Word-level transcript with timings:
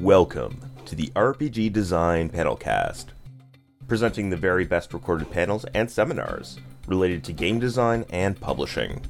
Welcome 0.00 0.60
to 0.84 0.94
the 0.94 1.08
RPG 1.16 1.72
Design 1.72 2.30
Panelcast, 2.30 3.06
presenting 3.88 4.30
the 4.30 4.36
very 4.36 4.64
best 4.64 4.94
recorded 4.94 5.28
panels 5.28 5.64
and 5.74 5.90
seminars 5.90 6.60
related 6.86 7.24
to 7.24 7.32
game 7.32 7.58
design 7.58 8.04
and 8.10 8.40
publishing. 8.40 9.00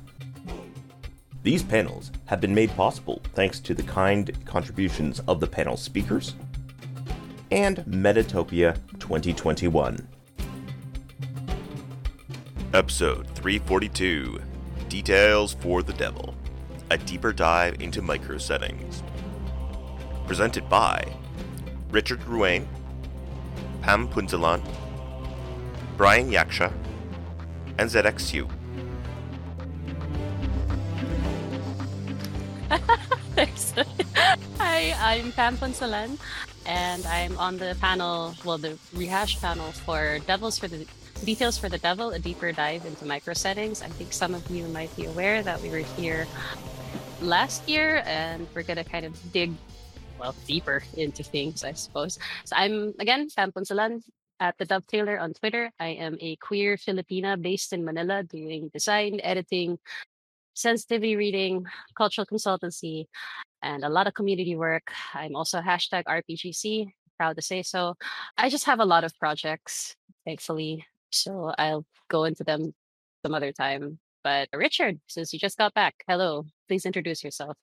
These 1.43 1.63
panels 1.63 2.11
have 2.25 2.41
been 2.41 2.55
made 2.55 2.75
possible 2.75 3.21
thanks 3.35 3.61
to 3.61 3.75
the 3.75 3.83
kind 3.83 4.33
contributions 4.47 5.21
of 5.29 5.41
the 5.41 5.47
panel 5.47 5.77
speakers 5.77 6.35
and 7.51 7.81
Metatopia 7.81 8.75
2021. 8.99 10.09
Episode 12.73 13.27
342 13.35 14.41
Details 14.89 15.53
for 15.53 15.83
the 15.83 15.93
Devil 15.93 16.35
A 16.91 16.97
Deeper 16.97 17.35
Dive 17.35 17.83
into 17.83 18.01
Micro 18.01 18.39
Settings. 18.39 19.03
Presented 20.29 20.69
by 20.69 21.03
Richard 21.91 22.21
Ruane, 22.29 22.67
Pam 23.81 24.07
Punzalan, 24.07 24.61
Brian 25.97 26.31
Yaksha, 26.31 26.71
and 27.79 27.89
ZXU. 27.89 28.47
Hi, 34.59 34.93
I'm 35.01 35.33
Pam 35.33 35.57
Punzalan, 35.57 36.19
and 36.67 37.07
I'm 37.07 37.39
on 37.39 37.57
the 37.57 37.75
panel, 37.81 38.35
well, 38.45 38.59
the 38.59 38.77
rehash 38.95 39.41
panel 39.41 39.73
for 39.73 40.19
Devils 40.27 40.59
for 40.59 40.69
the 40.69 40.87
Details 41.25 41.57
for 41.57 41.71
the 41.71 41.79
Devil, 41.79 42.11
a 42.11 42.19
deeper 42.19 42.53
dive 42.53 42.85
into 42.85 43.07
micro 43.07 43.33
settings. 43.33 43.81
I 43.81 43.89
think 43.89 44.13
some 44.13 44.35
of 44.35 44.49
you 44.51 44.69
might 44.69 44.95
be 44.95 45.07
aware 45.07 45.43
that 45.43 45.63
we 45.63 45.71
were 45.71 45.89
here 45.97 46.27
last 47.23 47.67
year, 47.67 48.03
and 48.05 48.47
we're 48.55 48.63
gonna 48.63 48.85
kind 48.85 49.07
of 49.07 49.33
dig 49.33 49.53
well 50.19 50.35
deeper 50.47 50.83
into 50.97 51.23
things, 51.23 51.65
I 51.65 51.73
suppose. 51.73 52.19
So 52.45 52.57
I'm 52.57 52.95
again 52.99 53.29
Pam 53.35 53.53
Punzalan 53.53 54.03
at 54.41 54.57
the 54.59 54.67
Dovetailer 54.67 55.21
on 55.21 55.35
Twitter. 55.35 55.71
I 55.81 55.89
am 55.89 56.17
a 56.21 56.37
queer 56.37 56.77
Filipina 56.77 57.41
based 57.41 57.73
in 57.73 57.85
Manila, 57.85 58.23
doing 58.23 58.71
design, 58.73 59.21
editing, 59.23 59.79
sensitivity 60.55 61.17
reading, 61.17 61.67
cultural 61.97 62.27
consultancy, 62.27 63.07
and 63.63 63.85
a 63.85 63.89
lot 63.89 64.07
of 64.07 64.15
community 64.15 64.57
work. 64.57 64.93
I'm 65.15 65.35
also 65.35 65.61
hashtag 65.61 66.05
RPGC, 66.05 66.91
proud 67.17 67.37
to 67.37 67.43
say 67.43 67.63
so. 67.63 67.95
I 68.37 68.49
just 68.49 68.67
have 68.67 68.81
a 68.81 68.85
lot 68.85 69.05
of 69.05 69.13
projects, 69.19 69.97
thankfully. 70.25 70.85
So 71.11 71.53
I'll 71.59 71.85
go 72.09 72.25
into 72.25 72.45
them 72.45 72.75
some 73.25 73.35
other 73.35 73.53
time. 73.53 73.99
But 74.25 74.49
Richard, 74.53 75.01
since 75.07 75.33
you 75.33 75.39
just 75.39 75.59
got 75.59 75.75
back, 75.75 76.05
hello. 76.09 76.47
Please 76.69 76.87
introduce 76.87 77.25
yourself. 77.25 77.57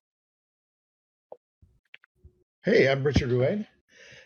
Hey, 2.65 2.89
I'm 2.89 3.03
Richard 3.03 3.29
Ruane, 3.29 3.67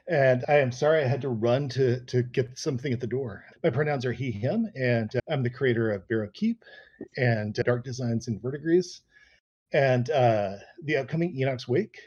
and 0.08 0.45
I 0.48 0.59
am 0.59 0.72
sorry 0.72 1.04
I 1.04 1.08
had 1.09 1.20
to 1.23 1.28
run 1.28 1.68
to 1.76 2.00
to 2.06 2.23
get 2.23 2.58
something 2.58 2.94
at 2.94 3.02
the 3.02 3.06
door. 3.06 3.44
My 3.66 3.70
pronouns 3.70 4.06
are 4.06 4.14
he, 4.14 4.31
him, 4.31 4.66
and 4.76 5.14
uh, 5.14 5.20
I'm 5.30 5.44
the 5.44 5.50
creator 5.50 5.92
of 5.92 6.08
Barrow 6.08 6.30
Keep 6.34 6.64
and 7.18 7.54
Dark 7.54 7.84
Designs 7.84 8.30
and 8.30 8.42
Verdigris, 8.42 9.02
and 9.73 10.09
uh, 10.12 10.54
the 10.86 10.96
upcoming 10.96 11.38
Enoch's 11.38 11.68
Wake, 11.68 12.00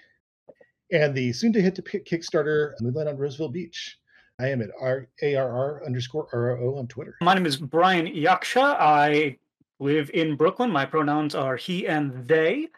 and 0.91 1.15
the 1.15 1.35
soon 1.35 1.53
to 1.53 1.61
hit 1.61 1.75
to 1.75 1.83
Kickstarter 1.83 2.73
Moonlight 2.81 3.09
on 3.09 3.19
Roseville 3.19 3.51
Beach. 3.51 3.99
I 4.41 4.49
am 4.49 4.63
at 4.63 4.71
R 4.81 5.09
A 5.21 5.35
R 5.35 5.51
R 5.51 5.83
underscore 5.85 6.29
R 6.33 6.57
O 6.57 6.77
O 6.77 6.79
on 6.79 6.87
Twitter. 6.87 7.15
My 7.21 7.35
name 7.35 7.45
is 7.45 7.59
Brian 7.59 8.07
Yaksha. 8.07 8.77
I 8.81 9.37
live 9.81 10.11
in 10.15 10.37
Brooklyn. 10.37 10.71
My 10.71 10.87
pronouns 10.87 11.35
are 11.35 11.57
he 11.57 11.87
and 11.87 12.27
they. 12.27 12.69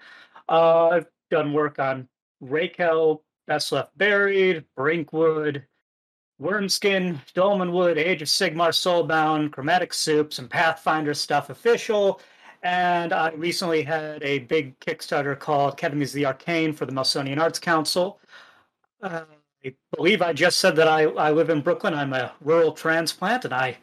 Uh, 0.48 0.88
I've 0.88 1.06
done 1.30 1.52
work 1.52 1.78
on 1.78 2.08
Raquel, 2.40 3.22
Best 3.46 3.72
Left 3.72 3.96
Buried, 3.96 4.64
Brinkwood, 4.76 5.66
Wormskin, 6.40 7.20
Dolmenwood, 7.34 7.96
Age 7.96 8.22
of 8.22 8.28
Sigmar, 8.28 8.70
Soulbound, 8.70 9.52
Chromatic 9.52 9.94
Soup, 9.94 10.32
some 10.32 10.48
Pathfinder 10.48 11.14
stuff 11.14 11.50
official. 11.50 12.20
And 12.62 13.12
I 13.12 13.30
recently 13.32 13.82
had 13.82 14.22
a 14.22 14.40
big 14.40 14.78
Kickstarter 14.80 15.38
called 15.38 15.74
Academies 15.74 16.10
of 16.10 16.16
the 16.16 16.26
Arcane 16.26 16.72
for 16.72 16.86
the 16.86 16.92
Melsonian 16.92 17.38
Arts 17.38 17.58
Council. 17.58 18.18
Uh, 19.02 19.24
I 19.64 19.74
believe 19.94 20.22
I 20.22 20.32
just 20.32 20.58
said 20.58 20.76
that 20.76 20.88
I, 20.88 21.04
I 21.04 21.30
live 21.30 21.50
in 21.50 21.60
Brooklyn. 21.60 21.94
I'm 21.94 22.12
a 22.12 22.32
rural 22.40 22.72
transplant, 22.72 23.44
and 23.44 23.54
I 23.54 23.76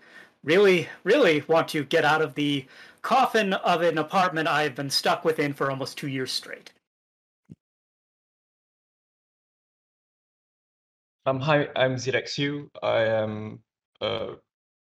really, 0.43 0.89
really 1.03 1.43
want 1.47 1.67
to 1.69 1.83
get 1.83 2.05
out 2.05 2.21
of 2.21 2.33
the 2.33 2.65
coffin 3.01 3.53
of 3.53 3.81
an 3.81 3.97
apartment 3.97 4.47
I've 4.47 4.75
been 4.75 4.89
stuck 4.89 5.23
within 5.25 5.53
for 5.53 5.69
almost 5.71 5.97
two 5.97 6.07
years 6.07 6.31
straight. 6.31 6.71
Um, 11.27 11.39
hi, 11.39 11.67
I'm 11.75 11.97
ZXU. 11.97 12.67
I 12.81 13.01
am 13.03 13.59
a 14.01 14.29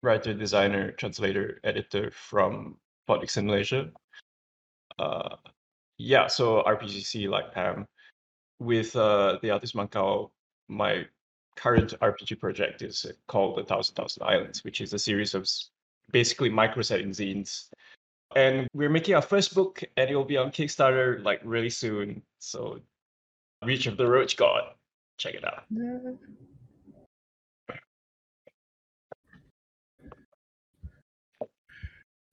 writer, 0.02 0.34
designer, 0.34 0.90
translator, 0.90 1.60
editor 1.62 2.10
from 2.10 2.76
Politics 3.06 3.36
in 3.36 3.46
Malaysia. 3.46 3.90
Uh, 4.98 5.36
yeah, 5.96 6.26
so 6.26 6.64
RPGC 6.66 7.28
like 7.28 7.52
Pam. 7.52 7.86
With 8.58 8.96
uh, 8.96 9.38
the 9.42 9.50
Artist 9.52 9.76
Mun 9.76 9.86
Kao, 9.86 10.32
my 10.66 11.06
current 11.54 11.94
RPG 12.00 12.40
project 12.40 12.82
is 12.82 13.06
called 13.28 13.56
The 13.56 13.62
Thousand 13.62 13.94
Thousand 13.94 14.24
Islands, 14.24 14.64
which 14.64 14.80
is 14.80 14.92
a 14.92 14.98
series 14.98 15.34
of 15.34 15.48
basically 16.10 16.50
micro 16.50 16.82
setting 16.82 17.10
zines. 17.10 17.68
And 18.34 18.66
we're 18.74 18.90
making 18.90 19.14
our 19.14 19.22
first 19.22 19.54
book, 19.54 19.84
and 19.96 20.10
it 20.10 20.16
will 20.16 20.24
be 20.24 20.36
on 20.36 20.50
Kickstarter 20.50 21.22
like 21.22 21.40
really 21.44 21.70
soon. 21.70 22.22
So, 22.40 22.80
Reach 23.64 23.86
of 23.86 23.96
the 23.96 24.08
Roach 24.08 24.36
God, 24.36 24.64
check 25.16 25.34
it 25.34 25.44
out. 25.44 25.64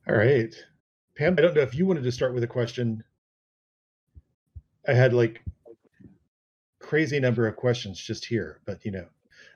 All 0.07 0.15
right, 0.15 0.53
Pam. 1.15 1.35
I 1.37 1.41
don't 1.41 1.55
know 1.55 1.61
if 1.61 1.75
you 1.75 1.85
wanted 1.85 2.03
to 2.03 2.11
start 2.11 2.33
with 2.33 2.43
a 2.43 2.47
question. 2.47 3.03
I 4.87 4.93
had 4.93 5.13
like 5.13 5.41
crazy 6.79 7.19
number 7.19 7.47
of 7.47 7.55
questions 7.55 7.99
just 7.99 8.25
here, 8.25 8.59
but 8.65 8.83
you 8.83 8.91
know, 8.91 9.05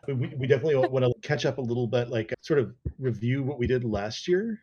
we, 0.08 0.28
we 0.38 0.48
definitely 0.48 0.76
want 0.76 1.04
to 1.04 1.28
catch 1.28 1.46
up 1.46 1.58
a 1.58 1.62
little 1.62 1.88
bit, 1.88 2.10
like 2.10 2.34
sort 2.42 2.60
of 2.60 2.74
review 3.00 3.44
what 3.44 3.58
we 3.58 3.68
did 3.68 3.84
last 3.84 4.28
year. 4.28 4.62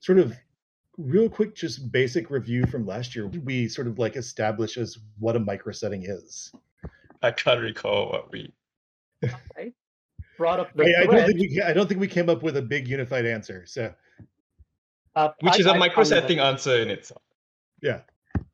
Sort 0.00 0.18
of 0.18 0.34
real 0.96 1.28
quick, 1.28 1.54
just 1.54 1.92
basic 1.92 2.30
review 2.30 2.64
from 2.66 2.86
last 2.86 3.14
year. 3.14 3.26
We 3.26 3.68
sort 3.68 3.86
of 3.86 3.98
like 3.98 4.16
establish 4.16 4.78
as 4.78 4.98
what 5.18 5.36
a 5.36 5.40
micro 5.40 5.72
setting 5.72 6.04
is. 6.04 6.50
I 7.22 7.30
can't 7.30 7.60
recall 7.60 8.10
what 8.10 8.32
we. 8.32 8.52
Brought 10.38 10.60
up 10.60 10.72
the 10.74 10.84
I, 10.96 11.02
I 11.02 11.06
don't 11.06 11.26
think 11.26 11.38
we 11.40 11.62
I 11.62 11.72
don't 11.74 11.86
think 11.86 12.00
we 12.00 12.08
came 12.08 12.30
up 12.30 12.42
with 12.42 12.56
a 12.56 12.62
big 12.62 12.88
unified 12.88 13.26
answer. 13.26 13.64
So 13.66 13.92
uh, 15.14 15.28
Which 15.40 15.54
I- 15.54 15.58
is 15.58 15.66
a 15.66 15.74
micro 15.74 15.96
found 15.96 16.06
the- 16.06 16.08
setting 16.20 16.38
answer 16.38 16.76
in 16.80 16.88
itself. 16.88 17.20
yeah, 17.82 18.00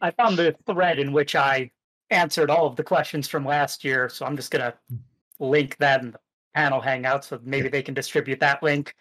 I 0.00 0.10
found 0.10 0.36
the 0.36 0.56
thread 0.66 0.98
in 0.98 1.12
which 1.12 1.36
I 1.36 1.70
answered 2.10 2.50
all 2.50 2.66
of 2.66 2.74
the 2.74 2.82
questions 2.82 3.28
from 3.28 3.44
last 3.44 3.84
year, 3.84 4.08
so 4.08 4.26
I'm 4.26 4.36
just 4.36 4.50
gonna 4.50 4.74
link 5.38 5.76
that 5.78 6.02
in 6.02 6.10
the 6.10 6.18
panel 6.56 6.80
hangout, 6.80 7.24
so 7.24 7.38
maybe 7.44 7.68
they 7.68 7.82
can 7.82 7.94
distribute 7.94 8.40
that 8.40 8.62
link. 8.64 8.94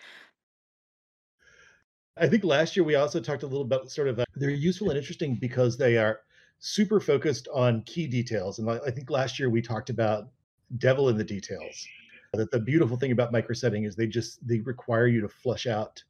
I 2.18 2.28
think 2.28 2.44
last 2.44 2.76
year 2.78 2.84
we 2.86 2.96
also 2.96 3.20
talked 3.20 3.42
a 3.44 3.48
little 3.48 3.64
about 3.66 3.90
sort 3.90 4.10
of 4.10 4.20
uh, 4.20 4.26
they're 4.36 4.52
useful 4.52 4.90
and 4.90 4.98
interesting 4.98 5.36
because 5.36 5.76
they 5.76 5.98
are 5.98 6.20
super 6.60 7.00
focused 7.00 7.48
on 7.54 7.82
key 7.84 8.08
details. 8.08 8.60
And 8.60 8.70
I 8.70 8.92
think 8.92 9.10
last 9.10 9.40
year 9.40 9.50
we 9.50 9.62
talked 9.62 9.90
about 9.90 10.30
devil 10.78 11.10
in 11.10 11.18
the 11.18 11.24
details. 11.24 11.88
That 12.34 12.52
the 12.52 12.60
beautiful 12.60 12.98
thing 12.98 13.12
about 13.12 13.32
microsetting 13.32 13.86
is 13.86 13.96
they 13.96 14.08
just 14.08 14.46
they 14.46 14.60
require 14.60 15.08
you 15.08 15.22
to 15.22 15.30
flush 15.30 15.68
out 15.68 16.04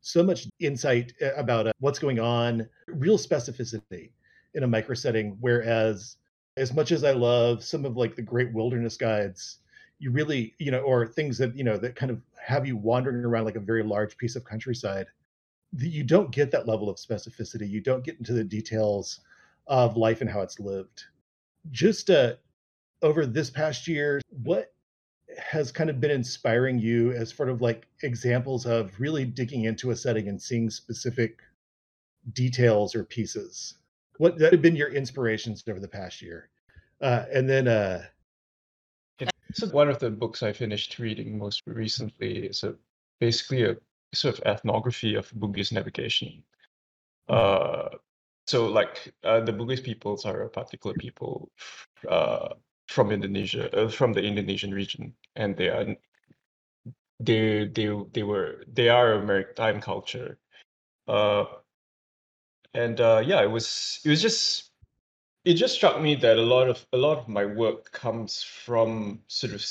so 0.00 0.22
much 0.22 0.46
insight 0.60 1.12
uh, 1.20 1.34
about 1.34 1.66
uh, 1.66 1.72
what's 1.80 1.98
going 1.98 2.20
on, 2.20 2.68
real 2.86 3.18
specificity 3.18 4.10
in 4.54 4.62
a 4.62 4.66
microsetting. 4.66 5.36
Whereas, 5.40 6.18
as 6.56 6.72
much 6.72 6.92
as 6.92 7.02
I 7.02 7.12
love 7.12 7.64
some 7.64 7.84
of 7.84 7.96
like 7.96 8.14
the 8.14 8.22
great 8.22 8.52
wilderness 8.52 8.96
guides, 8.96 9.58
you 9.98 10.12
really 10.12 10.54
you 10.58 10.70
know, 10.70 10.80
or 10.80 11.06
things 11.06 11.36
that 11.38 11.56
you 11.56 11.64
know 11.64 11.76
that 11.78 11.96
kind 11.96 12.12
of 12.12 12.20
have 12.40 12.64
you 12.64 12.76
wandering 12.76 13.24
around 13.24 13.44
like 13.44 13.56
a 13.56 13.60
very 13.60 13.82
large 13.82 14.16
piece 14.16 14.36
of 14.36 14.44
countryside 14.44 15.06
you 15.78 16.04
don't 16.04 16.30
get 16.30 16.50
that 16.50 16.68
level 16.68 16.88
of 16.88 16.96
specificity. 16.96 17.68
You 17.68 17.80
don't 17.80 18.04
get 18.04 18.18
into 18.18 18.32
the 18.32 18.44
details 18.44 19.20
of 19.66 19.96
life 19.96 20.20
and 20.20 20.30
how 20.30 20.40
it's 20.40 20.60
lived. 20.60 21.04
Just 21.70 22.10
uh, 22.10 22.34
over 23.02 23.26
this 23.26 23.50
past 23.50 23.86
year, 23.86 24.20
what 24.42 24.72
has 25.38 25.72
kind 25.72 25.88
of 25.88 26.00
been 26.00 26.10
inspiring 26.10 26.78
you 26.78 27.12
as 27.12 27.30
sort 27.30 27.48
of 27.48 27.62
like 27.62 27.86
examples 28.02 28.66
of 28.66 28.98
really 29.00 29.24
digging 29.24 29.64
into 29.64 29.90
a 29.90 29.96
setting 29.96 30.28
and 30.28 30.40
seeing 30.40 30.68
specific 30.68 31.40
details 32.32 32.94
or 32.94 33.04
pieces? 33.04 33.74
What 34.18 34.38
that 34.38 34.52
have 34.52 34.62
been 34.62 34.76
your 34.76 34.92
inspirations 34.92 35.64
over 35.68 35.80
the 35.80 35.88
past 35.88 36.20
year? 36.20 36.50
Uh, 37.00 37.24
and 37.32 37.48
then, 37.48 37.66
uh, 37.66 38.04
So 39.54 39.66
one 39.68 39.88
of 39.88 39.98
the 39.98 40.10
books 40.10 40.42
I 40.42 40.52
finished 40.52 40.98
reading 40.98 41.38
most 41.38 41.62
recently 41.66 42.46
is 42.46 42.62
a 42.62 42.74
basically 43.20 43.64
a 43.64 43.76
sort 44.14 44.38
of 44.38 44.44
ethnography 44.46 45.14
of 45.14 45.30
Bugis 45.32 45.72
navigation. 45.72 46.42
Uh, 47.28 47.88
so 48.46 48.66
like 48.66 49.12
uh, 49.24 49.40
the 49.40 49.52
Bugis 49.52 49.82
peoples 49.82 50.24
are 50.24 50.42
a 50.42 50.50
particular 50.50 50.94
people 50.94 51.50
uh, 52.08 52.48
from 52.88 53.10
Indonesia, 53.10 53.70
uh, 53.76 53.88
from 53.88 54.12
the 54.12 54.22
Indonesian 54.22 54.72
region, 54.72 55.14
and 55.36 55.56
they 55.56 55.68
are 55.68 55.96
they 57.20 57.66
they 57.66 57.88
they 58.12 58.22
were 58.22 58.64
they 58.72 58.88
are 58.88 59.14
a 59.14 59.24
maritime 59.24 59.80
culture, 59.80 60.38
uh, 61.08 61.44
and 62.74 63.00
uh, 63.00 63.22
yeah, 63.24 63.42
it 63.42 63.50
was 63.50 64.00
it 64.04 64.08
was 64.08 64.20
just 64.20 64.70
it 65.44 65.54
just 65.54 65.74
struck 65.74 66.00
me 66.00 66.14
that 66.16 66.38
a 66.38 66.42
lot 66.42 66.68
of 66.68 66.84
a 66.92 66.96
lot 66.96 67.18
of 67.18 67.28
my 67.28 67.44
work 67.44 67.92
comes 67.92 68.42
from 68.42 69.20
sort 69.28 69.52
of 69.54 69.64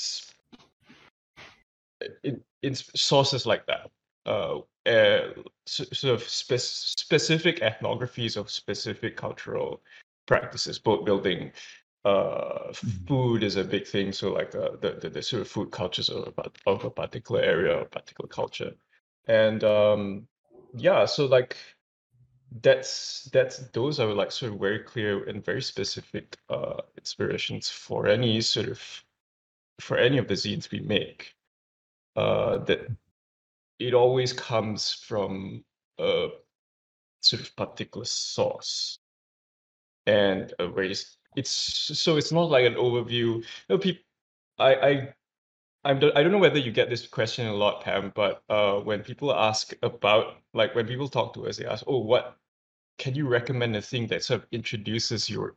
in, 2.24 2.41
in 2.63 2.75
sources 2.75 3.45
like 3.45 3.65
that, 3.67 3.91
uh, 4.25 4.59
uh, 4.85 5.33
sort 5.65 6.13
of 6.13 6.23
spe- 6.23 6.57
specific 6.57 7.59
ethnographies 7.62 8.38
of 8.38 8.50
specific 8.50 9.18
cultural 9.18 9.81
practices, 10.25 10.79
boat 10.79 11.06
building, 11.06 11.51
uh, 12.06 12.71
Mhm. 12.71 13.07
food 13.07 13.44
is 13.44 13.56
a 13.57 13.63
big 13.63 13.88
thing. 13.88 14.12
So 14.12 14.31
like 14.33 14.56
uh, 14.56 14.77
the, 14.81 14.94
the 15.01 15.09
the 15.09 15.21
sort 15.21 15.41
of 15.41 15.47
food 15.47 15.71
cultures 15.71 16.09
of 16.09 16.33
a, 16.38 16.51
of 16.65 16.85
a 16.85 16.89
particular 16.91 17.41
area 17.41 17.77
or 17.77 17.85
particular 17.85 18.27
culture, 18.27 18.73
and 19.27 19.63
um, 19.63 20.27
yeah, 20.74 21.06
so 21.06 21.25
like 21.25 21.57
that's 22.62 23.25
that's 23.31 23.59
those 23.71 24.00
are 24.00 24.13
like 24.13 24.31
sort 24.31 24.53
of 24.53 24.59
very 24.59 24.79
clear 24.79 25.24
and 25.29 25.44
very 25.45 25.62
specific 25.62 26.38
uh, 26.50 26.81
inspirations 26.97 27.69
for 27.69 28.07
any 28.07 28.41
sort 28.41 28.67
of 28.69 28.81
for 29.79 29.97
any 29.97 30.17
of 30.17 30.27
the 30.27 30.33
zines 30.35 30.71
we 30.71 30.79
make. 30.79 31.35
Uh, 32.15 32.57
that 32.65 32.91
it 33.81 33.93
always 33.93 34.33
comes 34.33 34.93
from 34.93 35.63
a 35.99 36.29
sort 37.21 37.41
of 37.41 37.55
particular 37.55 38.05
source 38.05 38.99
and 40.07 40.53
a 40.59 40.67
very 40.67 40.91
s- 40.91 41.17
it's 41.35 41.51
so 41.51 42.17
it's 42.17 42.31
not 42.31 42.49
like 42.49 42.65
an 42.65 42.75
overview 42.75 43.37
you 43.37 43.43
know 43.69 43.77
people 43.77 44.03
i 44.59 44.75
i 44.75 45.13
I'm, 45.83 45.97
I 45.97 46.21
don't 46.23 46.31
know 46.31 46.37
whether 46.37 46.59
you 46.59 46.71
get 46.71 46.89
this 46.89 47.07
question 47.07 47.47
a 47.47 47.53
lot, 47.55 47.81
Pam, 47.83 48.11
but 48.15 48.43
uh, 48.49 48.79
when 48.81 49.01
people 49.03 49.33
ask 49.33 49.73
about, 49.81 50.35
like, 50.53 50.75
when 50.75 50.85
people 50.85 51.07
talk 51.09 51.33
to 51.33 51.47
us, 51.47 51.57
they 51.57 51.65
ask, 51.65 51.83
"Oh, 51.87 51.99
what 51.99 52.37
can 52.99 53.15
you 53.15 53.27
recommend 53.27 53.75
a 53.75 53.81
thing 53.81 54.07
that 54.07 54.23
sort 54.23 54.43
of 54.43 54.47
introduces 54.51 55.29
your 55.29 55.55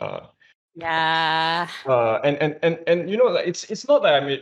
uh, 0.00 0.28
Yeah. 0.74 1.68
uh, 1.86 2.20
and 2.24 2.36
and 2.38 2.58
and 2.62 2.78
and 2.86 3.10
you 3.10 3.16
know, 3.16 3.26
like, 3.26 3.46
it's 3.46 3.64
it's 3.70 3.86
not 3.88 4.02
that 4.02 4.22
I 4.22 4.26
mean, 4.26 4.40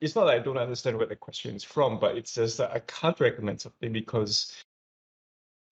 it's 0.00 0.14
not 0.14 0.26
that 0.26 0.34
I 0.34 0.38
don't 0.38 0.58
understand 0.58 0.96
where 0.96 1.06
the 1.06 1.16
question 1.16 1.54
is 1.54 1.64
from, 1.64 1.98
but 1.98 2.16
it 2.16 2.28
says 2.28 2.56
that 2.56 2.70
I 2.70 2.80
can't 2.80 3.18
recommend 3.20 3.60
something 3.60 3.92
because 3.92 4.52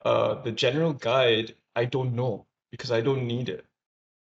uh, 0.04 0.40
the 0.42 0.52
general 0.52 0.92
guide 0.92 1.54
I 1.74 1.84
don't 1.84 2.14
know 2.14 2.46
because 2.70 2.90
I 2.90 3.00
don't 3.00 3.26
need 3.26 3.48
it, 3.48 3.66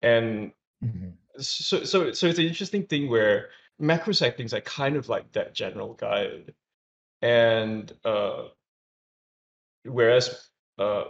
and 0.02 0.52
Mhm. 0.82 1.14
so 1.38 1.84
so 1.84 2.12
so 2.12 2.26
it's 2.26 2.38
an 2.38 2.46
interesting 2.46 2.86
thing 2.86 3.08
where 3.10 3.50
macro 3.78 4.12
settings 4.12 4.54
are 4.54 4.60
kind 4.62 4.96
of 4.96 5.08
like 5.08 5.30
that 5.32 5.54
general 5.54 5.94
guide, 5.94 6.54
and 7.22 7.92
uh, 8.04 8.48
whereas 9.84 10.50
uh, 10.78 11.04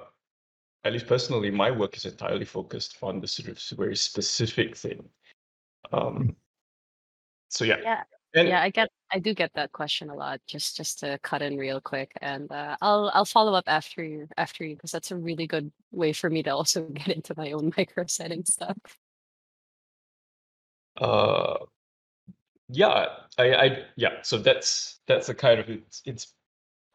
at 0.85 0.93
least 0.93 1.07
personally, 1.07 1.51
my 1.51 1.71
work 1.71 1.97
is 1.97 2.07
entirely 2.07 2.45
focused 2.45 2.97
on 3.03 3.21
the 3.21 3.29
sort 3.29 3.49
of 3.51 3.79
very 3.79 3.97
specific 3.97 4.77
thing. 4.77 5.09
Um, 5.93 6.37
so 7.49 7.65
yeah, 7.65 7.77
Yeah. 7.83 8.03
And 8.35 8.49
Yeah, 8.49 8.63
I 8.63 8.71
get 8.71 8.89
I 9.13 9.19
do 9.19 9.35
get 9.35 9.53
that 9.55 9.73
question 9.73 10.11
a 10.11 10.15
lot. 10.15 10.41
Just 10.47 10.77
just 10.77 11.01
to 11.01 11.19
cut 11.23 11.43
in 11.43 11.57
real 11.59 11.81
quick, 11.81 12.13
and 12.21 12.51
uh, 12.53 12.77
I'll 12.81 13.11
I'll 13.15 13.25
follow 13.25 13.55
up 13.55 13.65
after 13.67 14.05
you 14.05 14.29
after 14.37 14.65
you 14.65 14.77
because 14.77 14.93
that's 14.93 15.11
a 15.11 15.17
really 15.17 15.47
good 15.47 15.73
way 15.91 16.13
for 16.13 16.31
me 16.31 16.43
to 16.45 16.51
also 16.51 16.83
get 16.95 17.09
into 17.09 17.35
my 17.37 17.53
own 17.53 17.73
micro 17.77 18.05
setting 18.07 18.45
stuff. 18.45 18.77
uh, 20.99 21.57
yeah, 22.69 23.07
I, 23.39 23.55
I 23.55 23.79
yeah. 23.97 24.23
So 24.23 24.39
that's 24.39 25.01
that's 25.07 25.27
the 25.27 25.35
kind 25.35 25.61
of 25.61 25.69
it's, 25.69 26.03
it's 26.05 26.35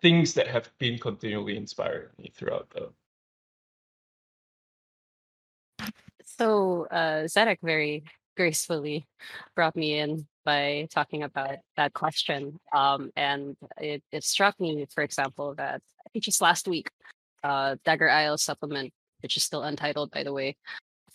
things 0.02 0.34
that 0.36 0.48
have 0.48 0.72
been 0.80 0.98
continually 1.00 1.58
inspiring 1.58 2.10
me 2.18 2.32
throughout 2.36 2.70
the 2.70 2.92
So 6.38 6.86
uh, 6.92 7.24
Zedeck 7.26 7.60
very 7.64 8.04
gracefully 8.36 9.08
brought 9.56 9.76
me 9.76 10.00
in 10.00 10.28
by 10.46 10.88
talking 10.92 11.24
about 11.24 11.58
that 11.76 11.94
question, 11.94 12.60
um, 12.74 13.12
and 13.16 13.58
it, 13.78 14.04
it 14.12 14.24
struck 14.24 14.60
me, 14.60 14.86
for 14.94 15.04
example, 15.04 15.56
that 15.56 15.82
I 16.06 16.10
think 16.10 16.24
just 16.24 16.42
last 16.42 16.68
week, 16.68 16.90
uh, 17.44 17.76
Dagger 17.84 18.10
Isle 18.10 18.38
supplement, 18.38 18.94
which 19.22 19.36
is 19.36 19.44
still 19.44 19.64
untitled, 19.64 20.12
by 20.12 20.24
the 20.24 20.34
way, 20.34 20.56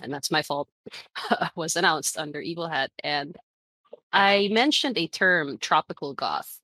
and 0.00 0.12
that's 0.12 0.30
my 0.30 0.42
fault, 0.42 0.68
was 1.56 1.76
announced 1.76 2.18
under 2.18 2.40
Evil 2.40 2.68
Hat, 2.68 2.90
and 3.02 3.36
I 4.12 4.48
mentioned 4.50 4.98
a 4.98 5.06
term, 5.06 5.58
tropical 5.58 6.14
goth. 6.14 6.60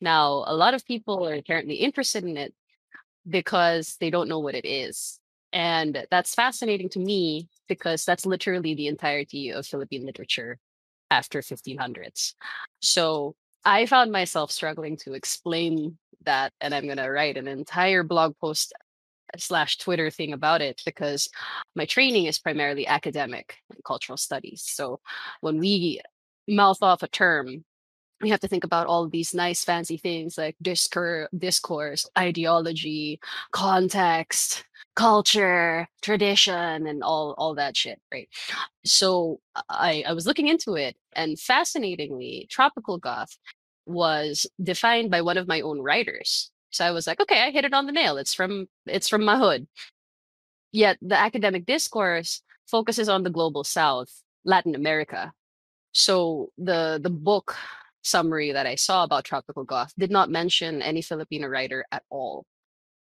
Now, 0.00 0.44
a 0.46 0.54
lot 0.54 0.74
of 0.74 0.86
people 0.86 1.28
are 1.28 1.34
apparently 1.34 1.74
interested 1.76 2.24
in 2.24 2.36
it 2.36 2.54
because 3.28 3.96
they 4.00 4.10
don't 4.10 4.28
know 4.28 4.38
what 4.38 4.54
it 4.54 4.66
is. 4.66 5.18
And 5.52 6.06
that's 6.10 6.34
fascinating 6.34 6.88
to 6.90 6.98
me 6.98 7.48
because 7.68 8.04
that's 8.04 8.24
literally 8.24 8.74
the 8.74 8.86
entirety 8.86 9.50
of 9.50 9.66
Philippine 9.66 10.06
literature 10.06 10.58
after 11.10 11.40
1500s. 11.40 12.34
So 12.80 13.34
I 13.64 13.86
found 13.86 14.12
myself 14.12 14.50
struggling 14.50 14.96
to 14.98 15.12
explain 15.12 15.98
that, 16.24 16.52
and 16.60 16.74
I'm 16.74 16.84
going 16.84 16.96
to 16.96 17.10
write 17.10 17.36
an 17.36 17.48
entire 17.48 18.02
blog 18.02 18.36
post 18.38 18.72
slash 19.36 19.78
Twitter 19.78 20.10
thing 20.10 20.32
about 20.32 20.60
it 20.60 20.80
because 20.84 21.28
my 21.74 21.84
training 21.84 22.26
is 22.26 22.38
primarily 22.38 22.86
academic 22.86 23.56
and 23.70 23.82
cultural 23.84 24.16
studies. 24.16 24.62
So 24.66 25.00
when 25.40 25.58
we 25.58 26.00
mouth 26.48 26.82
off 26.82 27.02
a 27.02 27.08
term, 27.08 27.64
we 28.20 28.30
have 28.30 28.40
to 28.40 28.48
think 28.48 28.64
about 28.64 28.86
all 28.86 29.08
these 29.08 29.34
nice 29.34 29.64
fancy 29.64 29.96
things 29.96 30.36
like 30.36 30.56
discourse, 30.60 31.28
discourse, 31.36 32.06
ideology, 32.18 33.20
context, 33.50 34.64
culture, 35.00 35.88
tradition, 36.02 36.86
and 36.86 37.02
all 37.02 37.34
all 37.38 37.54
that 37.54 37.76
shit, 37.76 37.98
right? 38.12 38.28
So 38.84 39.40
I 39.70 40.04
I 40.06 40.12
was 40.12 40.26
looking 40.26 40.48
into 40.48 40.74
it, 40.74 40.96
and 41.14 41.38
fascinatingly, 41.40 42.46
tropical 42.50 42.98
goth 42.98 43.38
was 43.86 44.46
defined 44.62 45.10
by 45.10 45.22
one 45.22 45.38
of 45.38 45.48
my 45.48 45.60
own 45.62 45.80
writers. 45.80 46.50
So 46.70 46.84
I 46.84 46.90
was 46.92 47.06
like, 47.06 47.20
okay, 47.20 47.40
I 47.42 47.50
hit 47.50 47.64
it 47.64 47.74
on 47.74 47.86
the 47.86 47.92
nail. 47.92 48.18
It's 48.18 48.34
from 48.34 48.66
it's 48.86 49.08
from 49.08 49.24
my 49.24 49.38
hood. 49.38 49.66
Yet 50.72 50.98
the 51.00 51.18
academic 51.18 51.66
discourse 51.66 52.42
focuses 52.66 53.08
on 53.08 53.22
the 53.22 53.30
global 53.30 53.64
south, 53.64 54.22
Latin 54.44 54.74
America. 54.74 55.32
So 55.92 56.50
the 56.58 57.00
the 57.02 57.10
book 57.10 57.56
summary 58.02 58.52
that 58.52 58.66
I 58.66 58.76
saw 58.76 59.04
about 59.04 59.24
tropical 59.24 59.64
goth 59.64 59.92
did 59.98 60.10
not 60.10 60.30
mention 60.30 60.82
any 60.82 61.02
Filipino 61.02 61.48
writer 61.48 61.84
at 61.92 62.04
all. 62.10 62.44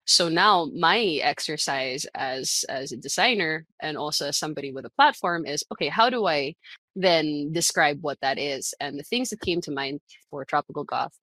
So 0.06 0.28
now 0.28 0.70
my 0.75 0.98
exercise 1.22 2.06
as 2.14 2.64
as 2.68 2.92
a 2.92 2.96
designer 2.96 3.66
and 3.80 3.98
also 3.98 4.28
as 4.28 4.38
somebody 4.38 4.72
with 4.72 4.86
a 4.86 4.90
platform 4.90 5.46
is 5.46 5.64
okay, 5.72 5.88
how 5.88 6.10
do 6.10 6.26
I 6.26 6.54
then 6.94 7.52
describe 7.52 7.98
what 8.02 8.18
that 8.22 8.38
is? 8.38 8.72
And 8.80 8.98
the 8.98 9.02
things 9.02 9.30
that 9.30 9.40
came 9.40 9.60
to 9.62 9.72
mind 9.72 10.00
for 10.30 10.44
tropical 10.44 10.84
goth 10.84 11.18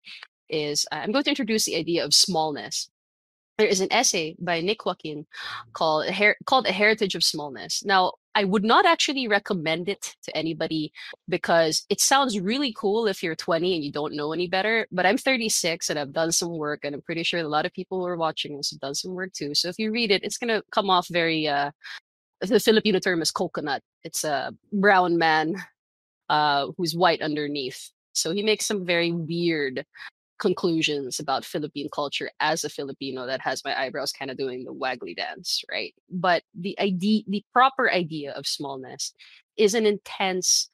is 0.49 0.85
uh, 0.91 0.95
I'm 0.95 1.11
going 1.13 1.23
to 1.23 1.29
introduce 1.29 1.65
the 1.65 1.77
idea 1.77 2.03
of 2.03 2.13
smallness. 2.13 2.89
There 3.57 3.67
is 3.67 3.81
an 3.81 3.93
essay 3.93 4.35
by 4.39 4.61
Nick 4.61 4.85
Joaquin 4.85 5.25
called 5.73 6.07
called 6.45 6.67
A 6.67 6.71
Heritage 6.71 7.15
of 7.15 7.23
Smallness. 7.23 7.85
Now, 7.85 8.13
I 8.35 8.43
would 8.45 8.63
not 8.63 8.85
actually 8.85 9.27
recommend 9.27 9.87
it 9.87 10.15
to 10.23 10.35
anybody 10.35 10.91
because 11.29 11.85
it 11.89 12.01
sounds 12.01 12.39
really 12.39 12.73
cool 12.75 13.05
if 13.07 13.21
you're 13.21 13.35
20 13.35 13.75
and 13.75 13.83
you 13.83 13.91
don't 13.91 14.15
know 14.15 14.33
any 14.33 14.47
better. 14.47 14.87
But 14.91 15.05
I'm 15.05 15.17
36 15.17 15.89
and 15.89 15.99
I've 15.99 16.13
done 16.13 16.31
some 16.31 16.57
work, 16.57 16.81
and 16.83 16.95
I'm 16.95 17.01
pretty 17.01 17.23
sure 17.23 17.39
a 17.39 17.47
lot 17.47 17.65
of 17.65 17.73
people 17.73 17.99
who 17.99 18.05
are 18.07 18.17
watching 18.17 18.57
this 18.57 18.71
have 18.71 18.79
done 18.79 18.95
some 18.95 19.13
work 19.13 19.33
too. 19.33 19.53
So 19.53 19.69
if 19.69 19.77
you 19.77 19.91
read 19.91 20.11
it, 20.11 20.23
it's 20.23 20.37
gonna 20.37 20.63
come 20.71 20.89
off 20.89 21.07
very 21.09 21.47
uh 21.47 21.71
the 22.41 22.59
Filipino 22.59 22.99
term 22.99 23.21
is 23.21 23.31
coconut. 23.31 23.81
It's 24.03 24.23
a 24.23 24.53
brown 24.71 25.17
man 25.17 25.55
uh 26.29 26.67
who's 26.77 26.95
white 26.95 27.21
underneath. 27.21 27.91
So 28.13 28.33
he 28.33 28.43
makes 28.43 28.65
some 28.65 28.85
very 28.85 29.11
weird 29.11 29.85
conclusions 30.43 31.21
about 31.21 31.45
Philippine 31.45 31.89
culture 31.95 32.29
as 32.41 32.65
a 32.65 32.69
Filipino 32.69 33.25
that 33.25 33.39
has 33.39 33.63
my 33.63 33.73
eyebrows 33.81 34.11
kind 34.11 34.29
of 34.29 34.35
doing 34.37 34.65
the 34.65 34.73
waggly 34.73 35.15
dance, 35.15 35.63
right? 35.71 35.93
But 36.09 36.43
the 36.53 36.77
idea, 36.79 37.23
the 37.27 37.43
proper 37.53 37.89
idea 37.89 38.33
of 38.33 38.45
smallness 38.45 39.13
is 39.55 39.73
an 39.73 39.85
intense 39.85 40.69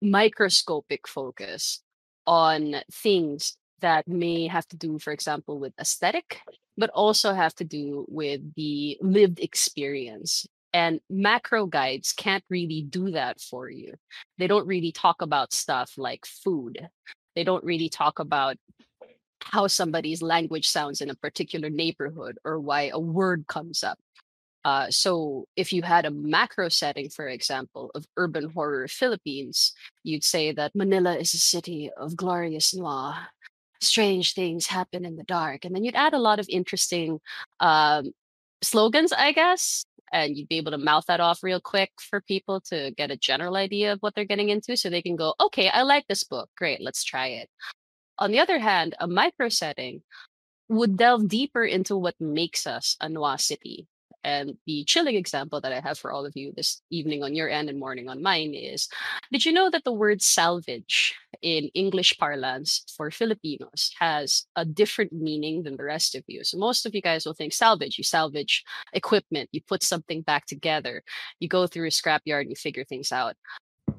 microscopic 0.00 1.08
focus 1.08 1.82
on 2.26 2.76
things 2.92 3.56
that 3.80 4.06
may 4.06 4.46
have 4.46 4.68
to 4.68 4.76
do, 4.76 5.00
for 5.00 5.12
example, 5.12 5.58
with 5.58 5.72
aesthetic, 5.80 6.40
but 6.76 6.90
also 6.90 7.34
have 7.34 7.54
to 7.56 7.64
do 7.64 8.06
with 8.08 8.40
the 8.54 8.96
lived 9.00 9.40
experience. 9.40 10.46
And 10.72 11.00
macro 11.10 11.66
guides 11.66 12.12
can't 12.12 12.44
really 12.48 12.82
do 12.88 13.10
that 13.10 13.40
for 13.40 13.68
you. 13.68 13.94
They 14.38 14.46
don't 14.46 14.66
really 14.66 14.92
talk 14.92 15.22
about 15.22 15.52
stuff 15.52 15.94
like 15.96 16.24
food. 16.24 16.88
They 17.34 17.42
don't 17.42 17.64
really 17.64 17.88
talk 17.88 18.20
about 18.20 18.56
how 19.44 19.66
somebody's 19.66 20.22
language 20.22 20.68
sounds 20.68 21.00
in 21.00 21.10
a 21.10 21.14
particular 21.14 21.70
neighborhood 21.70 22.38
or 22.44 22.58
why 22.60 22.90
a 22.92 22.98
word 22.98 23.46
comes 23.46 23.82
up. 23.82 23.98
Uh, 24.64 24.86
so 24.90 25.46
if 25.56 25.72
you 25.72 25.82
had 25.82 26.04
a 26.04 26.10
macro 26.10 26.68
setting, 26.68 27.08
for 27.08 27.28
example, 27.28 27.90
of 27.94 28.04
urban 28.16 28.50
horror 28.50 28.88
Philippines, 28.88 29.72
you'd 30.02 30.24
say 30.24 30.52
that 30.52 30.74
Manila 30.74 31.16
is 31.16 31.32
a 31.32 31.38
city 31.38 31.90
of 31.96 32.16
glorious 32.16 32.74
law. 32.74 33.16
Strange 33.80 34.34
things 34.34 34.66
happen 34.66 35.04
in 35.04 35.16
the 35.16 35.24
dark. 35.24 35.64
And 35.64 35.74
then 35.74 35.84
you'd 35.84 35.94
add 35.94 36.12
a 36.12 36.18
lot 36.18 36.40
of 36.40 36.46
interesting 36.48 37.20
um, 37.60 38.10
slogans, 38.60 39.12
I 39.12 39.32
guess, 39.32 39.84
and 40.12 40.36
you'd 40.36 40.48
be 40.48 40.56
able 40.56 40.72
to 40.72 40.78
mouth 40.78 41.04
that 41.06 41.20
off 41.20 41.42
real 41.42 41.60
quick 41.60 41.92
for 41.98 42.20
people 42.20 42.60
to 42.62 42.90
get 42.96 43.10
a 43.10 43.16
general 43.16 43.56
idea 43.56 43.92
of 43.92 44.00
what 44.00 44.14
they're 44.14 44.24
getting 44.24 44.48
into 44.48 44.76
so 44.76 44.90
they 44.90 45.02
can 45.02 45.16
go, 45.16 45.34
okay, 45.40 45.68
I 45.68 45.82
like 45.82 46.06
this 46.08 46.24
book. 46.24 46.50
Great, 46.56 46.80
let's 46.80 47.04
try 47.04 47.28
it. 47.28 47.48
On 48.18 48.32
the 48.32 48.40
other 48.40 48.58
hand, 48.58 48.94
a 48.98 49.06
micro 49.06 49.48
setting 49.48 50.02
would 50.68 50.96
delve 50.96 51.28
deeper 51.28 51.64
into 51.64 51.96
what 51.96 52.14
makes 52.20 52.66
us 52.66 52.96
a 53.00 53.08
noir 53.08 53.38
city. 53.38 53.86
And 54.24 54.58
the 54.66 54.84
chilling 54.84 55.14
example 55.14 55.60
that 55.60 55.72
I 55.72 55.80
have 55.80 55.96
for 55.96 56.10
all 56.10 56.26
of 56.26 56.36
you 56.36 56.52
this 56.54 56.82
evening 56.90 57.22
on 57.22 57.34
your 57.34 57.48
end 57.48 57.70
and 57.70 57.78
morning 57.78 58.08
on 58.08 58.20
mine 58.20 58.52
is 58.52 58.88
Did 59.32 59.44
you 59.44 59.52
know 59.52 59.70
that 59.70 59.84
the 59.84 59.92
word 59.92 60.20
salvage 60.20 61.14
in 61.40 61.70
English 61.74 62.18
parlance 62.18 62.84
for 62.96 63.12
Filipinos 63.12 63.94
has 64.00 64.46
a 64.56 64.64
different 64.64 65.12
meaning 65.12 65.62
than 65.62 65.76
the 65.76 65.84
rest 65.84 66.16
of 66.16 66.24
you? 66.26 66.42
So 66.42 66.58
most 66.58 66.84
of 66.84 66.96
you 66.96 67.00
guys 67.00 67.24
will 67.24 67.34
think 67.34 67.52
salvage, 67.52 67.96
you 67.96 68.04
salvage 68.04 68.64
equipment, 68.92 69.48
you 69.52 69.62
put 69.62 69.84
something 69.84 70.22
back 70.22 70.46
together, 70.46 71.04
you 71.38 71.48
go 71.48 71.68
through 71.68 71.86
a 71.86 71.90
scrapyard 71.90 72.42
and 72.42 72.50
you 72.50 72.56
figure 72.56 72.84
things 72.84 73.12
out. 73.12 73.36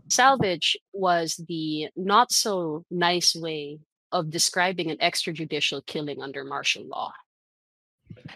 Salvage 0.09 0.77
was 0.91 1.39
the 1.47 1.88
not 1.95 2.31
so 2.31 2.83
nice 2.91 3.33
way 3.35 3.79
of 4.11 4.29
describing 4.29 4.91
an 4.91 4.97
extrajudicial 4.97 5.85
killing 5.85 6.21
under 6.21 6.43
martial 6.43 6.83
law. 6.85 7.13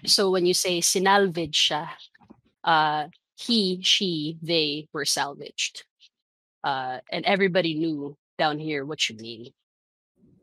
So 0.05 0.29
when 0.29 0.45
you 0.45 0.53
say 0.53 0.79
sinalvage 0.79 1.69
siya, 1.69 1.89
uh, 2.63 3.07
he, 3.35 3.81
she, 3.81 4.37
they 4.41 4.87
were 4.93 5.05
salvaged. 5.05 5.85
Uh, 6.63 6.99
and 7.11 7.25
everybody 7.25 7.75
knew 7.75 8.15
down 8.37 8.59
here 8.59 8.85
what 8.85 9.09
you 9.09 9.17
mean. 9.17 9.51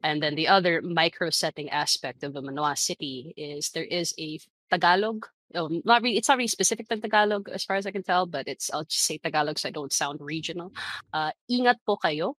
And 0.02 0.22
then 0.22 0.34
the 0.34 0.48
other 0.48 0.80
micro 0.80 1.30
setting 1.30 1.68
aspect 1.70 2.24
of 2.24 2.36
a 2.36 2.42
Manoa 2.42 2.76
city 2.76 3.34
is 3.36 3.70
there 3.70 3.84
is 3.84 4.14
a 4.18 4.40
Tagalog. 4.70 5.26
Oh, 5.54 5.68
not 5.84 6.02
really, 6.02 6.16
it's 6.16 6.28
not 6.28 6.38
really 6.38 6.48
specific 6.48 6.88
to 6.88 6.96
Tagalog 6.96 7.48
as 7.48 7.64
far 7.64 7.76
as 7.76 7.86
I 7.86 7.90
can 7.90 8.02
tell, 8.02 8.24
but 8.24 8.48
it's 8.48 8.70
I'll 8.72 8.84
just 8.84 9.04
say 9.04 9.18
Tagalog 9.18 9.58
so 9.58 9.68
I 9.68 9.72
don't 9.72 9.92
sound 9.92 10.20
regional. 10.20 10.72
Uh, 11.12 11.32
ingat 11.50 11.76
po 11.84 11.96
kayo, 11.96 12.34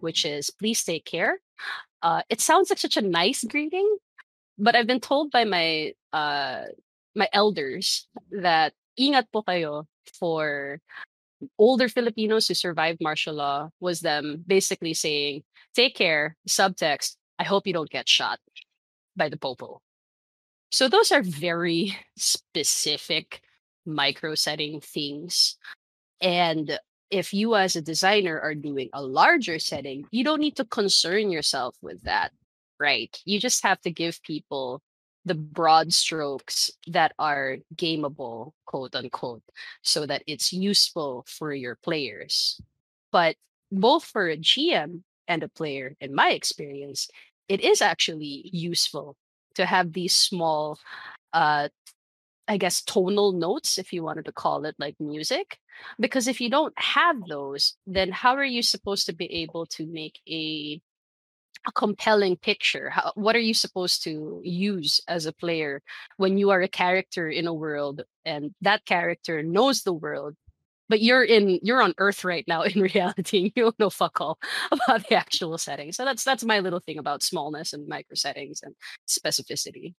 which 0.00 0.24
is 0.24 0.50
please 0.50 0.82
take 0.82 1.04
care. 1.04 1.38
Uh, 2.02 2.22
it 2.28 2.40
sounds 2.40 2.70
like 2.70 2.78
such 2.78 2.96
a 2.96 3.02
nice 3.02 3.44
greeting, 3.44 3.96
but 4.58 4.76
I've 4.76 4.86
been 4.86 5.00
told 5.00 5.30
by 5.30 5.44
my 5.44 5.92
uh 6.12 6.64
my 7.14 7.28
elders 7.32 8.06
that 8.30 8.74
ingat 8.98 9.32
po 9.32 9.42
kayo 9.42 9.86
for 10.18 10.80
older 11.58 11.88
Filipinos 11.88 12.48
who 12.48 12.54
survived 12.54 13.00
martial 13.00 13.34
law 13.34 13.70
was 13.80 14.00
them 14.00 14.44
basically 14.46 14.94
saying, 14.94 15.42
take 15.74 15.94
care, 15.94 16.36
subtext, 16.48 17.16
I 17.38 17.44
hope 17.44 17.66
you 17.66 17.72
don't 17.72 17.90
get 17.90 18.08
shot 18.08 18.40
by 19.16 19.28
the 19.28 19.36
popo. 19.36 19.80
So 20.70 20.88
those 20.88 21.12
are 21.12 21.22
very 21.22 21.96
specific 22.16 23.42
micro 23.84 24.34
setting 24.34 24.80
things. 24.80 25.56
And 26.20 26.78
if 27.10 27.32
you 27.32 27.54
as 27.54 27.76
a 27.76 27.82
designer 27.82 28.40
are 28.40 28.54
doing 28.54 28.90
a 28.92 29.02
larger 29.02 29.58
setting, 29.58 30.06
you 30.10 30.24
don't 30.24 30.40
need 30.40 30.56
to 30.56 30.64
concern 30.64 31.30
yourself 31.30 31.76
with 31.82 32.02
that, 32.02 32.32
right? 32.78 33.16
You 33.24 33.40
just 33.40 33.62
have 33.62 33.80
to 33.82 33.90
give 33.90 34.22
people 34.22 34.82
the 35.24 35.34
broad 35.34 35.92
strokes 35.92 36.70
that 36.86 37.12
are 37.18 37.58
gameable, 37.74 38.52
quote 38.64 38.94
unquote, 38.94 39.42
so 39.82 40.06
that 40.06 40.22
it's 40.26 40.52
useful 40.52 41.24
for 41.28 41.52
your 41.52 41.76
players. 41.82 42.60
But 43.10 43.36
both 43.72 44.04
for 44.04 44.28
a 44.28 44.36
GM 44.36 45.02
and 45.26 45.42
a 45.42 45.48
player, 45.48 45.96
in 46.00 46.14
my 46.14 46.30
experience, 46.30 47.08
it 47.48 47.60
is 47.60 47.82
actually 47.82 48.48
useful 48.52 49.16
to 49.56 49.66
have 49.66 49.92
these 49.92 50.14
small 50.14 50.78
uh, 51.32 51.68
I 52.48 52.56
guess, 52.58 52.82
tonal 52.82 53.32
notes, 53.32 53.78
if 53.78 53.92
you 53.92 54.02
wanted 54.02 54.24
to 54.26 54.32
call 54.32 54.64
it 54.64 54.76
like 54.78 54.96
music. 55.00 55.58
Because 56.00 56.28
if 56.28 56.40
you 56.40 56.48
don't 56.50 56.74
have 56.78 57.16
those, 57.28 57.76
then 57.86 58.12
how 58.12 58.34
are 58.36 58.44
you 58.44 58.62
supposed 58.62 59.06
to 59.06 59.14
be 59.14 59.26
able 59.42 59.66
to 59.66 59.86
make 59.86 60.20
a 60.28 60.80
a 61.66 61.72
compelling 61.72 62.36
picture 62.36 62.90
how, 62.90 63.12
what 63.14 63.34
are 63.34 63.40
you 63.40 63.54
supposed 63.54 64.02
to 64.04 64.40
use 64.44 65.00
as 65.08 65.26
a 65.26 65.32
player 65.32 65.82
when 66.16 66.38
you 66.38 66.50
are 66.50 66.62
a 66.62 66.68
character 66.68 67.28
in 67.28 67.46
a 67.46 67.54
world 67.54 68.02
and 68.24 68.54
that 68.60 68.84
character 68.84 69.42
knows 69.42 69.82
the 69.82 69.92
world 69.92 70.34
but 70.88 71.02
you're 71.02 71.24
in 71.24 71.58
you're 71.62 71.82
on 71.82 71.94
earth 71.98 72.24
right 72.24 72.44
now 72.46 72.62
in 72.62 72.80
reality 72.80 73.52
you 73.54 73.62
don't 73.62 73.78
know 73.78 73.90
fuck 73.90 74.20
all 74.20 74.38
about 74.72 75.08
the 75.08 75.14
actual 75.14 75.58
setting 75.58 75.92
so 75.92 76.04
that's 76.04 76.24
that's 76.24 76.44
my 76.44 76.60
little 76.60 76.80
thing 76.80 76.98
about 76.98 77.22
smallness 77.22 77.72
and 77.72 77.88
micro 77.88 78.14
settings 78.14 78.60
and 78.62 78.74
specificity 79.08 79.94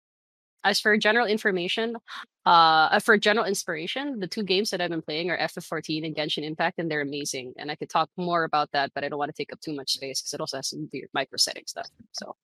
as 0.66 0.80
for 0.80 0.96
general 0.96 1.26
information, 1.26 1.96
uh, 2.44 2.98
for 2.98 3.16
general 3.16 3.46
inspiration, 3.46 4.18
the 4.18 4.26
two 4.26 4.42
games 4.42 4.70
that 4.70 4.80
I've 4.80 4.90
been 4.90 5.00
playing 5.00 5.30
are 5.30 5.38
FF14 5.38 6.04
and 6.04 6.14
Genshin 6.14 6.42
Impact, 6.42 6.80
and 6.80 6.90
they're 6.90 7.02
amazing. 7.02 7.54
And 7.56 7.70
I 7.70 7.76
could 7.76 7.88
talk 7.88 8.10
more 8.16 8.42
about 8.42 8.72
that, 8.72 8.90
but 8.92 9.04
I 9.04 9.08
don't 9.08 9.18
want 9.18 9.34
to 9.34 9.36
take 9.36 9.52
up 9.52 9.60
too 9.60 9.74
much 9.74 9.92
space 9.92 10.20
because 10.20 10.34
it 10.34 10.40
also 10.40 10.56
has 10.58 10.68
some 10.68 10.88
weird 10.92 11.08
micro 11.14 11.36
setting 11.36 11.62
stuff. 11.66 11.86
So, 12.12 12.34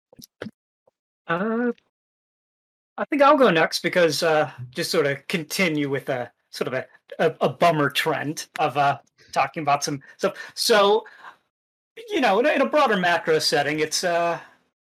uh, 1.26 1.72
I 2.96 3.04
think 3.06 3.22
I'll 3.22 3.36
go 3.36 3.50
next 3.50 3.82
because 3.82 4.22
uh, 4.22 4.50
just 4.70 4.92
sort 4.92 5.06
of 5.06 5.26
continue 5.26 5.90
with 5.90 6.08
a 6.08 6.30
sort 6.50 6.68
of 6.68 6.74
a, 6.74 6.86
a, 7.18 7.34
a 7.40 7.48
bummer 7.48 7.90
trend 7.90 8.46
of 8.60 8.76
uh, 8.76 8.98
talking 9.32 9.62
about 9.62 9.82
some 9.82 10.00
stuff. 10.16 10.34
So, 10.54 11.04
you 12.08 12.20
know, 12.20 12.38
in 12.38 12.46
a, 12.46 12.50
in 12.50 12.60
a 12.60 12.68
broader 12.68 12.96
macro 12.96 13.40
setting, 13.40 13.80
it's 13.80 14.04
uh, 14.04 14.38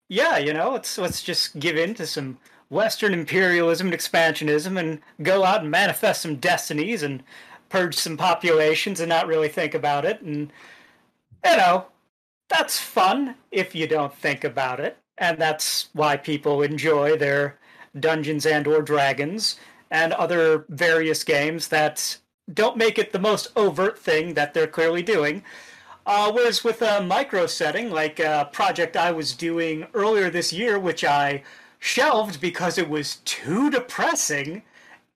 yeah, 0.07 0.37
you 0.37 0.53
know, 0.53 0.75
it's 0.75 0.97
let's 0.97 1.21
just 1.21 1.59
give 1.59 1.75
in 1.75 1.93
to 1.95 2.07
some 2.07 2.37
Western 2.69 3.13
imperialism 3.13 3.87
and 3.87 3.95
expansionism 3.95 4.79
and 4.79 4.99
go 5.21 5.43
out 5.43 5.61
and 5.61 5.71
manifest 5.71 6.21
some 6.21 6.37
destinies 6.37 7.03
and 7.03 7.23
purge 7.69 7.95
some 7.95 8.17
populations 8.17 8.99
and 8.99 9.09
not 9.09 9.27
really 9.27 9.49
think 9.49 9.73
about 9.73 10.05
it. 10.05 10.21
And, 10.21 10.51
you 11.43 11.57
know, 11.57 11.85
that's 12.49 12.79
fun 12.79 13.35
if 13.51 13.75
you 13.75 13.87
don't 13.87 14.13
think 14.15 14.43
about 14.43 14.79
it. 14.79 14.97
And 15.17 15.37
that's 15.37 15.89
why 15.93 16.17
people 16.17 16.61
enjoy 16.61 17.17
their 17.17 17.57
Dungeons 17.99 18.45
and 18.45 18.67
or 18.67 18.81
Dragons 18.81 19.57
and 19.89 20.13
other 20.13 20.65
various 20.69 21.23
games 21.23 21.69
that 21.69 22.17
don't 22.53 22.77
make 22.77 22.99
it 22.99 23.11
the 23.11 23.19
most 23.19 23.51
overt 23.55 23.97
thing 23.97 24.33
that 24.33 24.53
they're 24.53 24.67
clearly 24.67 25.01
doing. 25.01 25.43
Uh, 26.05 26.31
whereas 26.31 26.63
with 26.63 26.81
a 26.81 27.01
micro 27.01 27.47
setting, 27.47 27.89
like 27.89 28.19
a 28.19 28.49
project 28.51 28.95
I 28.95 29.11
was 29.11 29.33
doing 29.33 29.87
earlier 29.93 30.29
this 30.29 30.53
year, 30.53 30.77
which 30.77 31.03
I 31.03 31.41
shelved 31.85 32.41
because 32.41 32.79
it 32.79 32.89
was 32.89 33.17
too 33.25 33.69
depressing. 33.69 34.63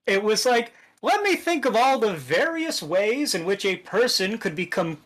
It 0.06 0.24
was 0.24 0.46
like, 0.46 0.72
let 1.02 1.24
me 1.24 1.36
think 1.36 1.66
of 1.66 1.76
all 1.76 1.98
the 1.98 2.14
various 2.14 2.84
ways 2.84 3.34
in 3.34 3.44
which 3.44 3.66
a 3.66 3.78
person 3.78 4.38
could 4.38 4.56
become 4.56 5.00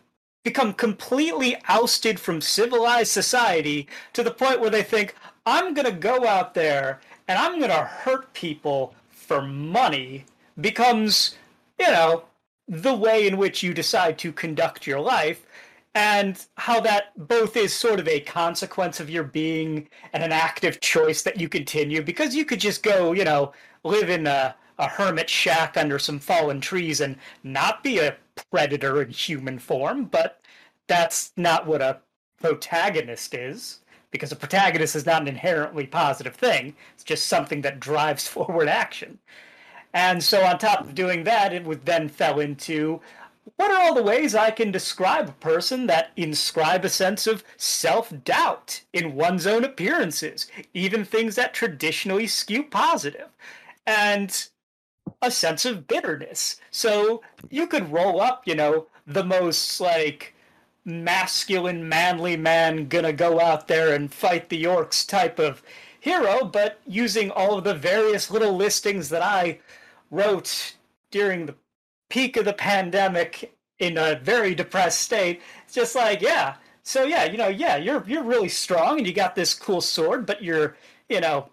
become 0.43 0.73
completely 0.73 1.55
ousted 1.69 2.19
from 2.19 2.41
civilized 2.41 3.13
society 3.13 3.87
to 4.11 4.21
the 4.21 4.31
point 4.31 4.59
where 4.59 4.69
they 4.69 4.83
think, 4.83 5.15
I'm 5.45 5.73
going 5.73 5.85
to 5.85 5.93
go 5.93 6.27
out 6.27 6.53
there 6.53 6.99
and 7.29 7.39
I'm 7.39 7.59
going 7.59 7.71
to 7.71 7.85
hurt 7.85 8.33
people 8.33 8.93
for 9.09 9.41
money 9.41 10.25
becomes, 10.59 11.37
you 11.79 11.87
know, 11.87 12.25
the 12.67 12.93
way 12.93 13.25
in 13.25 13.37
which 13.37 13.63
you 13.63 13.73
decide 13.73 14.17
to 14.17 14.33
conduct 14.33 14.85
your 14.85 14.99
life 14.99 15.45
and 15.95 16.45
how 16.57 16.79
that 16.79 17.11
both 17.27 17.55
is 17.55 17.73
sort 17.73 17.99
of 17.99 18.07
a 18.07 18.19
consequence 18.21 18.99
of 18.99 19.09
your 19.09 19.23
being 19.23 19.87
and 20.13 20.23
an 20.23 20.31
active 20.31 20.81
choice 20.81 21.21
that 21.21 21.39
you 21.39 21.47
continue 21.47 22.01
because 22.01 22.35
you 22.35 22.45
could 22.45 22.59
just 22.59 22.81
go, 22.81 23.11
you 23.11 23.23
know, 23.23 23.53
live 23.83 24.09
in 24.09 24.25
a, 24.25 24.55
a 24.79 24.87
hermit 24.87 25.29
shack 25.29 25.77
under 25.77 25.99
some 25.99 26.19
fallen 26.19 26.59
trees 26.59 27.01
and 27.01 27.15
not 27.43 27.83
be 27.83 27.99
a 27.99 28.15
predator 28.51 29.01
in 29.03 29.09
human 29.09 29.59
form, 29.59 30.05
but 30.05 30.41
that's 30.87 31.31
not 31.37 31.67
what 31.67 31.81
a 31.81 31.99
protagonist 32.41 33.33
is 33.35 33.79
because 34.09 34.31
a 34.31 34.35
protagonist 34.35 34.95
is 34.95 35.05
not 35.05 35.21
an 35.21 35.27
inherently 35.27 35.85
positive 35.85 36.35
thing. 36.35 36.75
It's 36.93 37.03
just 37.03 37.27
something 37.27 37.61
that 37.61 37.79
drives 37.79 38.27
forward 38.29 38.67
action. 38.67 39.19
And 39.95 40.23
so, 40.23 40.43
on 40.43 40.57
top 40.57 40.81
of 40.81 40.95
doing 40.95 41.23
that, 41.25 41.53
it 41.53 41.63
would 41.63 41.85
then 41.85 42.09
fell 42.09 42.39
into 42.39 42.99
what 43.57 43.71
are 43.71 43.81
all 43.81 43.93
the 43.93 44.03
ways 44.03 44.35
I 44.35 44.51
can 44.51 44.71
describe 44.71 45.29
a 45.29 45.33
person 45.33 45.87
that 45.87 46.11
inscribe 46.15 46.85
a 46.85 46.89
sense 46.89 47.27
of 47.27 47.43
self 47.57 48.13
doubt 48.23 48.81
in 48.93 49.15
one's 49.15 49.45
own 49.45 49.63
appearances, 49.63 50.47
even 50.73 51.05
things 51.05 51.35
that 51.35 51.53
traditionally 51.53 52.27
skew 52.27 52.63
positive, 52.63 53.29
and 53.85 54.47
a 55.21 55.29
sense 55.29 55.65
of 55.65 55.87
bitterness? 55.87 56.59
So 56.71 57.21
you 57.49 57.67
could 57.67 57.91
roll 57.91 58.21
up, 58.21 58.43
you 58.47 58.55
know, 58.55 58.87
the 59.05 59.23
most 59.23 59.79
like 59.81 60.33
masculine, 60.85 61.87
manly 61.87 62.37
man 62.37 62.87
gonna 62.87 63.13
go 63.13 63.39
out 63.39 63.67
there 63.67 63.93
and 63.93 64.13
fight 64.13 64.49
the 64.49 64.63
orcs 64.63 65.07
type 65.07 65.39
of 65.39 65.63
hero, 65.99 66.43
but 66.45 66.79
using 66.85 67.31
all 67.31 67.57
of 67.57 67.63
the 67.63 67.73
various 67.73 68.29
little 68.29 68.55
listings 68.55 69.09
that 69.09 69.21
I 69.21 69.59
wrote 70.11 70.75
during 71.11 71.45
the 71.45 71.55
peak 72.13 72.37
of 72.37 72.45
the 72.45 72.53
pandemic 72.53 73.55
in 73.79 73.97
a 73.97 74.19
very 74.19 74.53
depressed 74.53 75.01
state. 75.01 75.41
It's 75.65 75.73
just 75.73 75.95
like, 75.95 76.21
yeah. 76.21 76.55
So 76.83 77.05
yeah, 77.05 77.23
you 77.23 77.37
know, 77.37 77.47
yeah, 77.47 77.77
you're 77.77 78.03
you're 78.05 78.23
really 78.23 78.49
strong 78.49 78.99
and 78.99 79.07
you 79.07 79.13
got 79.13 79.33
this 79.35 79.55
cool 79.55 79.81
sword, 79.81 80.27
but 80.27 80.43
you're, 80.43 80.77
you 81.09 81.21
know, 81.21 81.49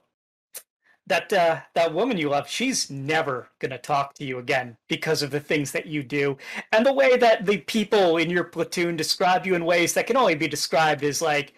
that 1.06 1.32
uh, 1.32 1.60
that 1.74 1.94
woman 1.94 2.18
you 2.18 2.28
love, 2.28 2.46
she's 2.46 2.90
never 2.90 3.48
gonna 3.58 3.78
talk 3.78 4.12
to 4.14 4.24
you 4.24 4.36
again 4.38 4.76
because 4.86 5.22
of 5.22 5.30
the 5.30 5.40
things 5.40 5.72
that 5.72 5.86
you 5.86 6.02
do, 6.02 6.36
and 6.72 6.84
the 6.84 6.92
way 6.92 7.16
that 7.16 7.46
the 7.46 7.58
people 7.58 8.18
in 8.18 8.28
your 8.28 8.44
platoon 8.44 8.96
describe 8.96 9.46
you 9.46 9.54
in 9.54 9.64
ways 9.64 9.94
that 9.94 10.06
can 10.06 10.16
only 10.18 10.34
be 10.34 10.48
described 10.48 11.02
as 11.02 11.22
like 11.22 11.54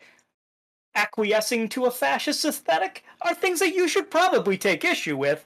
acquiescing 0.95 1.69
to 1.71 1.87
a 1.87 1.91
fascist 1.91 2.45
aesthetic 2.45 3.05
are 3.23 3.35
things 3.35 3.59
that 3.59 3.75
you 3.75 3.89
should 3.89 4.11
probably 4.11 4.57
take 4.57 4.85
issue 4.85 5.17
with, 5.17 5.45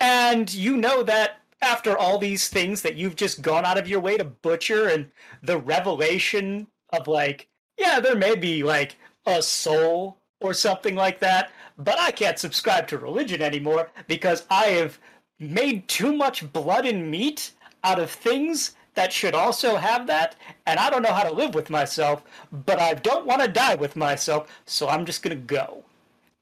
and 0.00 0.52
you 0.52 0.76
know 0.76 1.02
that 1.02 1.40
after 1.62 1.96
all 1.96 2.18
these 2.18 2.48
things 2.48 2.82
that 2.82 2.96
you've 2.96 3.16
just 3.16 3.42
gone 3.42 3.64
out 3.64 3.78
of 3.78 3.88
your 3.88 4.00
way 4.00 4.16
to 4.16 4.24
butcher 4.24 4.88
and 4.88 5.10
the 5.42 5.58
revelation 5.58 6.66
of 6.92 7.06
like 7.06 7.48
yeah 7.78 8.00
there 8.00 8.16
may 8.16 8.34
be 8.34 8.62
like 8.62 8.96
a 9.26 9.42
soul 9.42 10.18
or 10.40 10.54
something 10.54 10.94
like 10.94 11.20
that 11.20 11.50
but 11.78 11.98
i 11.98 12.10
can't 12.10 12.38
subscribe 12.38 12.86
to 12.86 12.98
religion 12.98 13.42
anymore 13.42 13.90
because 14.08 14.44
i 14.50 14.64
have 14.64 14.98
made 15.38 15.86
too 15.88 16.12
much 16.12 16.50
blood 16.52 16.86
and 16.86 17.10
meat 17.10 17.52
out 17.84 17.98
of 17.98 18.10
things 18.10 18.74
that 18.94 19.12
should 19.12 19.34
also 19.34 19.76
have 19.76 20.06
that 20.06 20.36
and 20.66 20.80
i 20.80 20.90
don't 20.90 21.02
know 21.02 21.12
how 21.12 21.22
to 21.22 21.32
live 21.32 21.54
with 21.54 21.70
myself 21.70 22.22
but 22.66 22.78
i 22.78 22.94
don't 22.94 23.26
want 23.26 23.40
to 23.40 23.48
die 23.48 23.74
with 23.74 23.96
myself 23.96 24.48
so 24.66 24.88
i'm 24.88 25.06
just 25.06 25.22
going 25.22 25.36
to 25.36 25.42
go. 25.42 25.84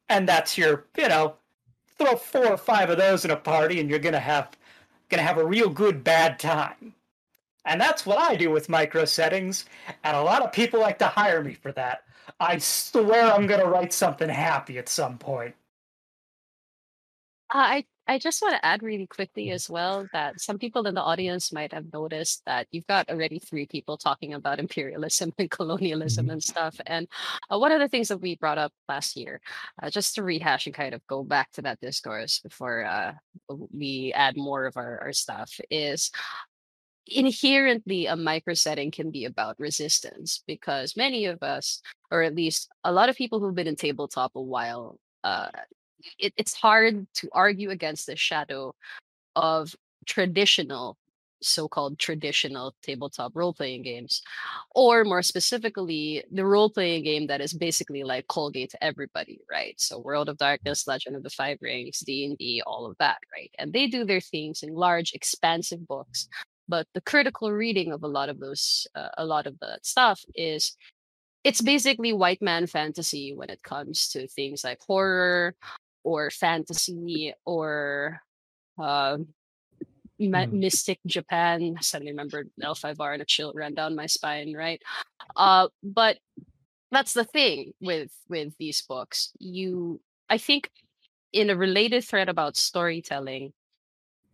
And 0.09 0.29
that's 0.29 0.57
your 0.57 0.87
you 0.97 1.09
know 1.09 1.35
throw 1.99 2.17
four 2.17 2.47
or 2.47 2.57
five 2.57 2.91
of 2.91 2.99
those 2.99 3.25
in 3.25 3.31
a 3.31 3.37
party 3.37 3.81
and 3.81 3.91
you're 3.91 3.99
going 3.99 4.13
to 4.15 4.21
have 4.21 4.51
going 5.09 5.21
to 5.21 5.27
have 5.27 5.39
a 5.39 5.47
real 5.47 5.69
good 5.69 6.05
bad 6.05 6.39
time. 6.39 6.95
And 7.65 7.81
that's 7.81 8.07
what 8.07 8.19
I 8.19 8.35
do 8.35 8.51
with 8.51 8.69
micro 8.69 9.05
settings, 9.05 9.67
and 10.03 10.17
a 10.17 10.23
lot 10.23 10.43
of 10.43 10.53
people 10.53 10.81
like 10.81 10.99
to 11.01 11.07
hire 11.07 11.43
me 11.43 11.55
for 11.55 11.71
that. 11.73 12.05
I 12.41 12.59
swear 12.59 13.33
I'm 13.33 13.47
going 13.47 13.61
to 13.61 13.67
write 13.67 13.93
something 13.93 14.29
happy 14.29 14.79
at 14.79 14.89
some 14.89 15.19
point. 15.19 15.55
I 17.51 17.85
I 18.11 18.19
just 18.19 18.41
want 18.41 18.55
to 18.55 18.65
add 18.65 18.83
really 18.83 19.07
quickly 19.07 19.51
as 19.51 19.69
well 19.69 20.09
that 20.15 20.41
some 20.41 20.59
people 20.59 20.87
in 20.87 20.95
the 20.95 21.03
audience 21.03 21.53
might 21.53 21.75
have 21.75 21.93
noticed 21.93 22.43
that 22.47 22.67
you've 22.71 22.87
got 22.87 23.11
already 23.11 23.39
three 23.39 23.67
people 23.67 23.99
talking 23.99 24.33
about 24.33 24.59
imperialism 24.59 25.33
and 25.39 25.51
colonialism 25.51 26.27
Mhm. 26.27 26.33
and 26.33 26.43
stuff. 26.43 26.81
And 26.87 27.07
uh, 27.53 27.59
one 27.59 27.71
of 27.71 27.81
the 27.81 27.89
things 27.89 28.09
that 28.09 28.23
we 28.23 28.37
brought 28.37 28.57
up 28.57 28.73
last 28.89 29.15
year, 29.15 29.43
uh, 29.83 29.91
just 29.91 30.15
to 30.15 30.23
rehash 30.23 30.65
and 30.67 30.75
kind 30.75 30.95
of 30.95 31.07
go 31.07 31.23
back 31.23 31.53
to 31.53 31.63
that 31.63 31.81
discourse 31.81 32.41
before 32.41 32.85
uh, 32.87 33.13
we 33.73 34.13
add 34.15 34.39
more 34.39 34.65
of 34.65 34.79
our, 34.79 35.01
our 35.03 35.13
stuff, 35.13 35.61
is 35.71 36.11
inherently 37.07 38.07
a 38.07 38.17
micro 38.17 38.55
setting 38.55 38.91
can 38.91 39.11
be 39.11 39.25
about 39.25 39.59
resistance 39.59 40.43
because 40.47 40.97
many 40.97 41.25
of 41.27 41.43
us, 41.43 41.81
or 42.11 42.23
at 42.23 42.35
least 42.35 42.69
a 42.85 42.93
lot 42.93 43.09
of 43.09 43.17
people 43.17 43.41
who've 43.41 43.55
been 43.55 43.67
in 43.67 43.77
tabletop 43.77 44.33
a 44.37 44.43
while, 44.43 44.99
uh, 45.25 45.49
it, 46.19 46.33
it's 46.37 46.55
hard 46.55 47.07
to 47.15 47.29
argue 47.33 47.71
against 47.71 48.07
the 48.07 48.17
shadow 48.17 48.75
of 49.37 49.75
traditional 50.07 50.97
so-called 51.41 51.99
traditional 51.99 52.75
tabletop 52.83 53.31
role-playing 53.35 53.83
games 53.83 54.23
or 54.75 55.05
more 55.05 55.23
specifically 55.23 56.25
the 56.33 56.45
role-playing 56.45 57.05
game 57.05 57.27
that 57.29 57.41
is 57.41 57.53
basically 57.53 58.03
like 58.03 58.27
colgate 58.27 58.71
to 58.71 58.85
everybody 58.85 59.41
right? 59.51 59.75
So 59.79 60.01
world 60.01 60.29
of 60.29 60.37
darkness 60.39 60.87
legend 60.87 61.17
of 61.17 61.23
the 61.23 61.31
five 61.31 61.59
rings 61.61 62.01
d&d 62.01 62.63
all 62.67 62.87
of 62.87 62.97
that 62.99 63.19
right? 63.33 63.51
And 63.59 63.73
they 63.73 63.87
do 63.87 64.05
their 64.05 64.21
things 64.21 64.63
in 64.63 64.75
large 64.75 65.13
expansive 65.13 65.87
books 65.87 66.29
but 66.69 66.87
the 66.95 67.01
critical 67.01 67.53
reading 67.53 67.93
of 67.93 68.03
a 68.03 68.09
lot 68.09 68.29
of 68.29 68.41
those 68.41 68.87
uh, 68.95 69.09
a 69.17 69.25
lot 69.25 69.47
of 69.47 69.59
the 69.61 69.79
stuff 69.83 70.23
is 70.35 70.77
it's 71.45 71.63
basically 71.63 72.13
white 72.13 72.43
man 72.43 72.67
fantasy 72.67 73.33
when 73.35 73.49
it 73.49 73.63
comes 73.63 74.09
to 74.09 74.27
things 74.29 74.65
like 74.65 74.79
horror 74.87 75.55
or 76.05 76.31
fantasy 76.31 77.35
or 77.45 78.21
uh, 78.79 79.19
Mhm. 80.21 80.53
mystic 80.53 80.99
Japan. 81.07 81.77
Suddenly 81.81 82.13
remembered 82.13 82.51
L5R 82.61 83.13
and 83.13 83.23
a 83.23 83.25
chill 83.25 83.53
ran 83.55 83.75
down 83.75 83.95
my 83.95 84.07
spine, 84.07 84.55
right? 84.55 84.83
Uh, 85.37 85.69
but 85.83 86.19
that's 86.91 87.15
the 87.15 87.25
thing 87.25 87.75
with 87.81 88.13
with 88.29 88.57
these 88.59 88.83
books. 88.83 89.33
You, 89.39 90.01
I 90.29 90.39
think, 90.39 90.71
in 91.33 91.51
a 91.51 91.57
related 91.57 92.05
thread 92.05 92.29
about 92.29 92.57
storytelling, 92.57 93.53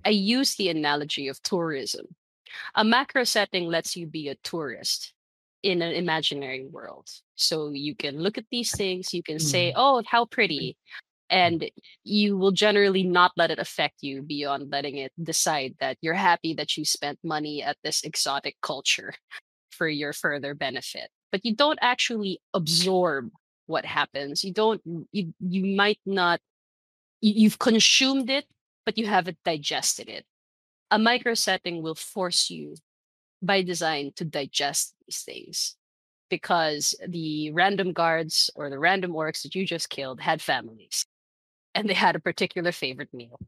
I 0.05 0.11
use 0.11 0.57
the 0.57 0.68
analogy 0.70 1.29
of 1.29 1.42
tourism. 1.42 2.16
A 2.74 2.85
macro 2.85 3.24
setting 3.24 3.66
lets 3.68 3.96
you 3.96 4.07
be 4.07 4.29
a 4.29 4.37
tourist 4.37 5.14
in 5.62 5.83
an 5.83 5.92
imaginary 5.94 6.66
world. 6.66 7.11
So 7.37 7.70
you 7.70 7.94
can 7.96 8.20
look 8.20 8.38
at 8.38 8.46
these 8.50 8.74
things, 8.77 9.14
you 9.14 9.22
can 9.22 9.38
say, 9.38 9.72
oh, 9.77 10.03
how 10.07 10.27
pretty. 10.27 10.77
And 11.35 11.68
you 12.05 12.38
will 12.38 12.53
generally 12.53 13.03
not 13.03 13.33
let 13.37 13.51
it 13.51 13.59
affect 13.59 14.05
you 14.05 14.23
beyond 14.23 14.70
letting 14.70 14.99
it 14.99 15.11
decide 15.20 15.75
that 15.81 15.99
you're 16.01 16.14
happy 16.14 16.55
that 16.55 16.77
you 16.77 16.85
spent 16.85 17.18
money 17.25 17.61
at 17.61 17.77
this 17.83 18.05
exotic 18.05 18.55
culture 18.62 19.12
for 19.73 19.88
your 19.88 20.12
further 20.12 20.55
benefit. 20.55 21.11
But 21.33 21.44
you 21.44 21.57
don't 21.57 21.81
actually 21.83 22.38
absorb 22.55 23.31
what 23.66 23.85
happens. 23.85 24.44
You 24.44 24.53
don't, 24.53 24.81
you, 25.11 25.35
you 25.40 25.77
might 25.77 25.99
not, 26.07 26.38
you, 27.20 27.33
you've 27.35 27.59
consumed 27.59 28.31
it, 28.31 28.44
but 28.87 28.97
you 28.97 29.09
haven't 29.09 29.38
digested 29.44 30.09
it. 30.09 30.25
A 30.92 31.01
micro 31.01 31.35
setting 31.35 31.83
will 31.83 31.97
force 31.97 32.49
you 32.49 32.77
by 33.42 33.62
design 33.62 34.12
to 34.14 34.25
digest 34.25 34.94
these 35.05 35.23
things 35.23 35.75
because 36.31 36.94
the 37.09 37.51
random 37.51 37.92
guards 37.92 38.51
or 38.55 38.70
the 38.70 38.79
random 38.79 39.14
orcs 39.14 39.42
that 39.42 39.57
you 39.57 39.66
just 39.66 39.90
killed 39.90 40.20
had 40.20 40.40
families 40.40 41.05
and 41.74 41.88
they 41.88 41.94
had 41.94 42.16
a 42.16 42.20
particular 42.20 42.72
favorite 42.72 43.12
meal. 43.12 43.38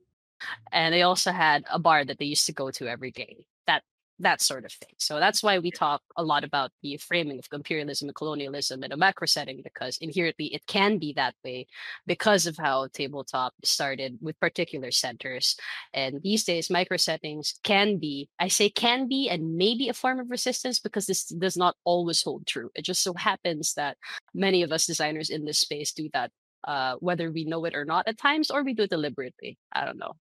And 0.73 0.93
they 0.93 1.03
also 1.03 1.33
had 1.33 1.65
a 1.71 1.79
bar 1.79 2.05
that 2.05 2.19
they 2.19 2.27
used 2.27 2.47
to 2.47 2.53
go 2.53 2.71
to 2.73 2.87
every 2.87 3.11
day 3.11 3.39
that 3.67 3.83
that 4.19 4.41
sort 4.41 4.65
of 4.65 4.73
thing. 4.73 4.95
So 4.99 5.19
that's 5.19 5.43
why 5.43 5.59
we 5.59 5.71
talk 5.71 6.03
a 6.17 6.23
lot 6.23 6.45
about 6.45 6.71
the 6.83 6.97
framing 6.99 7.39
of 7.39 7.47
imperialism 7.53 8.09
and 8.09 8.15
colonialism 8.15 8.83
in 8.83 8.93
a 8.93 8.97
macro 8.97 9.27
setting 9.27 9.61
because 9.63 9.99
inherently 9.99 10.55
it 10.55 10.67
can 10.67 10.99
be 10.99 11.13
that 11.15 11.35
way 11.45 11.67
because 12.07 12.47
of 12.47 12.57
how 12.57 12.89
tabletop 12.93 13.55
started 13.65 14.19
with 14.21 14.39
particular 14.41 14.91
centers. 14.91 15.57
And 15.95 16.23
these 16.23 16.45
days 16.45 16.71
micro 16.71 16.97
settings 16.97 17.55
can 17.63 17.99
be 17.99 18.29
i 18.39 18.49
say 18.49 18.69
can 18.69 19.09
be 19.09 19.29
and 19.29 19.57
maybe 19.57 19.89
a 19.89 19.95
form 19.95 20.21
of 20.21 20.31
resistance 20.31 20.79
because 20.79 21.07
this 21.07 21.25
does 21.25 21.57
not 21.57 21.77
always 21.85 22.23
hold 22.23 22.47
true. 22.47 22.71
It 22.75 22.83
just 22.83 23.03
so 23.03 23.15
happens 23.15 23.75
that 23.75 23.97
many 24.35 24.63
of 24.63 24.73
us 24.73 24.87
designers 24.87 25.31
in 25.31 25.45
this 25.45 25.59
space 25.59 25.93
do 25.93 26.09
that 26.13 26.31
uh, 26.67 26.95
whether 27.01 27.31
we 27.31 27.45
know 27.45 27.65
it 27.65 27.75
or 27.75 27.85
not 27.85 28.07
at 28.09 28.19
times 28.19 28.51
or 28.51 28.63
we 28.65 28.75
do 28.75 28.83
it 28.85 28.91
deliberately 28.91 29.57
i 29.73 29.85
don't 29.85 29.99
know 29.99 30.15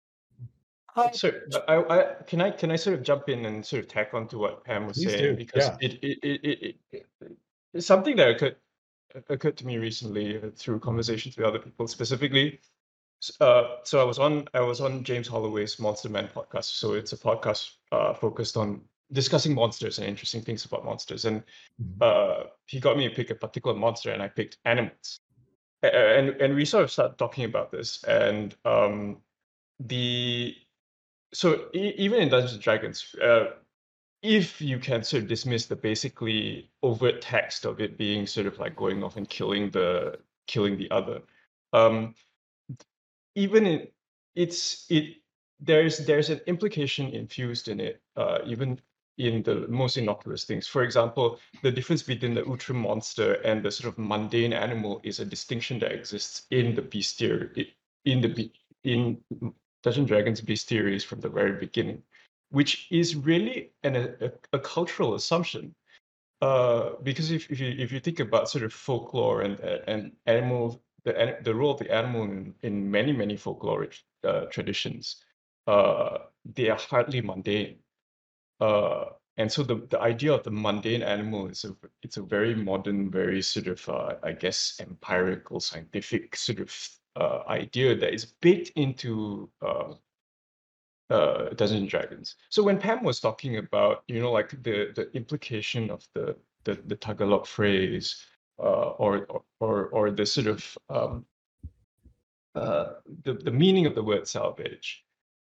Uh, 0.97 1.11
So 1.11 1.33
I, 1.67 1.75
I 1.95 1.99
can 2.31 2.41
I 2.41 2.51
can 2.53 2.71
I 2.71 2.77
sort 2.77 2.95
of 2.99 3.03
jump 3.03 3.29
in 3.29 3.47
and 3.47 3.67
sort 3.67 3.83
of 3.83 3.89
tack 3.89 4.15
on 4.15 4.29
to 4.29 4.39
what 4.39 4.63
Pam 4.65 4.87
was 4.87 4.97
Please 4.97 5.11
saying 5.11 5.25
do, 5.25 5.37
because 5.37 5.67
yeah. 5.67 5.77
it, 5.87 5.93
it, 6.09 6.19
it, 6.23 6.41
it, 6.45 6.77
it 6.93 7.07
it's 7.75 7.87
something 7.87 8.15
that 8.19 8.29
occurred 8.31 8.57
occurred 9.29 9.57
to 9.59 9.67
me 9.67 9.79
recently 9.79 10.39
uh, 10.39 10.51
through 10.55 10.79
conversations 10.79 11.37
with 11.37 11.47
other 11.47 11.59
people 11.59 11.89
specifically. 11.89 12.61
Uh, 13.41 13.65
so 13.83 14.01
I 14.01 14.05
was 14.05 14.19
on 14.21 14.47
I 14.55 14.61
was 14.61 14.81
on 14.81 15.03
James 15.03 15.27
Holloway's 15.27 15.81
Monster 15.81 16.11
Man 16.11 16.29
podcast. 16.29 16.79
So 16.79 16.95
it's 16.95 17.13
a 17.13 17.19
podcast 17.19 17.71
uh, 17.91 18.15
focused 18.15 18.57
on 18.57 18.81
discussing 19.11 19.53
monsters 19.53 19.99
and 19.99 20.07
interesting 20.07 20.43
things 20.47 20.65
about 20.65 20.85
monsters. 20.85 21.25
And 21.25 21.43
Mhm. 21.83 22.03
uh, 22.09 22.41
he 22.67 22.79
got 22.79 22.97
me 22.97 23.09
to 23.09 23.15
pick 23.19 23.31
a 23.31 23.35
particular 23.35 23.75
monster, 23.77 24.11
and 24.15 24.23
I 24.23 24.29
picked 24.29 24.59
animals. 24.65 25.19
And 25.89 26.41
and 26.41 26.55
we 26.55 26.65
sort 26.65 26.85
of 26.85 26.91
start 26.91 27.19
talking 27.19 27.45
about 27.45 27.71
this, 27.71 28.03
and 28.05 28.55
um, 28.65 29.19
the 29.81 30.55
so 31.33 31.69
e- 31.75 31.95
even 31.97 32.21
in 32.21 32.29
Dungeons 32.29 32.55
and 32.55 32.63
Dragons, 32.63 33.15
uh, 33.23 33.47
if 34.23 34.61
you 34.61 34.79
can 34.79 35.03
sort 35.03 35.25
of 35.25 35.29
dismiss 35.29 35.67
the 35.67 35.77
basically 35.77 36.71
overt 36.83 37.21
text 37.21 37.65
of 37.65 37.81
it 37.81 37.99
being 37.99 38.27
sort 38.27 38.47
of 38.47 38.59
like 38.59 38.77
going 38.77 39.03
off 39.03 39.17
and 39.17 39.29
killing 39.29 39.71
the 39.71 40.19
killing 40.47 40.77
the 40.79 40.91
other, 40.91 41.21
um, 41.73 42.15
even 43.35 43.67
in 43.67 43.89
it's 44.35 44.87
it 44.91 45.17
there's 45.61 45.99
there's 45.99 46.31
an 46.31 46.41
implication 46.47 47.09
infused 47.11 47.69
in 47.69 47.81
it, 47.81 48.01
uh, 48.17 48.39
even 48.47 48.81
in 49.19 49.43
the 49.43 49.67
most 49.69 49.97
innocuous 49.97 50.45
things. 50.45 50.67
For 50.67 50.83
example, 50.83 51.39
the 51.63 51.71
difference 51.71 52.03
between 52.03 52.35
the 52.35 52.47
ultra 52.47 52.75
monster 52.75 53.35
and 53.45 53.63
the 53.63 53.71
sort 53.71 53.93
of 53.93 53.99
mundane 53.99 54.53
animal 54.53 55.01
is 55.05 55.21
a 55.21 55.25
distinction 55.25 55.79
that 55.81 55.93
exists 55.93 56.47
in 56.51 56.75
the 56.75 56.83
bestiary 56.83 57.69
in 58.05 58.21
the 58.21 58.53
in 58.83 59.21
Dungeons 59.83 60.09
Dragons 60.09 60.41
bestiaries 60.41 61.05
from 61.05 61.21
the 61.21 61.29
very 61.29 61.53
beginning, 61.53 62.03
which 62.51 62.89
is 62.91 63.17
really 63.17 63.71
an, 63.83 63.97
a, 63.97 64.33
a 64.53 64.59
cultural 64.59 65.15
assumption. 65.15 65.75
Uh, 66.41 66.91
because 67.03 67.31
if, 67.31 67.51
if 67.51 67.61
you 67.61 67.75
if 67.79 67.93
you 67.93 68.01
think 68.01 68.21
about 68.21 68.51
sort 68.51 68.65
of 68.65 68.73
folklore 68.73 69.43
and 69.43 69.59
and 69.87 70.13
animal 70.27 70.83
the 71.05 71.39
the 71.43 71.55
role 71.55 71.73
of 71.73 71.79
the 71.79 71.91
animal 71.95 72.25
in, 72.25 72.55
in 72.63 72.91
many 72.91 73.13
many 73.13 73.37
folkloric 73.37 74.01
uh, 74.25 74.47
traditions, 74.47 75.25
uh, 75.67 76.19
they 76.45 76.69
are 76.69 76.79
hardly 76.79 77.21
mundane. 77.21 77.77
Uh, 78.61 79.05
and 79.37 79.51
so 79.51 79.63
the, 79.63 79.87
the 79.91 80.01
idea 80.01 80.33
of 80.33 80.45
the 80.45 80.51
mundane 80.51 81.03
animal 81.03 81.49
is 81.49 81.65
a 81.65 81.75
it's 82.03 82.19
a 82.19 82.23
very 82.23 82.55
modern, 82.55 83.11
very 83.11 83.43
sort 83.43 83.67
of 83.67 83.89
uh, 83.89 84.15
I 84.23 84.33
guess 84.33 84.77
empirical, 84.81 85.59
scientific 85.61 86.37
sort 86.37 86.61
of 86.61 86.89
uh, 87.17 87.41
idea 87.49 87.97
that 87.97 88.15
is 88.15 88.27
baked 88.41 88.71
into 88.77 89.51
uh, 89.61 89.95
uh, 91.11 91.49
Dungeons 91.51 91.73
and 91.73 91.89
Dragons. 91.89 92.37
So 92.49 92.63
when 92.63 92.79
Pam 92.79 93.03
was 93.03 93.21
talking 93.21 93.57
about 93.57 94.05
you 94.07 94.21
know 94.21 94.31
like 94.31 94.51
the 94.63 94.93
the 94.95 95.11
implication 95.15 95.91
of 95.91 96.07
the 96.15 96.37
the, 96.63 96.75
the 96.87 96.97
Tagalog 96.97 97.47
phrase 97.47 98.17
uh, 98.59 98.91
or, 98.99 99.27
or 99.61 99.89
or 99.89 100.11
the 100.11 100.27
sort 100.27 100.47
of 100.47 100.79
um, 100.89 101.27
uh, 102.55 102.95
the 103.25 103.35
the 103.35 103.51
meaning 103.51 103.87
of 103.87 103.95
the 103.95 104.03
word 104.03 104.29
salvage, 104.29 105.05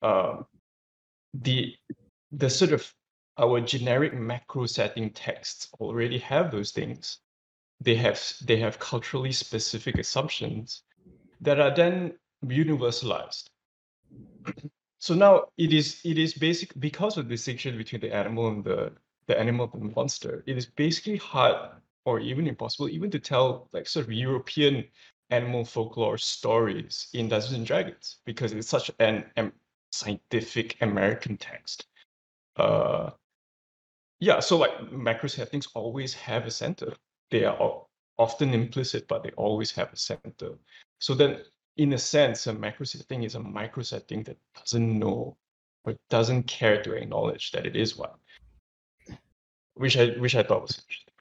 um, 0.02 0.46
the 1.34 1.74
the 2.32 2.50
sort 2.50 2.72
of 2.72 2.94
our 3.38 3.60
generic 3.60 4.14
macro 4.14 4.66
setting 4.66 5.10
texts 5.10 5.68
already 5.80 6.18
have 6.18 6.50
those 6.50 6.72
things. 6.72 7.20
They 7.80 7.96
have 7.96 8.20
they 8.44 8.58
have 8.58 8.78
culturally 8.78 9.32
specific 9.32 9.98
assumptions 9.98 10.84
that 11.40 11.60
are 11.60 11.74
then 11.74 12.18
universalized. 12.44 13.50
so 14.98 15.14
now 15.14 15.46
it 15.56 15.72
is 15.72 16.00
it 16.04 16.18
is 16.18 16.34
basic 16.34 16.78
because 16.80 17.16
of 17.16 17.26
the 17.26 17.34
distinction 17.34 17.76
between 17.76 18.00
the 18.00 18.14
animal 18.14 18.48
and 18.48 18.64
the 18.64 18.92
the 19.26 19.38
animal 19.38 19.70
and 19.74 19.82
the 19.90 19.94
monster. 19.94 20.44
It 20.46 20.56
is 20.56 20.66
basically 20.66 21.16
hard 21.18 21.72
or 22.04 22.20
even 22.20 22.46
impossible 22.46 22.88
even 22.88 23.10
to 23.10 23.18
tell 23.18 23.68
like 23.72 23.88
sort 23.88 24.06
of 24.06 24.12
European 24.12 24.84
animal 25.30 25.64
folklore 25.64 26.18
stories 26.18 27.08
in 27.14 27.28
Dungeons 27.28 27.52
and 27.54 27.66
Dragons 27.66 28.20
because 28.24 28.52
it's 28.52 28.68
such 28.68 28.90
an, 29.00 29.30
an 29.36 29.52
scientific 29.92 30.80
American 30.80 31.36
text. 31.36 31.87
Uh, 32.58 33.10
yeah, 34.20 34.40
so 34.40 34.58
like 34.58 34.92
macro 34.92 35.28
settings 35.28 35.68
always 35.74 36.12
have 36.14 36.46
a 36.46 36.50
center. 36.50 36.92
They 37.30 37.44
are 37.44 37.84
often 38.18 38.52
implicit, 38.52 39.06
but 39.06 39.22
they 39.22 39.30
always 39.30 39.70
have 39.72 39.92
a 39.92 39.96
center. 39.96 40.58
So 40.98 41.14
then, 41.14 41.38
in 41.76 41.92
a 41.92 41.98
sense, 41.98 42.46
a 42.48 42.52
macro 42.52 42.84
setting 42.84 43.22
is 43.22 43.36
a 43.36 43.40
micro 43.40 43.82
setting 43.82 44.24
that 44.24 44.38
doesn't 44.56 44.98
know 44.98 45.36
or 45.84 45.94
doesn't 46.10 46.44
care 46.44 46.82
to 46.82 46.94
acknowledge 46.94 47.52
that 47.52 47.66
it 47.66 47.76
is 47.76 47.96
one. 47.96 48.10
Which 49.74 49.96
I 49.96 50.06
which 50.18 50.34
I 50.34 50.42
thought 50.42 50.62
was 50.62 50.82
interesting. 50.82 51.14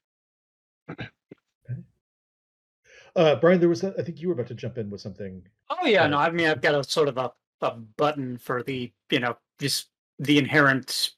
Uh, 3.16 3.36
Brian, 3.36 3.60
there 3.60 3.70
was 3.70 3.84
a, 3.84 3.96
I 3.98 4.04
think 4.04 4.22
you 4.22 4.28
were 4.28 4.36
about 4.36 4.48
to 4.48 4.54
jump 4.54 4.78
in 4.78 4.90
with 4.90 5.02
something. 5.02 5.44
Oh 5.70 5.86
yeah, 5.86 6.08
no, 6.08 6.18
I 6.18 6.30
mean 6.32 6.48
I've 6.48 6.62
got 6.62 6.76
a 6.76 6.84
sort 6.84 7.08
of 7.08 7.18
a, 7.18 7.32
a 7.62 7.72
button 7.72 8.38
for 8.38 8.64
the 8.64 8.92
you 9.12 9.20
know 9.20 9.38
just 9.60 9.90
the 10.20 10.38
inherent 10.38 11.12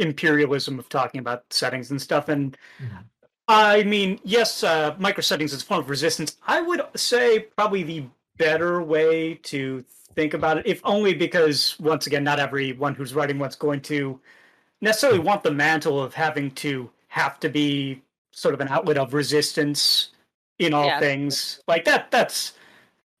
imperialism 0.00 0.78
of 0.78 0.88
talking 0.88 1.20
about 1.20 1.44
settings 1.52 1.90
and 1.90 2.00
stuff. 2.00 2.28
And 2.28 2.56
mm-hmm. 2.82 2.96
I 3.48 3.82
mean, 3.84 4.20
yes, 4.24 4.62
uh, 4.62 4.94
micro 4.98 5.22
settings 5.22 5.52
is 5.52 5.62
a 5.62 5.64
form 5.64 5.80
of 5.80 5.90
resistance. 5.90 6.36
I 6.46 6.60
would 6.60 6.82
say 6.96 7.40
probably 7.40 7.82
the 7.82 8.04
better 8.36 8.82
way 8.82 9.34
to 9.34 9.84
think 10.14 10.34
about 10.34 10.58
it, 10.58 10.66
if 10.66 10.80
only 10.84 11.14
because 11.14 11.78
once 11.78 12.06
again, 12.06 12.24
not 12.24 12.38
everyone 12.38 12.94
who's 12.94 13.14
writing 13.14 13.38
what's 13.38 13.56
going 13.56 13.80
to 13.82 14.20
necessarily 14.80 15.18
mm-hmm. 15.18 15.28
want 15.28 15.42
the 15.42 15.50
mantle 15.50 16.02
of 16.02 16.14
having 16.14 16.50
to 16.52 16.90
have 17.08 17.38
to 17.40 17.48
be 17.48 18.02
sort 18.32 18.54
of 18.54 18.60
an 18.60 18.68
outlet 18.68 18.96
of 18.96 19.12
resistance 19.14 20.10
in 20.58 20.72
all 20.72 20.86
yeah. 20.86 21.00
things 21.00 21.60
like 21.66 21.84
that. 21.84 22.10
That's 22.10 22.52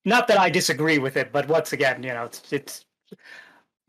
not 0.04 0.28
that 0.28 0.38
I 0.38 0.48
disagree 0.48 0.98
with 0.98 1.16
it, 1.16 1.32
but 1.32 1.48
once 1.48 1.72
again, 1.72 2.02
you 2.02 2.10
know, 2.10 2.24
it's, 2.24 2.52
it's 2.52 2.84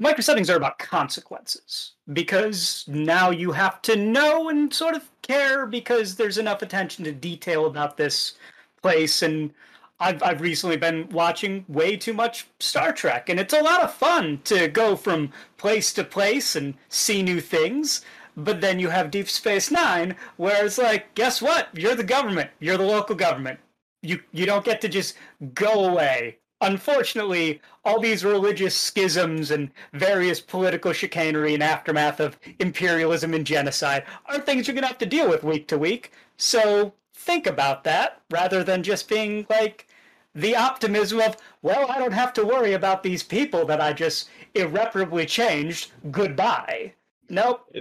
micro 0.01 0.21
settings 0.21 0.49
are 0.49 0.57
about 0.57 0.79
consequences 0.79 1.93
because 2.11 2.83
now 2.87 3.29
you 3.29 3.51
have 3.51 3.81
to 3.83 3.95
know 3.95 4.49
and 4.49 4.73
sort 4.73 4.95
of 4.95 5.07
care 5.21 5.67
because 5.67 6.15
there's 6.15 6.39
enough 6.39 6.63
attention 6.63 7.05
to 7.05 7.11
detail 7.11 7.67
about 7.67 7.97
this 7.97 8.33
place 8.81 9.21
and 9.21 9.53
I've 9.99 10.23
I've 10.23 10.41
recently 10.41 10.77
been 10.77 11.07
watching 11.09 11.63
way 11.67 11.95
too 11.97 12.13
much 12.13 12.47
Star 12.59 12.91
Trek 12.91 13.29
and 13.29 13.39
it's 13.39 13.53
a 13.53 13.61
lot 13.61 13.83
of 13.83 13.93
fun 13.93 14.41
to 14.45 14.67
go 14.67 14.95
from 14.95 15.31
place 15.57 15.93
to 15.93 16.03
place 16.03 16.55
and 16.55 16.73
see 16.89 17.21
new 17.21 17.39
things 17.39 18.01
but 18.35 18.59
then 18.59 18.79
you 18.79 18.89
have 18.89 19.11
Deep 19.11 19.29
Space 19.29 19.69
9 19.69 20.15
where 20.37 20.65
it's 20.65 20.79
like 20.79 21.13
guess 21.13 21.43
what? 21.43 21.69
You're 21.73 21.95
the 21.95 22.03
government. 22.03 22.49
You're 22.59 22.77
the 22.77 22.83
local 22.83 23.15
government. 23.15 23.59
You 24.01 24.19
you 24.31 24.47
don't 24.47 24.65
get 24.65 24.81
to 24.81 24.89
just 24.89 25.15
go 25.53 25.85
away 25.85 26.39
unfortunately, 26.62 27.62
all 27.84 28.00
these 28.00 28.24
religious 28.24 28.76
schisms 28.76 29.52
and 29.52 29.71
various 29.93 30.39
political 30.39 30.93
chicanery 30.93 31.54
and 31.54 31.63
aftermath 31.63 32.19
of 32.19 32.38
imperialism 32.60 33.34
and 33.34 33.45
genocide 33.45 34.04
are 34.28 34.39
things 34.39 34.67
you're 34.67 34.76
going 34.76 34.84
to 34.84 34.88
have 34.88 34.97
to 35.00 35.06
deal 35.06 35.30
with 35.30 35.43
week 35.43 35.67
to 35.67 35.78
week. 35.78 36.12
So 36.38 36.93
think 37.13 37.47
about 37.47 37.84
that 37.84 38.21
rather 38.30 38.63
than 38.63 38.84
just 38.84 39.10
being 39.10 39.45
like 39.50 39.88
the 40.34 40.56
optimism 40.56 41.19
of, 41.19 41.38
well, 41.62 41.89
I 41.91 42.00
don't 42.00 42.13
have 42.13 42.34
to 42.34 42.45
worry 42.45 42.74
about 42.74 43.04
these 43.04 43.24
people 43.24 43.65
that 43.65 43.82
I 43.82 43.93
just 43.93 44.30
irreparably 44.54 45.26
changed. 45.26 45.91
Goodbye. 46.10 46.93
Nope. 47.30 47.74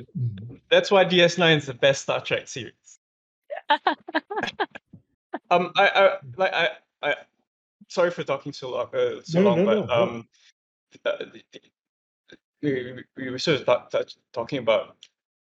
That's 0.70 0.90
why 0.90 1.04
DS9 1.04 1.58
is 1.58 1.66
the 1.66 1.74
best 1.74 2.02
Star 2.02 2.20
Trek 2.20 2.48
series. 2.48 2.72
um, 5.50 5.72
I, 5.76 5.88
I 5.88 6.16
like 6.36 6.52
I, 6.52 6.68
I 7.02 7.14
sorry 7.90 8.10
for 8.10 8.24
talking 8.24 8.52
so 8.52 8.70
long, 8.70 8.88
uh, 8.94 9.20
so 9.22 9.42
no, 9.42 9.50
long, 9.50 9.64
no, 9.64 9.64
but 9.64 9.86
no, 9.86 10.02
um, 10.02 10.28
uh, 11.04 11.24
we, 12.62 13.04
we 13.16 13.30
were 13.30 13.38
sort 13.38 13.60
of 13.60 13.90
touch, 13.90 14.16
talking 14.32 14.58
about 14.60 14.96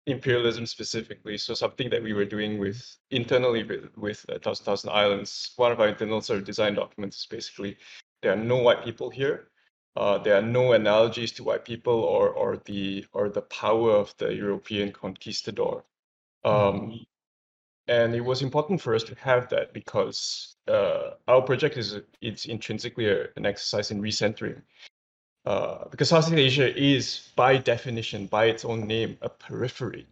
imperialism 0.05 0.65
specifically. 0.65 1.37
So 1.37 1.53
something 1.53 1.89
that 1.89 2.01
we 2.01 2.13
were 2.13 2.25
doing 2.25 2.59
with 2.59 2.81
internally 3.11 3.63
with, 3.63 3.89
with 3.97 4.25
uh, 4.29 4.39
Thousand 4.39 4.65
Thousand 4.65 4.91
Islands. 4.91 5.51
One 5.57 5.71
of 5.71 5.79
our 5.79 5.89
internal 5.89 6.21
sort 6.21 6.39
of 6.39 6.45
design 6.45 6.75
documents 6.75 7.17
is 7.17 7.25
basically 7.25 7.77
there 8.21 8.33
are 8.33 8.43
no 8.53 8.57
white 8.57 8.85
people 8.85 9.09
here. 9.09 9.49
Uh, 9.95 10.19
there 10.19 10.35
are 10.35 10.43
no 10.43 10.73
analogies 10.73 11.31
to 11.33 11.43
white 11.43 11.65
people 11.65 11.93
or 11.93 12.29
or 12.29 12.57
the 12.65 13.05
or 13.13 13.29
the 13.29 13.41
power 13.41 13.91
of 13.91 14.13
the 14.17 14.33
European 14.33 14.91
conquistador. 14.91 15.83
Um, 16.45 16.53
mm-hmm. 16.53 16.95
And 17.87 18.13
it 18.13 18.21
was 18.21 18.41
important 18.41 18.81
for 18.81 18.93
us 18.93 19.03
to 19.03 19.15
have 19.15 19.47
that 19.49 19.73
because 19.73 20.55
uh, 20.67 21.11
our 21.27 21.41
project 21.41 21.77
is 21.77 21.99
it's 22.21 22.45
intrinsically 22.45 23.07
a, 23.07 23.27
an 23.37 23.45
exercise 23.45 23.91
in 23.91 24.01
recentering. 24.01 24.61
Uh, 25.45 25.87
because 25.89 26.09
Southeast 26.09 26.33
Asia 26.33 26.77
is, 26.77 27.29
by 27.37 27.55
definition, 27.55 28.25
by 28.27 28.45
its 28.45 28.65
own 28.65 28.85
name, 28.85 29.17
a 29.21 29.29
periphery. 29.29 30.05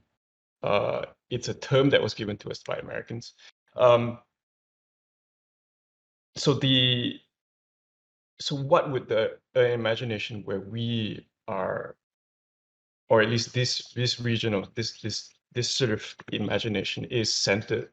Uh, 0.64 1.04
it's 1.30 1.50
a 1.50 1.54
term 1.54 1.90
that 1.90 2.02
was 2.02 2.14
given 2.14 2.38
to 2.38 2.50
us 2.50 2.64
by 2.64 2.78
Americans. 2.78 3.34
Um, 3.76 4.20
so 6.38 6.54
the 6.54 7.20
so 8.40 8.56
what 8.56 8.92
would 8.92 9.08
the 9.08 9.38
uh, 9.56 9.60
imagination 9.60 10.42
where 10.46 10.62
we 10.62 11.26
are, 11.48 11.96
or 13.10 13.22
at 13.22 13.30
least 13.30 13.54
this 13.54 13.92
this 13.94 14.20
region 14.20 14.54
of 14.54 14.74
this 14.76 15.02
this 15.02 15.30
this 15.56 15.70
sort 15.74 15.92
of 15.92 16.16
imagination 16.32 17.06
is 17.06 17.34
centered 17.34 17.90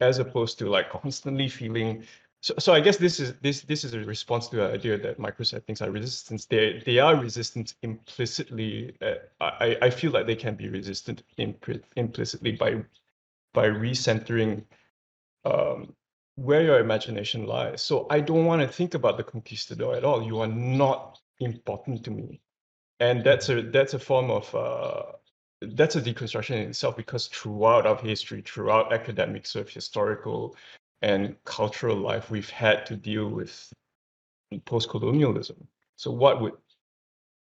as 0.00 0.18
opposed 0.18 0.58
to 0.58 0.68
like 0.68 0.90
constantly 1.02 1.48
feeling 1.48 2.04
so, 2.42 2.54
so 2.58 2.74
I 2.74 2.80
guess 2.80 2.96
this 2.96 3.20
is 3.20 3.34
this 3.40 3.62
this 3.62 3.84
is 3.84 3.94
a 3.94 4.00
response 4.00 4.48
to 4.48 4.56
the 4.56 4.72
idea 4.72 4.98
that 4.98 5.18
microsettings 5.18 5.80
are 5.80 5.92
resistant. 5.92 6.44
They 6.50 6.82
they 6.84 6.98
are 6.98 7.14
resistant 7.14 7.76
implicitly. 7.82 8.96
Uh, 9.00 9.14
I 9.40 9.78
I 9.80 9.90
feel 9.90 10.10
like 10.10 10.26
they 10.26 10.34
can 10.34 10.56
be 10.56 10.68
resistant 10.68 11.22
impl- 11.38 11.84
implicitly 11.94 12.52
by 12.52 12.82
by 13.54 13.68
recentering 13.68 14.64
um, 15.44 15.94
where 16.34 16.62
your 16.62 16.80
imagination 16.80 17.46
lies. 17.46 17.80
So 17.82 18.08
I 18.10 18.20
don't 18.20 18.44
want 18.44 18.60
to 18.62 18.68
think 18.68 18.94
about 18.94 19.18
the 19.18 19.24
conquistador 19.24 19.94
at 19.94 20.04
all. 20.04 20.22
You 20.22 20.40
are 20.40 20.48
not 20.48 21.20
important 21.38 22.04
to 22.06 22.10
me, 22.10 22.40
and 22.98 23.22
that's 23.22 23.50
a 23.50 23.62
that's 23.62 23.94
a 23.94 24.00
form 24.00 24.32
of 24.32 24.52
uh, 24.52 25.12
that's 25.74 25.96
a 25.96 26.00
deconstruction 26.00 26.56
in 26.56 26.70
itself 26.70 26.96
because 26.96 27.28
throughout 27.28 27.86
our 27.86 27.96
history, 27.96 28.42
throughout 28.42 28.92
academic 28.92 29.46
sort 29.46 29.66
of 29.66 29.72
historical 29.72 30.56
and 31.02 31.36
cultural 31.44 31.96
life, 31.96 32.30
we've 32.30 32.50
had 32.50 32.86
to 32.86 32.96
deal 32.96 33.28
with 33.28 33.72
post-colonialism. 34.64 35.56
So 35.96 36.10
what 36.10 36.40
would 36.40 36.54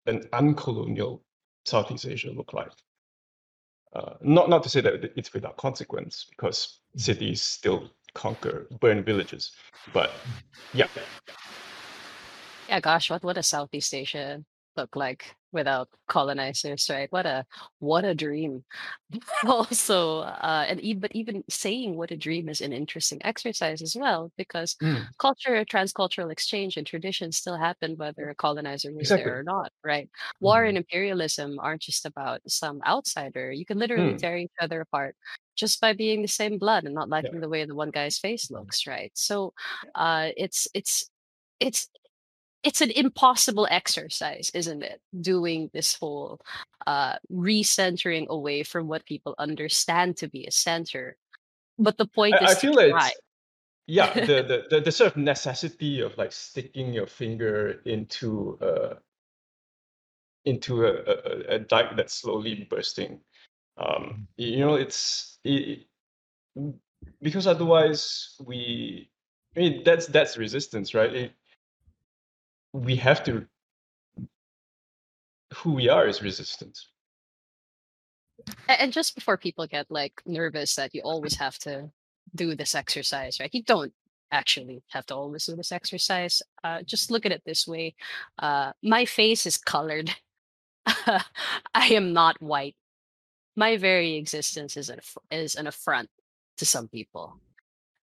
an 0.07 0.29
uncolonial 0.33 1.21
Southeast 1.65 2.07
Asia 2.07 2.31
look 2.31 2.53
like? 2.53 2.73
Uh, 3.95 4.15
not 4.21 4.51
not 4.51 4.63
to 4.63 4.69
say 4.69 4.81
that 4.83 5.13
it's 5.17 5.33
without 5.33 5.57
consequence, 5.57 6.27
because 6.29 6.81
cities 6.97 7.41
still 7.41 7.91
conquer, 8.15 8.67
burn 8.81 9.03
villages, 9.03 9.53
but 9.93 10.13
yeah. 10.75 10.87
Yeah, 12.69 12.81
gosh, 12.81 13.11
what 13.11 13.23
would 13.23 13.39
a 13.39 13.43
Southeast 13.43 13.95
Asia 13.95 14.45
look 14.79 14.97
like? 14.97 15.37
without 15.53 15.89
colonizers, 16.09 16.91
right? 16.91 17.11
What 17.13 17.27
a 17.27 17.47
what 17.81 18.05
a 18.05 18.15
dream. 18.15 18.67
also, 19.47 20.21
uh, 20.21 20.67
and 20.69 20.81
even 20.81 21.01
but 21.01 21.13
even 21.15 21.45
saying 21.49 21.97
what 21.97 22.11
a 22.11 22.17
dream 22.19 22.49
is 22.51 22.61
an 22.61 22.73
interesting 22.75 23.19
exercise 23.25 23.83
as 23.83 23.97
well, 23.97 24.33
because 24.37 24.77
Mm, 24.83 25.09
culture, 25.19 25.65
transcultural 25.65 26.31
exchange, 26.33 26.77
and 26.77 26.87
traditions 26.87 27.37
still 27.39 27.57
happen 27.57 27.97
whether 27.97 28.29
a 28.29 28.35
colonizer 28.35 28.93
was 28.93 29.11
exactly. 29.11 29.13
there 29.13 29.39
or 29.39 29.43
not, 29.43 29.73
right? 29.85 30.11
War 30.41 30.65
Mhm. 30.65 30.67
and 30.67 30.77
imperialism 30.77 31.59
aren't 31.61 31.83
just 31.83 32.07
about 32.07 32.41
some 32.49 32.81
outsider. 32.87 33.53
You 33.53 33.67
can 33.67 33.79
literally 33.79 34.15
Mm, 34.15 34.21
tear 34.21 34.37
each 34.39 34.53
other 34.61 34.81
apart 34.83 35.17
just 35.57 35.81
by 35.81 35.93
being 35.93 36.23
the 36.23 36.29
same 36.29 36.59
blood 36.59 36.85
and 36.85 36.95
not 36.95 37.09
yeah. 37.21 37.31
liking 37.31 37.41
the 37.41 37.49
way 37.49 37.65
the 37.65 37.75
one 37.75 37.91
guy's 37.91 38.19
face 38.19 38.51
looks, 38.51 38.87
right? 38.87 39.13
So, 39.15 39.55
uh, 39.95 40.31
it's 40.37 40.69
it's 40.75 41.11
it's 41.61 41.89
it's 42.65 42.81
an 42.81 42.91
impossible 42.91 43.69
exercise, 43.71 44.51
isn't 44.55 44.83
it? 44.83 45.01
Doing 45.21 45.71
this 45.73 45.97
whole 45.97 46.41
uh 46.87 47.17
recentering 47.33 48.27
away 48.29 48.63
from 48.63 48.89
what 48.89 49.05
people 49.07 49.35
understand 49.39 50.17
to 50.19 50.29
be 50.29 50.47
a 50.47 50.51
center. 50.51 51.17
But 51.79 51.99
the 51.99 52.07
point 52.07 52.43
I, 52.43 52.47
I 52.47 52.53
is 52.53 52.59
to 52.59 52.61
feel 52.61 52.75
try. 52.75 53.13
yeah 53.87 54.13
the, 54.27 54.43
the 54.43 54.65
the 54.71 54.81
the 54.81 54.93
sort 54.93 55.13
of 55.13 55.17
necessity 55.17 56.01
of 56.01 56.17
like 56.19 56.33
sticking 56.33 56.93
your 56.93 57.07
finger 57.07 57.81
into 57.85 58.59
uh 58.61 58.95
into 60.45 60.85
a, 60.87 60.93
a, 60.93 61.57
a- 61.57 61.59
dike 61.59 61.97
that's 61.97 62.15
slowly 62.15 62.67
bursting. 62.71 63.21
Um, 63.77 64.27
you 64.37 64.61
know, 64.61 64.75
it's 64.75 65.39
it, 65.45 65.87
it- 66.57 66.75
because 67.23 67.47
otherwise 67.47 68.35
we. 68.45 69.11
I 69.57 69.61
mean, 69.61 69.83
that's 69.85 70.07
that's 70.07 70.37
resistance, 70.37 70.95
right? 70.95 71.15
It, 71.15 71.33
we 72.73 72.97
have 72.97 73.23
to. 73.25 73.47
Who 75.55 75.73
we 75.73 75.89
are 75.89 76.07
is 76.07 76.23
resistance. 76.23 76.89
And 78.69 78.93
just 78.93 79.15
before 79.15 79.37
people 79.37 79.67
get 79.67 79.87
like 79.91 80.21
nervous 80.27 80.75
that 80.77 80.95
you 80.95 81.01
always 81.03 81.37
have 81.37 81.59
to 81.61 81.91
do 82.35 82.55
this 82.55 82.75
exercise, 82.75 83.41
right? 83.41 83.53
You 83.53 83.63
don't 83.63 83.93
actually 84.31 84.83
have 84.89 85.07
to 85.07 85.15
always 85.15 85.47
do 85.47 85.57
this 85.57 85.73
exercise. 85.73 86.43
Uh, 86.63 86.83
just 86.83 87.11
look 87.11 87.25
at 87.25 87.33
it 87.33 87.43
this 87.47 87.67
way. 87.67 87.95
Uh, 88.39 88.73
my 88.83 89.05
face 89.05 89.47
is 89.47 89.57
colored. 89.57 90.15
I 90.87 91.25
am 91.75 92.13
not 92.13 92.41
white. 92.41 92.77
My 93.57 93.77
very 93.77 94.15
existence 94.15 94.77
is 94.77 94.89
an 94.89 95.01
is 95.31 95.55
an 95.57 95.67
affront 95.67 96.11
to 96.59 96.67
some 96.67 96.89
people. 96.89 97.41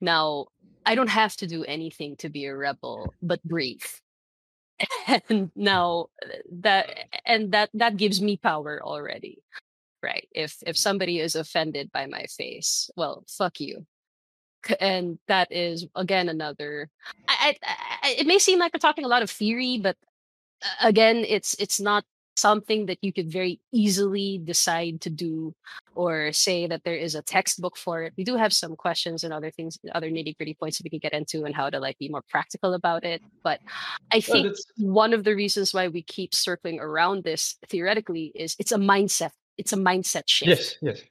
Now, 0.02 0.48
I 0.86 0.96
don't 0.96 1.10
have 1.10 1.36
to 1.38 1.48
do 1.48 1.64
anything 1.64 2.16
to 2.18 2.30
be 2.30 2.46
a 2.46 2.56
rebel, 2.56 3.14
but 3.22 3.42
breathe. 3.44 3.86
And 5.30 5.52
now 5.56 6.08
uh, 6.24 6.38
that 6.62 7.08
and 7.26 7.52
that 7.54 7.70
that 7.74 7.98
gives 7.98 8.22
me 8.22 8.38
power 8.38 8.82
already 8.84 9.40
right? 10.04 10.28
If 10.32 10.58
if 10.68 10.78
somebody 10.78 11.20
is 11.20 11.36
offended 11.36 11.92
by 11.92 12.06
my 12.08 12.26
face 12.26 12.90
well 12.96 13.24
fuck 13.28 13.60
you. 13.60 13.86
And 14.80 15.20
that 15.28 15.52
is 15.52 15.86
again 15.96 16.30
another 16.30 16.90
I, 17.28 17.56
I, 17.64 17.76
I 18.04 18.16
it 18.20 18.28
may 18.28 18.40
seem 18.40 18.60
like 18.60 18.74
we're 18.74 18.80
talking 18.80 19.06
a 19.06 19.10
lot 19.10 19.24
of 19.24 19.30
theory 19.30 19.78
but 19.78 19.98
uh, 20.64 20.88
again 20.88 21.24
it's 21.28 21.56
it's 21.60 21.80
not 21.80 22.04
something 22.36 22.88
that 22.88 23.00
you 23.02 23.14
could 23.14 23.32
very 23.32 23.60
easily 23.72 24.40
decide 24.44 25.02
to 25.02 25.10
do 25.10 25.54
or 25.96 26.34
say 26.34 26.68
that 26.68 26.84
there 26.84 26.96
is 26.96 27.16
a 27.16 27.22
textbook 27.22 27.78
for 27.78 28.04
it. 28.04 28.14
We 28.18 28.24
do 28.24 28.36
have 28.36 28.54
some 28.54 28.76
questions 28.76 29.24
and 29.24 29.34
other 29.34 29.52
things 29.52 29.78
other 29.94 30.10
nitty 30.10 30.38
gritty 30.38 30.54
points 30.54 30.78
that 30.78 30.84
we 30.84 30.90
can 30.90 31.00
get 31.00 31.14
into 31.14 31.46
and 31.46 31.56
how 31.56 31.70
to 31.70 31.80
like 31.80 31.98
be 31.98 32.10
more 32.10 32.24
practical 32.30 32.74
about 32.74 33.04
it. 33.04 33.22
But 33.44 33.60
i 34.12 34.20
think 34.20 34.48
that's 34.48 34.66
one 34.78 35.14
of 35.14 35.24
the 35.24 35.36
reasons 35.36 35.74
why 35.74 35.88
we 35.88 36.02
keep 36.02 36.34
circling 36.34 36.80
around 36.80 37.24
this 37.24 37.56
theoretically 37.70 38.32
is 38.36 38.56
it's 38.60 38.72
a 38.72 38.78
mindset 38.78 39.32
it's 39.58 39.74
a 39.74 39.78
mindset 39.78 40.24
shift. 40.28 40.50
Yes, 40.50 40.76
yes. 40.82 41.02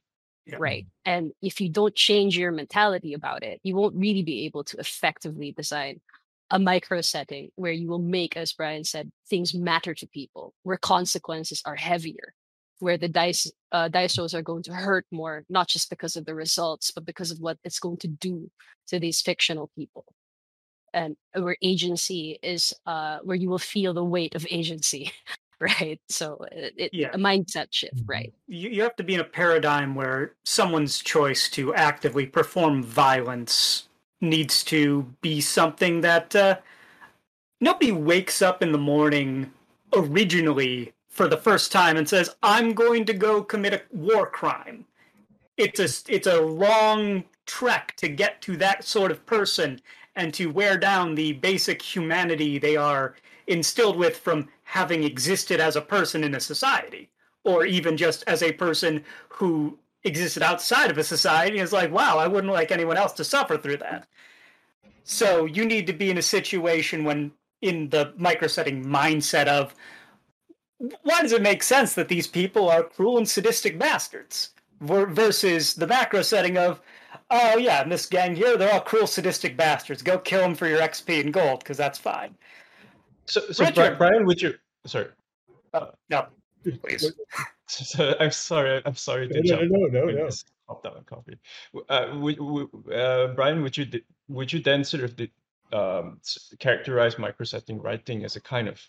Yeah. 0.47 0.57
right. 0.59 0.87
And 1.07 1.33
if 1.41 1.59
you 1.59 1.71
don't 1.71 1.95
change 1.95 2.37
your 2.37 2.53
mentality 2.53 3.15
about 3.15 3.43
it 3.43 3.61
you 3.63 3.75
won't 3.75 3.97
really 3.97 4.23
be 4.23 4.45
able 4.45 4.65
to 4.65 4.77
effectively 4.79 5.53
design 5.53 6.01
a 6.50 6.59
micro 6.59 7.00
setting 7.00 7.50
where 7.57 7.72
you 7.72 7.88
will 7.88 7.98
make 7.98 8.37
as 8.37 8.52
brian 8.52 8.85
said 8.85 9.11
things 9.28 9.54
matter 9.54 9.94
to 9.94 10.07
people 10.09 10.54
where 10.62 10.76
consequences 10.76 11.62
are 11.64 11.76
heavier 11.76 12.35
where 12.80 12.98
the 12.98 13.09
dice 13.09 13.50
uh, 13.72 13.88
dice 13.88 14.18
rolls 14.18 14.35
are 14.35 14.42
going 14.42 14.62
to 14.62 14.72
hurt 14.72 15.07
more 15.11 15.44
not 15.48 15.68
just 15.68 15.90
because 15.90 16.16
of 16.16 16.24
the 16.26 16.35
results 16.35 16.90
but 16.90 17.04
because 17.07 17.30
of 17.30 17.38
what 17.40 17.59
it's 17.64 17.78
going 17.78 17.96
to 17.96 18.09
do 18.09 18.50
to 18.87 18.98
these 18.98 19.20
fictional 19.20 19.70
people 19.76 20.04
and 20.92 21.16
where 21.35 21.57
agency 21.62 22.38
is 22.42 22.72
uh 22.87 23.18
where 23.22 23.37
you 23.37 23.48
will 23.48 23.59
feel 23.59 23.94
the 23.94 24.04
weight 24.04 24.35
of 24.35 24.46
agency 24.50 25.12
right 25.61 26.00
so 26.09 26.38
it, 26.52 26.90
Yeah. 26.92 27.11
a 27.12 27.18
mindset 27.18 27.68
shift 27.70 27.96
Mhm. 27.96 28.09
right 28.09 28.35
you, 28.46 28.68
you 28.70 28.83
have 28.83 28.96
to 28.96 29.04
be 29.04 29.14
in 29.14 29.20
a 29.20 29.24
paradigm 29.24 29.94
where 29.94 30.35
someone's 30.44 31.00
choice 31.00 31.48
to 31.50 31.74
actively 31.74 32.26
perform 32.26 32.83
violence 32.83 33.88
needs 34.25 34.65
to 34.65 35.03
be 35.21 35.41
something 35.41 36.01
that 36.01 36.35
uh, 36.35 36.57
nobody 37.61 37.93
wakes 37.93 38.43
up 38.43 38.63
in 38.63 38.73
the 38.73 38.79
morning 38.79 39.53
originally 39.95 40.93
for 41.09 41.29
the 41.29 41.37
first 41.37 41.71
time 41.71 41.97
and 41.97 42.09
says 42.09 42.35
i'm 42.43 42.73
going 42.73 43.05
to 43.05 43.15
go 43.15 43.43
commit 43.43 43.73
a 43.75 43.83
war 43.93 44.27
crime. 44.27 44.85
It's 45.57 45.79
a 45.79 46.13
it's 46.13 46.27
a 46.27 46.41
long 46.41 47.25
trek 47.47 47.95
to 47.97 48.09
get 48.09 48.41
to 48.43 48.57
that 48.57 48.85
sort 48.85 49.13
of 49.13 49.25
person 49.27 49.81
and 50.17 50.33
to 50.35 50.47
wear 50.51 50.77
down 50.77 51.15
the 51.15 51.33
basic 51.35 51.81
humanity 51.81 52.59
they 52.59 52.77
are 52.77 53.15
instilled 53.47 53.97
with 53.97 54.17
from 54.17 54.49
having 54.65 55.05
existed 55.05 55.61
as 55.61 55.77
a 55.77 55.81
person 55.81 56.25
in 56.25 56.35
a 56.35 56.41
society 56.41 57.11
or 57.45 57.67
even 57.67 57.97
just 57.97 58.25
as 58.27 58.43
a 58.43 58.53
person 58.53 59.05
who 59.29 59.79
existed 60.05 60.43
outside 60.43 60.90
of 60.90 60.99
a 60.99 61.05
society 61.05 61.59
is 61.59 61.73
like 61.73 61.90
wow 61.90 62.19
i 62.19 62.27
wouldn't 62.27 62.53
like 62.53 62.71
anyone 62.71 62.97
else 62.97 63.12
to 63.12 63.25
suffer 63.25 63.57
through 63.57 63.77
that 63.77 64.07
so 65.03 65.45
you 65.45 65.64
need 65.64 65.87
to 65.87 65.93
be 65.93 66.11
in 66.11 66.19
a 66.19 66.23
situation 66.23 67.05
when 67.05 67.33
in 67.62 67.88
the 67.90 68.12
micro 68.17 68.47
setting 68.49 68.85
mindset 68.85 69.47
of 69.47 69.75
why 71.03 71.23
does 71.23 71.33
it 71.33 71.43
make 71.43 71.62
sense 71.62 71.95
that 71.95 72.09
these 72.09 72.27
people 72.27 72.69
are 72.69 72.83
cruel 72.83 73.17
and 73.17 73.29
sadistic 73.29 73.79
bastards 73.79 74.51
versus 74.81 75.75
the 75.75 75.87
macro 75.87 76.21
setting 76.21 76.59
of 76.59 76.81
oh 77.31 77.57
yeah 77.57 77.83
this 77.85 78.07
gang 78.07 78.35
here 78.35 78.57
they're 78.59 78.73
all 78.73 78.81
cruel 78.81 79.07
sadistic 79.07 79.57
bastards 79.57 80.03
go 80.03 80.19
kill 80.19 80.40
them 80.40 80.55
for 80.55 80.67
your 80.67 80.81
xp 80.81 81.21
and 81.21 81.33
gold 81.33 81.61
because 81.61 81.77
that's 81.79 81.99
fine 81.99 82.35
So, 83.27 83.40
so 83.51 83.64
Richard. 83.64 83.97
Brian, 83.97 84.27
would 84.27 84.43
you? 84.43 84.55
Sorry. 84.85 85.07
oh, 85.73 85.90
no 86.11 86.27
please 86.72 87.12
So, 87.66 88.14
I'm 88.20 88.31
sorry. 88.31 88.83
I'm 88.85 88.94
sorry 88.94 89.29
to 89.29 89.35
No, 89.42 89.42
jump. 89.42 89.70
no, 89.70 89.87
no, 89.87 90.09
I 90.09 90.12
no. 90.12 90.27
just 90.27 90.50
hopped 90.68 90.87
out 90.87 90.96
of 90.96 91.07
coffee. 91.07 91.38
Uh, 91.88 92.16
would, 92.16 92.38
would, 92.38 92.68
uh, 92.92 93.29
Brian, 93.29 93.62
would 93.62 93.77
you 93.77 93.87
would 94.29 94.53
you 94.53 94.61
then 94.61 94.85
sort 94.85 95.03
of 95.03 95.16
di- 95.16 95.33
um, 95.72 96.20
characterize 96.59 97.18
microsetting 97.18 97.81
writing 97.81 98.24
as 98.24 98.37
a 98.37 98.40
kind 98.40 98.68
of 98.68 98.81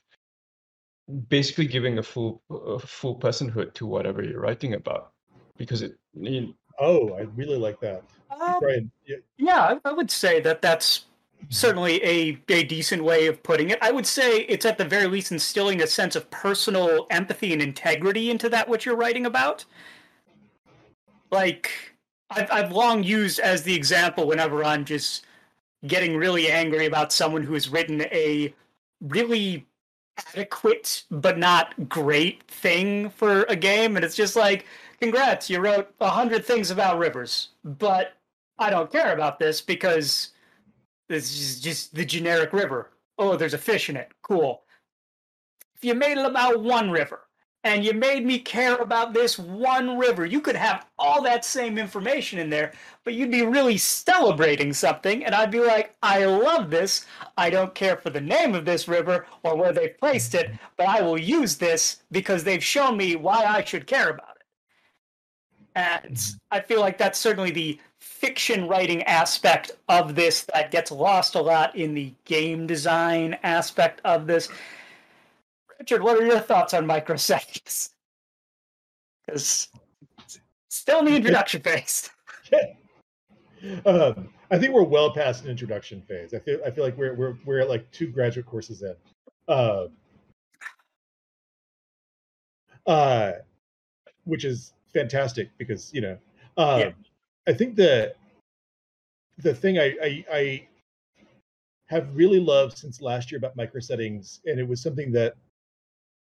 basically 1.29 1.67
giving 1.67 1.97
a 1.99 2.03
full 2.03 2.41
a 2.49 2.79
full 2.79 3.17
personhood 3.17 3.73
to 3.75 3.85
whatever 3.85 4.23
you're 4.23 4.41
writing 4.41 4.73
about? 4.73 5.13
Because 5.57 5.81
it, 5.81 5.97
you, 6.13 6.53
Oh, 6.79 7.13
I 7.13 7.21
really 7.21 7.57
like 7.57 7.79
that. 7.79 8.03
Um, 8.29 8.59
Brian, 8.59 8.91
yeah, 9.05 9.17
Yeah, 9.37 9.79
I, 9.85 9.89
I 9.89 9.93
would 9.93 10.11
say 10.11 10.41
that 10.41 10.61
that's 10.61 11.05
certainly 11.49 12.03
a, 12.03 12.39
a 12.49 12.63
decent 12.63 13.03
way 13.03 13.27
of 13.27 13.41
putting 13.43 13.69
it. 13.69 13.79
I 13.81 13.91
would 13.91 14.05
say 14.05 14.41
it's 14.41 14.65
at 14.65 14.77
the 14.77 14.85
very 14.85 15.07
least 15.07 15.31
instilling 15.31 15.81
a 15.81 15.87
sense 15.87 16.15
of 16.15 16.29
personal 16.31 17.07
empathy 17.09 17.53
and 17.53 17.61
integrity 17.61 18.29
into 18.29 18.49
that 18.49 18.67
what 18.67 18.85
you're 18.85 18.95
writing 18.95 19.25
about. 19.25 19.65
Like 21.31 21.71
I've 22.29 22.51
I've 22.51 22.71
long 22.71 23.03
used 23.03 23.39
as 23.39 23.63
the 23.63 23.75
example 23.75 24.27
whenever 24.27 24.63
I'm 24.63 24.85
just 24.85 25.25
getting 25.87 26.17
really 26.17 26.49
angry 26.49 26.85
about 26.85 27.13
someone 27.13 27.43
who 27.43 27.53
has 27.53 27.69
written 27.69 28.01
a 28.11 28.53
really 29.01 29.65
adequate 30.33 31.03
but 31.11 31.37
not 31.37 31.89
great 31.89 32.43
thing 32.47 33.09
for 33.09 33.43
a 33.43 33.55
game, 33.55 33.95
and 33.95 34.05
it's 34.05 34.15
just 34.15 34.35
like, 34.35 34.65
congrats, 34.99 35.49
you 35.49 35.59
wrote 35.59 35.93
a 35.99 36.09
hundred 36.09 36.45
things 36.45 36.71
about 36.71 36.97
rivers, 36.97 37.49
but 37.63 38.13
I 38.57 38.69
don't 38.69 38.91
care 38.91 39.13
about 39.13 39.39
this 39.39 39.61
because 39.61 40.31
this 41.07 41.31
is 41.31 41.59
just 41.59 41.93
the 41.93 42.05
generic 42.05 42.53
river. 42.53 42.91
Oh, 43.17 43.35
there's 43.35 43.53
a 43.53 43.59
fish 43.59 43.89
in 43.89 43.95
it. 43.95 44.11
Cool. 44.21 44.63
If 45.75 45.83
you 45.83 45.93
made 45.93 46.17
it 46.17 46.25
about 46.25 46.63
one 46.63 46.89
river 46.89 47.21
and 47.63 47.83
you 47.83 47.93
made 47.93 48.25
me 48.25 48.39
care 48.39 48.75
about 48.75 49.13
this 49.13 49.37
one 49.39 49.97
river, 49.97 50.25
you 50.25 50.41
could 50.41 50.55
have 50.55 50.87
all 50.97 51.21
that 51.23 51.45
same 51.45 51.77
information 51.77 52.39
in 52.39 52.49
there, 52.49 52.73
but 53.03 53.13
you'd 53.13 53.31
be 53.31 53.43
really 53.43 53.77
celebrating 53.77 54.73
something. 54.73 55.25
And 55.25 55.35
I'd 55.35 55.51
be 55.51 55.59
like, 55.59 55.95
I 56.01 56.25
love 56.25 56.69
this. 56.69 57.05
I 57.37 57.49
don't 57.49 57.75
care 57.75 57.97
for 57.97 58.09
the 58.09 58.21
name 58.21 58.55
of 58.55 58.65
this 58.65 58.87
river 58.87 59.25
or 59.43 59.55
where 59.55 59.73
they 59.73 59.89
placed 59.89 60.35
it, 60.35 60.51
but 60.77 60.87
I 60.87 61.01
will 61.01 61.19
use 61.19 61.57
this 61.57 62.03
because 62.11 62.43
they've 62.43 62.63
shown 62.63 62.97
me 62.97 63.15
why 63.15 63.43
I 63.45 63.63
should 63.63 63.87
care 63.87 64.09
about 64.09 64.35
it. 64.35 64.43
And 65.75 66.17
I 66.51 66.61
feel 66.61 66.79
like 66.79 66.97
that's 66.97 67.19
certainly 67.19 67.51
the 67.51 67.79
fiction 68.05 68.67
writing 68.67 69.01
aspect 69.03 69.71
of 69.89 70.13
this 70.13 70.43
that 70.53 70.69
gets 70.69 70.91
lost 70.91 71.33
a 71.33 71.41
lot 71.41 71.75
in 71.75 71.95
the 71.95 72.13
game 72.25 72.67
design 72.67 73.35
aspect 73.41 73.99
of 74.05 74.27
this. 74.27 74.47
Richard, 75.79 76.03
what 76.03 76.21
are 76.21 76.25
your 76.25 76.39
thoughts 76.39 76.75
on 76.75 76.85
micro 76.85 77.15
settings? 77.15 77.89
Because 79.25 79.69
still 80.69 80.99
in 80.99 81.05
the 81.05 81.15
introduction 81.15 81.61
phase. 81.61 82.11
um, 83.87 84.29
I 84.51 84.59
think 84.59 84.73
we're 84.73 84.83
well 84.83 85.11
past 85.11 85.43
an 85.43 85.49
introduction 85.49 86.01
phase. 86.01 86.35
I 86.35 86.39
feel 86.39 86.59
I 86.63 86.69
feel 86.69 86.83
like 86.83 86.95
we're 86.97 87.15
we're 87.15 87.35
we're 87.43 87.61
at 87.61 87.69
like 87.69 87.89
two 87.91 88.07
graduate 88.07 88.45
courses 88.45 88.83
in. 88.83 88.95
Uh, 89.47 89.87
uh, 92.85 93.31
which 94.25 94.45
is 94.45 94.73
fantastic 94.93 95.49
because 95.57 95.91
you 95.91 96.01
know 96.01 96.17
um, 96.57 96.79
Yeah. 96.79 96.91
I 97.47 97.53
think 97.53 97.75
the 97.75 98.13
the 99.37 99.53
thing 99.53 99.77
I, 99.79 99.95
I 100.01 100.25
I 100.31 100.67
have 101.87 102.15
really 102.15 102.39
loved 102.39 102.77
since 102.77 103.01
last 103.01 103.31
year 103.31 103.37
about 103.37 103.55
micro 103.55 103.79
settings, 103.79 104.41
and 104.45 104.59
it 104.59 104.67
was 104.67 104.81
something 104.81 105.11
that 105.11 105.35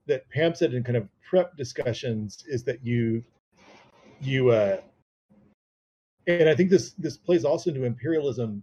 that 0.07 0.29
Pam 0.31 0.55
said 0.55 0.75
in 0.75 0.83
kind 0.83 0.97
of 0.97 1.09
prep 1.29 1.57
discussions, 1.57 2.45
is 2.49 2.65
that 2.65 2.85
you 2.85 3.23
you 4.21 4.51
uh, 4.51 4.81
and 6.27 6.49
I 6.49 6.55
think 6.55 6.71
this 6.71 6.93
this 6.93 7.17
plays 7.17 7.45
also 7.45 7.71
into 7.71 7.85
imperialism, 7.85 8.63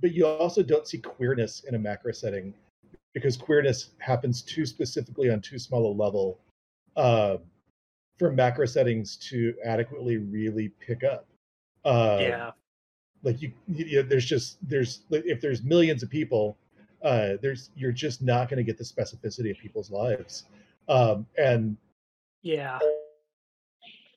but 0.00 0.12
you 0.12 0.26
also 0.26 0.62
don't 0.62 0.86
see 0.86 0.98
queerness 0.98 1.64
in 1.64 1.74
a 1.74 1.78
macro 1.78 2.12
setting 2.12 2.54
because 3.12 3.36
queerness 3.36 3.90
happens 3.98 4.42
too 4.42 4.66
specifically 4.66 5.30
on 5.30 5.40
too 5.40 5.58
small 5.58 5.92
a 5.92 5.94
level 5.94 6.38
uh, 6.96 7.36
for 8.18 8.32
macro 8.32 8.66
settings 8.66 9.16
to 9.16 9.54
adequately 9.64 10.16
really 10.18 10.68
pick 10.80 11.04
up. 11.04 11.26
Uh, 11.84 12.18
yeah. 12.20 12.50
like 13.22 13.40
you, 13.42 13.52
you 13.68 14.02
there's 14.02 14.24
just 14.24 14.56
there's 14.66 15.02
if 15.10 15.40
there's 15.40 15.62
millions 15.62 16.02
of 16.02 16.08
people 16.10 16.56
uh 17.02 17.34
there's 17.42 17.70
you're 17.76 17.92
just 17.92 18.22
not 18.22 18.48
going 18.48 18.56
to 18.56 18.64
get 18.64 18.78
the 18.78 18.84
specificity 18.84 19.50
of 19.50 19.58
people's 19.58 19.90
lives 19.90 20.44
um 20.88 21.26
and 21.36 21.76
Yeah. 22.42 22.78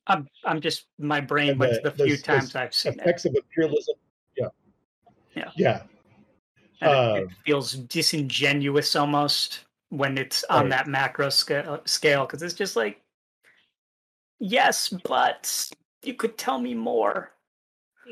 I'm 0.07 0.27
I'm 0.45 0.61
just 0.61 0.85
my 0.97 1.19
brain 1.19 1.57
went 1.57 1.83
the- 1.83 1.89
the 1.91 1.95
few 2.05 2.07
those- 2.15 2.21
times 2.21 2.45
those 2.53 2.55
I've 2.55 2.73
seen 2.73 2.93
it. 2.93 2.99
effects 3.01 3.25
of 3.25 3.35
imperialism 3.35 3.95
yeah 4.37 4.47
Yeah. 5.35 5.51
yeah 5.57 5.83
it- 6.79 6.85
it 6.85 7.23
um, 7.23 7.29
feels 7.45 7.73
disingenuous 7.73 8.95
almost 8.95 9.65
when 9.89 10.17
it's 10.17 10.43
on 10.45 10.63
Right. 10.63 10.69
that 10.69 10.87
macro 10.87 11.29
scale 11.29 11.81
scale 11.85 12.25
because 12.25 12.41
it's 12.43 12.53
just 12.53 12.75
like 12.77 13.01
yes 14.39 14.87
but 14.89 15.69
you 16.03 16.13
could 16.13 16.37
tell 16.37 16.59
me 16.59 16.73
more 16.73 17.33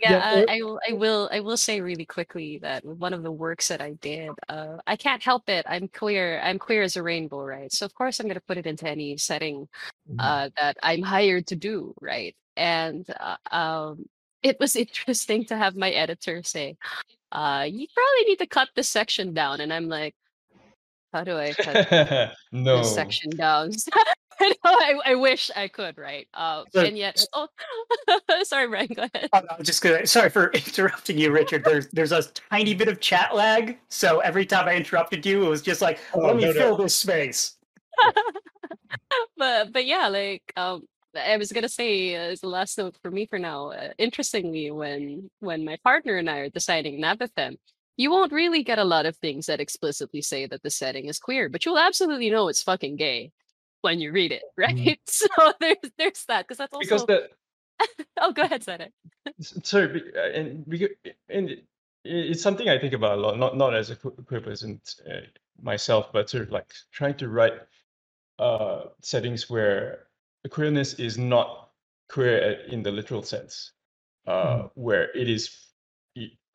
Yeah, 0.01 0.11
Yeah, 0.11 0.45
I, 0.47 0.57
I 0.57 0.61
will. 0.61 0.79
I 0.89 0.93
will. 0.93 1.29
I 1.31 1.39
will 1.39 1.57
say 1.57 1.81
really 1.81 2.05
quickly 2.05 2.59
that 2.59 2.83
one 2.85 3.13
of 3.13 3.23
the 3.23 3.31
works 3.31 3.67
that 3.69 3.81
I 3.81 3.91
did, 3.93 4.31
uh, 4.49 4.77
I 4.85 4.95
can't 4.95 5.23
help 5.23 5.49
it. 5.49 5.65
I'm 5.67 5.87
queer. 5.87 6.39
I'm 6.41 6.59
queer 6.59 6.83
as 6.83 6.95
a 6.95 7.03
rainbow, 7.03 7.41
right? 7.41 7.71
So 7.71 7.85
of 7.85 7.93
course 7.93 8.19
I'm 8.19 8.27
going 8.27 8.35
to 8.35 8.41
put 8.41 8.57
it 8.57 8.67
into 8.67 8.87
any 8.87 9.17
setting 9.17 9.67
mhm. 10.09 10.15
uh, 10.19 10.49
that 10.57 10.77
I'm 10.83 11.01
hired 11.01 11.47
to 11.47 11.55
do, 11.55 11.93
right? 12.01 12.35
And 12.57 13.05
uh, 13.19 13.37
um, 13.51 14.05
it 14.43 14.57
was 14.59 14.75
interesting 14.85 15.45
to 15.45 15.57
have 15.57 15.75
my 15.75 15.91
editor 15.91 16.43
say, 16.43 16.77
uh, 17.31 17.65
"You 17.69 17.87
probably 17.93 18.29
need 18.29 18.39
to 18.39 18.47
cut 18.47 18.69
this 18.75 18.89
section 18.89 19.33
down," 19.33 19.61
and 19.61 19.73
I'm 19.73 19.87
like, 19.87 20.15
"How 21.13 21.23
do 21.23 21.37
I 21.37 21.53
cut 21.53 22.33
no. 22.51 22.77
this 22.77 22.93
section 22.93 23.31
down?" 23.31 23.71
I, 24.41 24.47
know, 24.49 24.55
I, 24.63 24.99
I 25.05 25.15
wish 25.15 25.51
I 25.55 25.67
could, 25.67 25.97
right? 25.97 26.27
Uh, 26.33 26.63
So- 26.71 26.81
and 26.81 26.97
yet, 26.97 27.23
oh, 27.33 27.47
sorry, 28.43 28.67
Brian, 28.67 28.87
go 28.87 29.03
ahead. 29.13 29.29
Oh, 29.33 29.39
no, 29.39 29.47
I'm 29.57 29.63
just 29.63 29.81
gonna 29.81 30.05
sorry 30.07 30.29
for 30.29 30.51
interrupting 30.53 31.17
you 31.17 31.31
richard 31.31 31.63
there's 31.63 31.87
there's 31.87 32.11
a 32.11 32.23
tiny 32.51 32.73
bit 32.73 32.87
of 32.87 32.99
chat 32.99 33.35
lag 33.35 33.77
so 33.89 34.19
every 34.19 34.45
time 34.45 34.67
i 34.67 34.75
interrupted 34.75 35.25
you 35.25 35.43
it 35.45 35.49
was 35.49 35.61
just 35.61 35.81
like 35.81 35.99
Oh, 36.13 36.19
let 36.19 36.35
me 36.35 36.43
no, 36.43 36.51
no. 36.51 36.53
fill 36.53 36.77
this 36.77 36.95
space 36.95 37.57
but 39.37 39.71
but 39.71 39.85
yeah, 39.85 40.07
like 40.07 40.43
um, 40.55 40.83
I 41.15 41.37
was 41.37 41.51
gonna 41.51 41.69
say 41.69 42.15
uh, 42.15 42.31
as 42.31 42.41
the 42.41 42.47
last 42.47 42.77
note 42.77 42.95
for 43.01 43.11
me 43.11 43.25
for 43.25 43.39
now. 43.39 43.71
Uh, 43.71 43.89
interestingly, 43.97 44.71
when 44.71 45.29
when 45.39 45.65
my 45.65 45.77
partner 45.83 46.17
and 46.17 46.29
I 46.29 46.39
are 46.39 46.49
deciding 46.49 47.01
Nabithem, 47.01 47.55
you 47.97 48.11
won't 48.11 48.31
really 48.31 48.63
get 48.63 48.79
a 48.79 48.83
lot 48.83 49.05
of 49.05 49.15
things 49.17 49.45
that 49.47 49.59
explicitly 49.59 50.21
say 50.21 50.45
that 50.47 50.63
the 50.63 50.69
setting 50.69 51.05
is 51.05 51.19
queer, 51.19 51.49
but 51.49 51.65
you'll 51.65 51.79
absolutely 51.79 52.29
know 52.29 52.47
it's 52.49 52.63
fucking 52.63 52.95
gay 52.97 53.31
when 53.85 53.99
you 54.01 54.11
read 54.11 54.33
it, 54.33 54.43
right? 54.57 54.99
So 55.05 55.27
there's 55.61 55.77
there's 55.97 56.25
that 56.27 56.45
because 56.45 56.57
that's 56.57 56.73
also 56.73 56.83
because 56.83 57.05
the 57.05 57.29
oh 58.19 58.33
go 58.33 58.41
ahead, 58.41 58.63
Senate. 58.63 58.91
S- 59.39 59.59
sorry 59.63 60.03
uh, 60.17 60.39
and 60.39 60.67
because 60.67 60.89
and 61.29 61.61
it's 62.05 62.41
something 62.41 62.69
i 62.69 62.77
think 62.77 62.93
about 62.93 63.17
a 63.17 63.21
lot 63.21 63.37
not 63.37 63.57
not 63.57 63.75
as 63.75 63.89
a 63.89 63.95
que- 63.95 64.23
queer 64.27 64.39
person 64.39 64.79
uh, 65.09 65.21
myself 65.61 66.11
but 66.13 66.29
sort 66.29 66.43
of 66.43 66.51
like 66.51 66.71
trying 66.91 67.15
to 67.15 67.27
write 67.29 67.53
uh 68.39 68.83
settings 69.01 69.49
where 69.49 70.07
queerness 70.51 70.93
is 70.95 71.17
not 71.17 71.71
queer 72.09 72.61
in 72.69 72.83
the 72.83 72.91
literal 72.91 73.23
sense 73.23 73.71
uh 74.27 74.67
where 74.75 75.11
it 75.17 75.27
is 75.27 75.43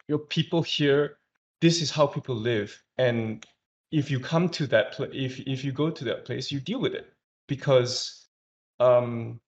your 0.09 0.19
people 0.19 0.62
here 0.62 1.19
this 1.61 1.83
is 1.83 1.90
how 1.90 2.07
people 2.07 2.35
live 2.35 2.83
and 2.99 3.45
if 3.90 4.11
you 4.11 4.21
come 4.21 4.49
to 4.49 4.66
that 4.66 4.93
place 4.93 5.11
if 5.12 5.40
if 5.40 5.64
you 5.64 5.73
go 5.73 5.90
to 5.90 6.05
that 6.05 6.25
place 6.25 6.53
you 6.53 6.61
deal 6.61 6.81
with 6.81 6.95
it 6.95 7.12
because 7.50 8.26
um 8.78 9.40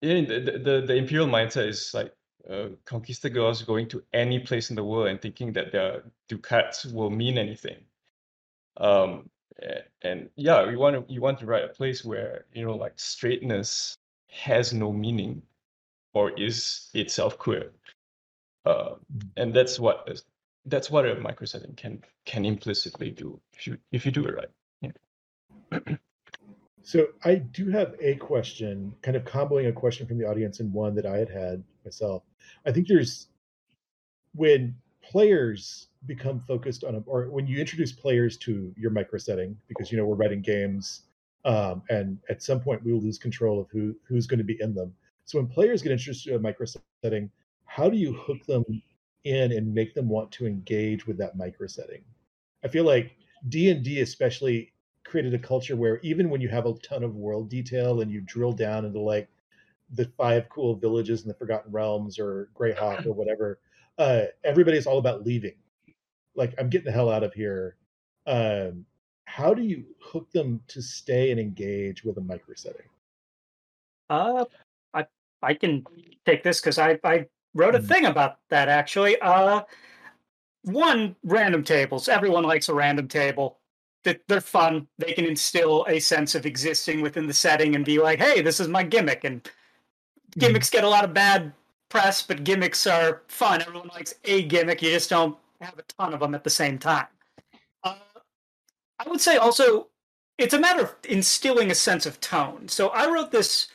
yeah, 0.00 0.20
the, 0.22 0.58
the, 0.62 0.84
the, 0.86 0.94
imperial 0.94 1.28
mindset 1.28 1.68
is 1.68 1.94
like 1.94 2.12
uh, 2.50 2.68
conquistadors 2.84 3.62
going 3.62 3.88
to 3.88 4.02
any 4.12 4.38
place 4.38 4.70
in 4.70 4.76
the 4.76 4.84
world 4.84 5.08
and 5.08 5.20
thinking 5.20 5.52
that 5.52 5.72
their 5.72 6.02
ducats 6.28 6.84
will 6.84 7.10
mean 7.10 7.38
anything. 7.38 7.78
Um, 8.76 9.30
and 10.02 10.28
yeah, 10.36 10.68
you 10.68 10.78
want 10.78 10.94
to 10.96 11.12
you 11.12 11.22
want 11.22 11.38
to 11.38 11.46
write 11.46 11.64
a 11.64 11.68
place 11.68 12.04
where 12.04 12.44
you 12.52 12.64
know 12.66 12.74
like 12.74 12.94
straightness 12.96 13.96
has 14.30 14.74
no 14.74 14.92
meaning, 14.92 15.42
or 16.12 16.32
is 16.38 16.90
itself 16.92 17.38
queer. 17.38 17.70
Uh, 18.66 18.96
and 19.36 19.54
that's 19.54 19.78
what 19.78 20.20
that's 20.66 20.90
what 20.90 21.06
a 21.06 21.14
microsetting 21.20 21.74
can 21.76 22.02
can 22.26 22.44
implicitly 22.44 23.10
do 23.10 23.40
if 23.52 23.66
you 23.66 23.78
if 23.92 24.04
you 24.04 24.12
do 24.12 24.26
it 24.26 24.34
right. 24.34 25.98
So 26.84 27.08
I 27.24 27.36
do 27.36 27.70
have 27.70 27.94
a 27.98 28.14
question, 28.16 28.94
kind 29.00 29.16
of 29.16 29.24
comboing 29.24 29.68
a 29.68 29.72
question 29.72 30.06
from 30.06 30.18
the 30.18 30.28
audience 30.28 30.60
and 30.60 30.70
one 30.70 30.94
that 30.96 31.06
I 31.06 31.16
had 31.16 31.30
had 31.30 31.64
myself. 31.82 32.24
I 32.66 32.72
think 32.72 32.86
there's 32.86 33.28
when 34.34 34.76
players 35.02 35.88
become 36.04 36.40
focused 36.40 36.84
on 36.84 36.96
a, 36.96 36.98
or 37.06 37.30
when 37.30 37.46
you 37.46 37.58
introduce 37.58 37.90
players 37.90 38.36
to 38.38 38.74
your 38.76 38.90
micro 38.90 39.18
setting, 39.18 39.56
because 39.66 39.90
you 39.90 39.96
know 39.96 40.04
we're 40.04 40.14
writing 40.14 40.42
games, 40.42 41.04
um, 41.46 41.82
and 41.88 42.18
at 42.28 42.42
some 42.42 42.60
point 42.60 42.84
we 42.84 42.92
will 42.92 43.00
lose 43.00 43.18
control 43.18 43.58
of 43.58 43.70
who 43.70 43.96
who's 44.06 44.26
going 44.26 44.38
to 44.38 44.44
be 44.44 44.58
in 44.60 44.74
them. 44.74 44.92
So 45.24 45.38
when 45.38 45.48
players 45.48 45.80
get 45.80 45.92
introduced 45.92 46.24
to 46.24 46.34
a 46.34 46.38
micro 46.38 46.66
setting, 47.02 47.30
how 47.64 47.88
do 47.88 47.96
you 47.96 48.12
hook 48.12 48.44
them 48.44 48.62
in 49.24 49.52
and 49.52 49.72
make 49.72 49.94
them 49.94 50.10
want 50.10 50.30
to 50.32 50.46
engage 50.46 51.06
with 51.06 51.16
that 51.16 51.34
micro 51.34 51.66
setting? 51.66 52.02
I 52.62 52.68
feel 52.68 52.84
like 52.84 53.16
D 53.48 53.70
and 53.70 53.82
D 53.82 54.02
especially 54.02 54.73
created 55.04 55.34
a 55.34 55.38
culture 55.38 55.76
where 55.76 55.98
even 56.00 56.30
when 56.30 56.40
you 56.40 56.48
have 56.48 56.66
a 56.66 56.74
ton 56.74 57.02
of 57.04 57.14
world 57.16 57.48
detail 57.50 58.00
and 58.00 58.10
you 58.10 58.20
drill 58.22 58.52
down 58.52 58.84
into 58.84 59.00
like 59.00 59.28
the 59.90 60.06
five 60.16 60.48
cool 60.48 60.76
villages 60.76 61.22
in 61.22 61.28
the 61.28 61.34
Forgotten 61.34 61.72
Realms 61.72 62.18
or 62.18 62.50
Greyhawk 62.54 63.06
or 63.06 63.12
whatever, 63.12 63.60
uh, 63.98 64.26
everybody's 64.44 64.86
all 64.86 64.98
about 64.98 65.24
leaving. 65.26 65.56
Like 66.34 66.54
I'm 66.58 66.70
getting 66.70 66.86
the 66.86 66.92
hell 66.92 67.10
out 67.10 67.24
of 67.24 67.34
here. 67.34 67.76
Um, 68.26 68.86
how 69.26 69.54
do 69.54 69.62
you 69.62 69.86
hook 70.00 70.30
them 70.32 70.62
to 70.68 70.82
stay 70.82 71.30
and 71.30 71.40
engage 71.40 72.04
with 72.04 72.18
a 72.18 72.22
micro 72.22 72.54
setting? 72.54 72.88
uh 74.10 74.44
i 74.92 75.04
i 75.42 75.54
can 75.54 75.84
take 76.26 76.42
this 76.42 76.60
because 76.60 76.78
i 76.78 76.98
i 77.04 77.26
wrote 77.54 77.74
a 77.74 77.78
Mhm. 77.78 77.80
thing 77.80 78.04
about 78.06 78.38
that 78.50 78.68
actually 78.68 79.18
uh 79.20 79.62
one 80.62 81.14
random 81.22 81.62
tables 81.62 82.08
everyone 82.08 82.44
likes 82.44 82.68
a 82.68 82.74
random 82.74 83.08
table 83.08 83.60
That 84.04 84.20
they're 84.28 84.40
fun. 84.40 84.86
They 84.98 85.12
can 85.12 85.24
instill 85.24 85.86
a 85.88 85.98
sense 85.98 86.34
of 86.34 86.46
existing 86.46 87.00
within 87.00 87.26
the 87.26 87.34
setting 87.34 87.74
and 87.74 87.84
be 87.84 87.98
like 87.98 88.18
hey 88.18 88.40
this 88.42 88.60
is 88.60 88.68
my 88.68 88.82
gimmick. 88.82 89.24
And 89.24 89.48
gimmicks 90.38 90.70
get 90.70 90.84
a 90.84 90.88
lot 90.88 91.04
of 91.04 91.14
bad 91.14 91.52
press 91.88 92.22
but 92.22 92.44
gimmicks 92.44 92.86
are 92.86 93.22
fun. 93.28 93.62
Everyone 93.62 93.88
likes 93.88 94.14
a 94.24 94.42
gimmick. 94.42 94.82
You 94.82 94.90
just 94.90 95.10
don't 95.10 95.36
have 95.60 95.78
a 95.78 95.82
ton 95.82 96.12
of 96.12 96.20
them 96.20 96.34
at 96.34 96.44
the 96.44 96.50
same 96.50 96.78
time. 96.78 97.06
Uh, 97.82 97.94
i 98.98 99.08
would 99.08 99.20
say 99.20 99.36
also 99.36 99.88
it's 100.36 100.54
a 100.54 100.58
matter 100.58 100.82
of 100.82 100.94
instilling 101.08 101.70
a 101.70 101.74
sense 101.74 102.06
of 102.06 102.20
tone. 102.20 102.68
So 102.68 102.88
i 102.88 103.10
wrote 103.10 103.30
this 103.30 103.68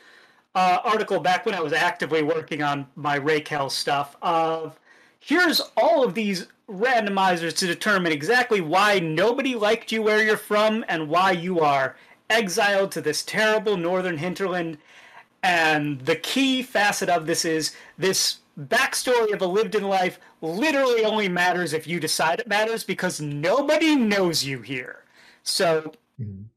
uh, 0.54 0.78
article 0.84 1.20
back 1.20 1.46
when 1.46 1.54
i 1.54 1.60
was 1.60 1.72
actively 1.72 2.22
working 2.22 2.62
on 2.62 2.86
my 2.96 3.16
raquel 3.16 3.70
stuff 3.70 4.16
of 4.20 4.78
here's 5.20 5.60
all 5.76 6.02
of 6.02 6.14
these 6.14 6.48
randomizers 6.70 7.56
to 7.56 7.66
determine 7.66 8.12
exactly 8.12 8.60
why 8.60 8.98
nobody 8.98 9.54
liked 9.54 9.90
you 9.92 10.02
where 10.02 10.22
you're 10.22 10.36
from 10.36 10.84
and 10.88 11.08
why 11.08 11.32
you 11.32 11.60
are 11.60 11.96
exiled 12.28 12.92
to 12.92 13.00
this 13.00 13.22
terrible 13.24 13.76
northern 13.76 14.18
hinterland 14.18 14.78
and 15.42 16.00
the 16.02 16.16
key 16.16 16.62
facet 16.62 17.08
of 17.08 17.26
this 17.26 17.44
is 17.44 17.74
this 17.98 18.38
backstory 18.58 19.32
of 19.32 19.40
a 19.40 19.46
lived 19.46 19.74
in 19.74 19.84
life 19.84 20.18
literally 20.42 21.04
only 21.04 21.28
matters 21.28 21.72
if 21.72 21.86
you 21.86 21.98
decide 21.98 22.40
it 22.40 22.46
matters 22.48 22.84
because 22.84 23.20
nobody 23.20 23.96
knows 23.96 24.44
you 24.44 24.60
here. 24.60 25.04
So 25.42 25.92
Mhm. 26.20 26.50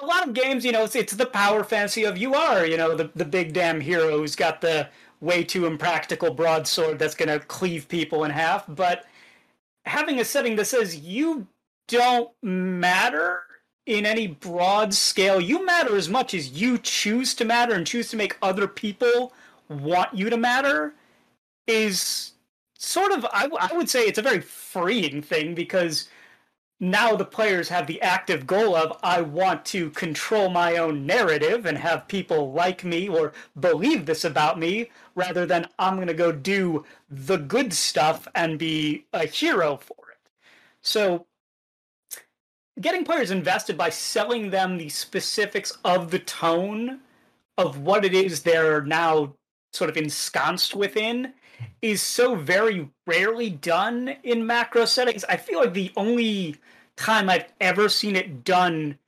a 0.00 0.04
lot 0.06 0.26
of 0.26 0.34
games, 0.34 0.64
you 0.64 0.72
know, 0.72 0.84
it's, 0.84 0.94
it's 0.96 1.12
the 1.14 1.26
power 1.26 1.64
fantasy 1.64 2.04
of 2.04 2.16
you 2.18 2.34
are, 2.34 2.64
you 2.66 2.76
know, 2.76 2.94
the, 2.94 3.10
the 3.14 3.24
big 3.24 3.52
damn 3.52 3.80
hero 3.80 4.18
who's 4.18 4.36
got 4.36 4.60
the 4.60 4.88
way 5.20 5.44
too 5.44 5.66
impractical 5.66 6.32
broadsword 6.32 6.98
that's 6.98 7.14
going 7.14 7.28
to 7.28 7.44
cleave 7.46 7.88
people 7.88 8.24
in 8.24 8.30
half. 8.30 8.64
But 8.68 9.04
having 9.84 10.20
a 10.20 10.24
setting 10.24 10.56
that 10.56 10.66
says 10.66 10.96
you 10.96 11.46
don't 11.88 12.30
matter 12.42 13.42
in 13.86 14.06
any 14.06 14.26
broad 14.26 14.94
scale, 14.94 15.40
you 15.40 15.64
matter 15.64 15.96
as 15.96 16.08
much 16.08 16.34
as 16.34 16.60
you 16.60 16.78
choose 16.78 17.34
to 17.34 17.44
matter 17.44 17.74
and 17.74 17.86
choose 17.86 18.08
to 18.10 18.16
make 18.16 18.38
other 18.42 18.68
people 18.68 19.32
want 19.68 20.14
you 20.14 20.30
to 20.30 20.36
matter 20.36 20.94
is 21.66 22.32
sort 22.78 23.12
of, 23.12 23.24
I, 23.26 23.48
I 23.58 23.76
would 23.76 23.88
say 23.88 24.02
it's 24.02 24.18
a 24.18 24.22
very 24.22 24.40
freeing 24.40 25.22
thing 25.22 25.54
because 25.54 26.08
now 26.80 27.14
the 27.14 27.24
players 27.24 27.68
have 27.68 27.86
the 27.86 28.00
active 28.00 28.46
goal 28.46 28.74
of 28.74 28.98
I 29.02 29.20
want 29.20 29.64
to 29.66 29.90
control 29.90 30.48
my 30.48 30.78
own 30.78 31.04
narrative 31.04 31.66
and 31.66 31.76
have 31.76 32.08
people 32.08 32.52
like 32.52 32.84
me 32.84 33.08
or 33.08 33.32
believe 33.58 34.06
this 34.06 34.24
about 34.24 34.58
me 34.58 34.90
rather 35.14 35.46
than 35.46 35.66
I'm 35.78 35.96
going 35.96 36.08
to 36.08 36.14
go 36.14 36.32
do 36.32 36.84
the 37.08 37.36
good 37.36 37.72
stuff 37.72 38.26
and 38.34 38.58
be 38.58 39.06
a 39.12 39.26
hero 39.26 39.76
for 39.76 39.96
it. 40.10 40.18
So 40.82 41.26
getting 42.80 43.04
players 43.04 43.30
invested 43.30 43.76
by 43.76 43.90
selling 43.90 44.50
them 44.50 44.78
the 44.78 44.88
specifics 44.88 45.76
of 45.84 46.10
the 46.10 46.18
tone 46.18 47.00
of 47.58 47.78
what 47.78 48.04
it 48.04 48.14
is 48.14 48.42
they're 48.42 48.82
now 48.82 49.34
sort 49.72 49.90
of 49.90 49.96
ensconced 49.96 50.74
within 50.74 51.32
is 51.82 52.00
so 52.00 52.34
very 52.34 52.88
rarely 53.06 53.50
done 53.50 54.16
in 54.22 54.46
macro 54.46 54.84
settings. 54.84 55.24
I 55.24 55.36
feel 55.36 55.60
like 55.60 55.74
the 55.74 55.92
only 55.96 56.56
time 56.96 57.28
I've 57.28 57.52
ever 57.60 57.88
seen 57.88 58.16
it 58.16 58.44
done 58.44 58.98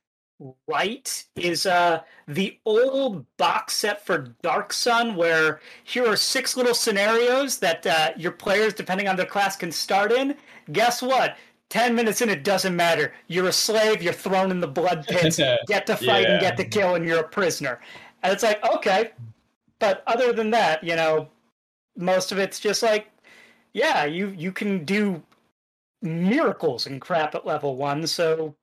right 0.67 1.25
is 1.35 1.65
uh 1.65 2.01
the 2.27 2.57
old 2.65 3.25
box 3.37 3.73
set 3.73 4.05
for 4.05 4.35
Dark 4.41 4.73
Sun 4.73 5.15
where 5.15 5.59
here 5.83 6.05
are 6.07 6.15
six 6.15 6.57
little 6.57 6.73
scenarios 6.73 7.59
that 7.59 7.85
uh, 7.85 8.11
your 8.17 8.31
players 8.31 8.73
depending 8.73 9.07
on 9.07 9.15
their 9.15 9.25
class 9.25 9.55
can 9.55 9.71
start 9.71 10.11
in. 10.11 10.35
Guess 10.71 11.01
what? 11.01 11.37
10 11.69 11.95
minutes 11.95 12.21
in 12.21 12.29
it 12.29 12.43
doesn't 12.43 12.75
matter. 12.75 13.13
You're 13.27 13.47
a 13.47 13.53
slave, 13.53 14.01
you're 14.01 14.13
thrown 14.13 14.51
in 14.51 14.59
the 14.59 14.67
blood 14.67 15.05
pits, 15.07 15.37
get 15.67 15.87
to 15.87 15.95
fight 15.95 16.23
yeah. 16.23 16.33
and 16.33 16.41
get 16.41 16.57
to 16.57 16.65
kill 16.65 16.95
and 16.95 17.05
you're 17.05 17.19
a 17.19 17.27
prisoner. 17.27 17.79
And 18.21 18.31
it's 18.31 18.43
like, 18.43 18.63
okay. 18.75 19.11
But 19.79 20.03
other 20.07 20.33
than 20.33 20.51
that, 20.51 20.83
you 20.83 20.95
know, 20.95 21.29
most 21.97 22.31
of 22.31 22.37
it's 22.37 22.59
just 22.59 22.83
like 22.83 23.07
yeah, 23.73 24.05
you 24.05 24.29
you 24.29 24.51
can 24.51 24.85
do 24.85 25.21
miracles 26.01 26.85
and 26.87 27.01
crap 27.01 27.35
at 27.35 27.45
level 27.45 27.75
one. 27.75 28.07
So. 28.07 28.55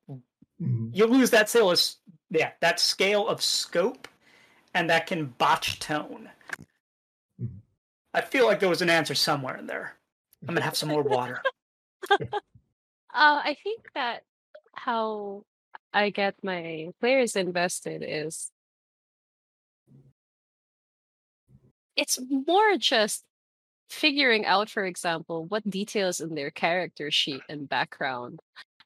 You 0.93 1.05
lose 1.05 1.31
that 1.31 1.49
scale 1.49 1.71
of 1.71 1.81
yeah 2.29 2.51
that 2.61 2.79
scale 2.79 3.27
of 3.27 3.41
scope, 3.41 4.07
and 4.73 4.89
that 4.89 5.07
can 5.07 5.27
botch 5.37 5.79
tone. 5.79 6.29
Mm-hmm. 7.41 7.57
I 8.13 8.21
feel 8.21 8.45
like 8.45 8.59
there 8.59 8.69
was 8.69 8.81
an 8.81 8.89
answer 8.89 9.15
somewhere 9.15 9.57
in 9.57 9.67
there. 9.67 9.95
I'm 10.41 10.53
gonna 10.53 10.61
have 10.61 10.77
some 10.77 10.89
more 10.89 11.03
water. 11.03 11.41
uh, 12.11 12.17
I 13.13 13.55
think 13.63 13.81
that 13.95 14.23
how 14.73 15.43
I 15.93 16.09
get 16.09 16.35
my 16.43 16.89
players 16.99 17.35
invested 17.35 18.03
is 18.07 18.51
it's 21.95 22.19
more 22.29 22.77
just 22.77 23.23
figuring 23.89 24.45
out, 24.45 24.69
for 24.69 24.85
example, 24.85 25.45
what 25.45 25.69
details 25.69 26.21
in 26.21 26.33
their 26.33 26.49
character 26.49 27.11
sheet 27.11 27.41
and 27.49 27.67
background 27.67 28.39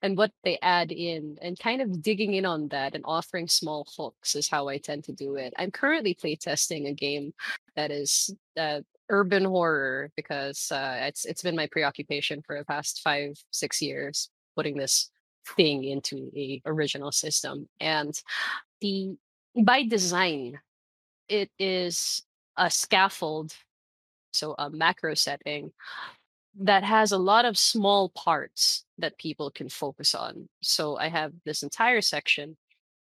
and 0.06 0.20
what 0.20 0.32
they 0.44 0.60
add 0.62 0.92
in 0.92 1.36
and 1.42 1.58
kind 1.58 1.82
of 1.82 2.00
digging 2.00 2.36
in 2.36 2.46
on 2.46 2.68
that 2.68 2.94
and 2.94 3.04
offering 3.08 3.48
small 3.48 3.88
hooks 3.98 4.36
is 4.36 4.48
how 4.48 4.68
I 4.68 4.78
tend 4.78 5.04
to 5.06 5.12
do 5.12 5.34
it. 5.34 5.52
I'm 5.58 5.72
currently 5.72 6.14
playtesting 6.14 6.88
a 6.88 6.94
game 6.94 7.34
that 7.76 7.90
is 7.90 8.30
uh, 8.56 8.82
urban 9.10 9.46
horror 9.46 10.12
because 10.16 10.72
uh, 10.72 10.98
it's 11.02 11.26
it's 11.26 11.42
been 11.42 11.56
my 11.56 11.66
preoccupation 11.72 12.44
for 12.46 12.56
the 12.56 12.66
past 12.66 13.02
five 13.04 13.36
six 13.50 13.82
years 13.82 14.30
putting 14.56 14.78
this 14.78 15.10
thing 15.58 15.84
into 15.84 16.32
a 16.36 16.62
original 16.68 17.12
system 17.12 17.68
and 17.80 18.22
the 18.82 19.16
by 19.64 19.84
design 19.84 20.60
it 21.30 21.50
is 21.60 22.24
a 22.58 22.70
scaffold 22.70 23.54
so 24.34 24.56
a 24.58 24.70
macro 24.70 25.14
setting 25.14 25.72
that 26.60 26.84
has 26.84 27.12
a 27.12 27.18
lot 27.18 27.46
of 27.46 27.58
small 27.58 28.10
parts 28.10 28.86
that 28.98 29.18
people 29.18 29.52
can 29.52 29.70
focus 29.70 30.16
on. 30.16 30.48
So 30.62 30.98
I 30.98 31.10
have 31.10 31.34
this 31.46 31.64
entire 31.64 32.02
section 32.02 32.56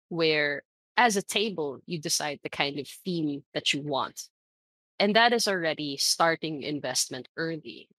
where, 0.09 0.63
as 0.97 1.17
a 1.17 1.21
table, 1.21 1.79
you 1.85 1.99
decide 1.99 2.39
the 2.43 2.49
kind 2.49 2.79
of 2.79 2.87
theme 2.87 3.43
that 3.53 3.73
you 3.73 3.81
want. 3.81 4.29
And 4.99 5.15
that 5.15 5.33
is 5.33 5.47
already 5.47 5.97
starting 5.97 6.63
investment 6.63 7.27
early 7.37 7.89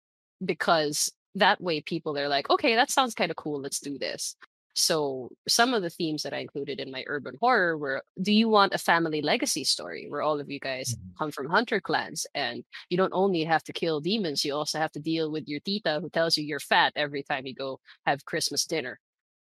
because 0.45 1.13
that 1.35 1.61
way 1.61 1.81
people 1.81 2.17
are 2.19 2.29
like, 2.29 2.51
okay, 2.51 2.77
that 2.77 2.91
sounds 2.91 3.15
kind 3.15 3.31
of 3.31 3.37
cool. 3.37 3.61
Let's 3.61 3.81
do 3.81 3.99
this. 3.99 4.37
So 4.75 5.31
some 5.47 5.73
of 5.73 5.83
the 5.83 5.91
themes 5.91 6.25
that 6.25 6.35
I 6.35 6.39
included 6.39 6.81
in 6.81 6.91
my 6.91 7.05
urban 7.07 7.37
horror 7.41 7.79
were 7.79 8.03
do 8.21 8.33
you 8.33 8.49
want 8.49 8.75
a 8.75 8.79
family 8.79 9.23
legacy 9.23 9.65
story 9.65 10.07
where 10.09 10.21
all 10.21 10.41
of 10.41 10.51
you 10.51 10.59
guys 10.59 10.95
mm-hmm. 10.95 11.17
come 11.19 11.31
from 11.31 11.49
hunter 11.49 11.81
clans 11.81 12.27
and 12.35 12.65
you 12.91 12.97
don't 12.97 13.13
only 13.15 13.45
have 13.45 13.63
to 13.65 13.73
kill 13.73 14.01
demons, 14.01 14.45
you 14.45 14.55
also 14.55 14.79
have 14.79 14.93
to 14.93 15.01
deal 15.01 15.31
with 15.31 15.45
your 15.47 15.61
tita 15.61 16.01
who 16.03 16.11
tells 16.11 16.37
you 16.37 16.45
you're 16.45 16.61
fat 16.61 16.93
every 16.97 17.23
time 17.23 17.47
you 17.47 17.55
go 17.55 17.81
have 18.05 18.25
Christmas 18.25 18.67
dinner. 18.67 18.99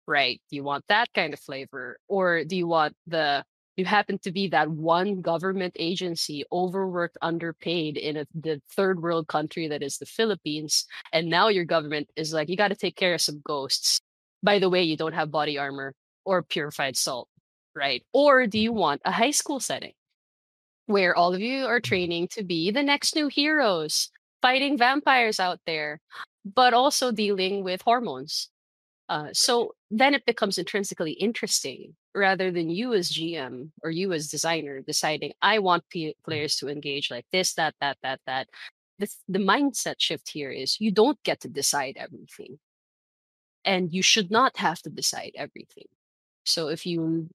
Right? 0.07 0.41
Do 0.49 0.55
you 0.55 0.63
want 0.63 0.85
that 0.89 1.13
kind 1.13 1.33
of 1.33 1.39
flavor? 1.39 1.99
Or 2.07 2.43
do 2.43 2.55
you 2.55 2.67
want 2.67 2.95
the 3.05 3.43
you 3.79 3.85
happen 3.85 4.19
to 4.19 4.31
be 4.31 4.49
that 4.49 4.69
one 4.69 5.21
government 5.21 5.73
agency 5.79 6.43
overworked 6.51 7.17
underpaid 7.21 7.95
in 7.95 8.17
a, 8.17 8.25
the 8.33 8.61
third 8.75 9.01
world 9.01 9.27
country 9.29 9.69
that 9.69 9.81
is 9.81 9.97
the 9.97 10.05
philippines 10.05 10.85
and 11.13 11.29
now 11.29 11.47
your 11.47 11.63
government 11.63 12.09
is 12.17 12.33
like 12.33 12.49
you 12.49 12.57
got 12.57 12.67
to 12.67 12.75
take 12.75 12.97
care 12.97 13.13
of 13.13 13.21
some 13.21 13.41
ghosts 13.45 14.01
by 14.41 14.59
the 14.59 14.69
way, 14.69 14.83
you 14.83 14.97
don't 14.97 15.13
have 15.13 15.31
body 15.31 15.57
armor 15.57 15.93
or 16.25 16.43
purified 16.43 16.97
salt, 16.97 17.27
right? 17.75 18.03
Or 18.13 18.47
do 18.47 18.59
you 18.59 18.71
mm-hmm. 18.71 18.79
want 18.79 19.01
a 19.05 19.11
high 19.11 19.31
school 19.31 19.59
setting 19.59 19.93
where 20.85 21.15
all 21.15 21.33
of 21.33 21.41
you 21.41 21.65
are 21.65 21.79
mm-hmm. 21.79 21.89
training 21.89 22.27
to 22.29 22.43
be 22.43 22.71
the 22.71 22.83
next 22.83 23.15
new 23.15 23.27
heroes, 23.27 24.09
fighting 24.41 24.77
vampires 24.77 25.39
out 25.39 25.59
there, 25.65 25.99
but 26.45 26.73
also 26.73 27.11
dealing 27.11 27.63
with 27.63 27.81
hormones? 27.81 28.49
Uh, 29.07 29.29
so 29.33 29.73
then 29.89 30.13
it 30.13 30.25
becomes 30.25 30.59
intrinsically 30.59 31.13
interesting 31.13 31.95
rather 32.13 32.51
than 32.51 32.69
you 32.69 32.93
as 32.93 33.11
GM 33.11 33.71
or 33.83 33.89
you 33.89 34.13
as 34.13 34.29
designer 34.29 34.81
deciding, 34.81 35.33
I 35.41 35.59
want 35.59 35.83
p- 35.89 36.09
mm-hmm. 36.09 36.29
players 36.29 36.55
to 36.57 36.69
engage 36.69 37.09
like 37.11 37.25
this, 37.31 37.53
that, 37.55 37.75
that, 37.81 37.97
that, 38.03 38.19
that. 38.25 38.47
The 38.99 39.39
mindset 39.39 39.95
shift 39.99 40.29
here 40.29 40.51
is 40.51 40.75
you 40.81 40.91
don't 40.91 41.17
get 41.23 41.39
to 41.41 41.47
decide 41.47 41.95
everything 41.97 42.59
and 43.69 43.93
you 43.93 44.01
should 44.01 44.31
not 44.31 44.57
have 44.57 44.81
to 44.81 44.89
decide 44.89 45.33
everything. 45.35 45.89
So 46.43 46.69
if 46.69 46.85
you 46.87 47.29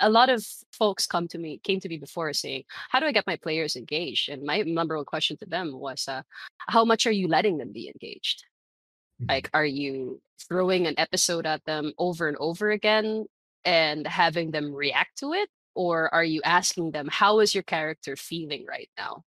a 0.00 0.10
lot 0.10 0.28
of 0.28 0.44
folks 0.72 1.06
come 1.06 1.28
to 1.28 1.38
me 1.38 1.60
came 1.62 1.78
to 1.78 1.88
me 1.88 1.96
before 1.96 2.32
saying 2.32 2.64
how 2.90 2.98
do 2.98 3.06
i 3.06 3.12
get 3.12 3.26
my 3.26 3.36
players 3.36 3.74
engaged? 3.76 4.28
And 4.28 4.42
my 4.42 4.58
number 4.62 4.96
one 4.96 5.06
question 5.06 5.36
to 5.38 5.46
them 5.46 5.72
was 5.72 6.08
uh, 6.08 6.22
how 6.58 6.84
much 6.84 7.06
are 7.06 7.16
you 7.20 7.26
letting 7.28 7.56
them 7.58 7.72
be 7.72 7.86
engaged? 7.88 8.44
Mm-hmm. 8.44 9.32
like 9.32 9.50
are 9.54 9.70
you 9.82 10.20
throwing 10.48 10.86
an 10.86 10.98
episode 10.98 11.46
at 11.46 11.64
them 11.64 11.92
over 11.96 12.28
and 12.28 12.36
over 12.38 12.70
again 12.70 13.26
and 13.64 14.06
having 14.06 14.50
them 14.50 14.74
react 14.74 15.18
to 15.18 15.32
it? 15.32 15.48
Or 15.74 16.12
are 16.12 16.24
you 16.24 16.40
asking 16.44 16.90
them 16.90 17.08
how 17.10 17.40
is 17.40 17.54
your 17.54 17.62
character 17.62 18.14
feeling 18.16 18.66
right 18.68 18.90
now? 18.98 19.22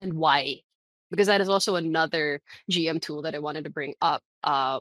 And 0.00 0.12
why? 0.14 0.62
Because 1.10 1.26
that 1.26 1.40
is 1.40 1.48
also 1.48 1.74
another 1.76 2.40
gm 2.70 3.00
tool 3.00 3.22
that 3.22 3.34
i 3.34 3.40
wanted 3.46 3.64
to 3.64 3.70
bring 3.78 3.94
up 4.00 4.22
uh, 4.44 4.78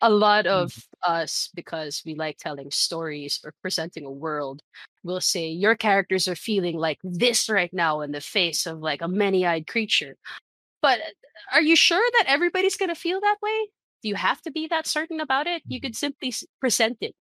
a 0.00 0.10
lot 0.10 0.46
of 0.46 0.72
mm-hmm. 0.72 1.12
us 1.12 1.50
because 1.54 2.02
we 2.04 2.14
like 2.14 2.38
telling 2.38 2.70
stories 2.70 3.40
or 3.44 3.54
presenting 3.62 4.04
a 4.04 4.10
world 4.10 4.60
will 5.02 5.20
say 5.20 5.48
your 5.48 5.74
characters 5.74 6.28
are 6.28 6.36
feeling 6.36 6.76
like 6.76 6.98
this 7.02 7.48
right 7.48 7.72
now 7.72 8.00
in 8.00 8.12
the 8.12 8.20
face 8.20 8.66
of 8.66 8.80
like 8.80 9.02
a 9.02 9.08
many-eyed 9.08 9.66
creature 9.66 10.16
but 10.82 10.98
are 11.52 11.62
you 11.62 11.76
sure 11.76 12.04
that 12.18 12.26
everybody's 12.28 12.76
going 12.76 12.88
to 12.88 12.94
feel 12.94 13.20
that 13.20 13.36
way 13.42 13.68
do 14.02 14.08
you 14.08 14.14
have 14.14 14.40
to 14.42 14.50
be 14.50 14.66
that 14.66 14.86
certain 14.86 15.20
about 15.20 15.46
it 15.46 15.62
you 15.66 15.78
mm-hmm. 15.78 15.86
could 15.86 15.96
simply 15.96 16.32
present 16.60 16.98
it 17.00 17.14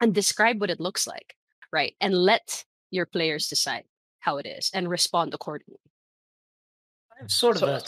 and 0.00 0.14
describe 0.14 0.60
what 0.60 0.70
it 0.70 0.80
looks 0.80 1.06
like 1.06 1.34
right 1.72 1.94
and 2.00 2.14
let 2.14 2.64
your 2.90 3.06
players 3.06 3.48
decide 3.48 3.84
how 4.20 4.36
it 4.38 4.46
is 4.46 4.70
and 4.72 4.88
respond 4.88 5.34
accordingly 5.34 5.80
i 7.12 7.20
have 7.20 7.30
sort 7.30 7.60
of 7.60 7.68
a 7.68 7.82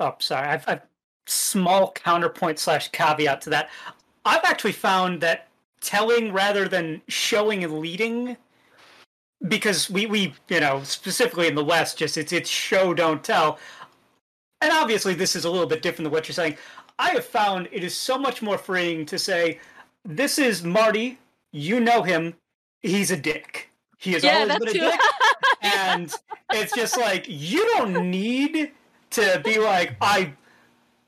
oh 0.00 0.14
sorry 0.18 0.48
I've, 0.48 0.64
I've 0.68 0.82
small 1.26 1.92
counterpoint 1.92 2.58
slash 2.58 2.88
caveat 2.90 3.40
to 3.42 3.50
that. 3.50 3.70
I've 4.24 4.44
actually 4.44 4.72
found 4.72 5.20
that 5.20 5.48
telling 5.80 6.32
rather 6.32 6.68
than 6.68 7.02
showing 7.08 7.62
and 7.64 7.78
leading 7.78 8.36
because 9.48 9.90
we 9.90 10.06
we 10.06 10.34
you 10.48 10.60
know 10.60 10.82
specifically 10.82 11.46
in 11.46 11.54
the 11.54 11.62
west 11.64 11.98
just 11.98 12.16
it's 12.16 12.32
it's 12.32 12.48
show 12.48 12.94
don't 12.94 13.22
tell 13.22 13.58
and 14.62 14.72
obviously 14.72 15.12
this 15.14 15.36
is 15.36 15.44
a 15.44 15.50
little 15.50 15.66
bit 15.66 15.82
different 15.82 16.04
than 16.06 16.12
what 16.12 16.26
you're 16.26 16.32
saying 16.34 16.56
i 16.98 17.10
have 17.10 17.24
found 17.24 17.68
it 17.70 17.84
is 17.84 17.94
so 17.94 18.18
much 18.18 18.40
more 18.40 18.56
freeing 18.56 19.04
to 19.04 19.18
say 19.18 19.60
this 20.06 20.38
is 20.38 20.64
marty 20.64 21.18
you 21.52 21.78
know 21.78 22.02
him 22.02 22.34
he's 22.86 23.10
a 23.10 23.16
dick. 23.16 23.70
He 23.98 24.12
has 24.12 24.24
Yeah, 24.24 24.40
always 24.40 24.56
been 24.56 24.68
a 24.68 24.72
too. 24.72 24.78
dick, 24.80 25.00
and 25.62 26.14
it's 26.52 26.74
just 26.74 26.96
like 26.98 27.26
you 27.28 27.66
don't 27.76 28.10
need 28.10 28.72
to 29.10 29.40
be 29.44 29.58
like 29.58 29.96
I, 30.00 30.32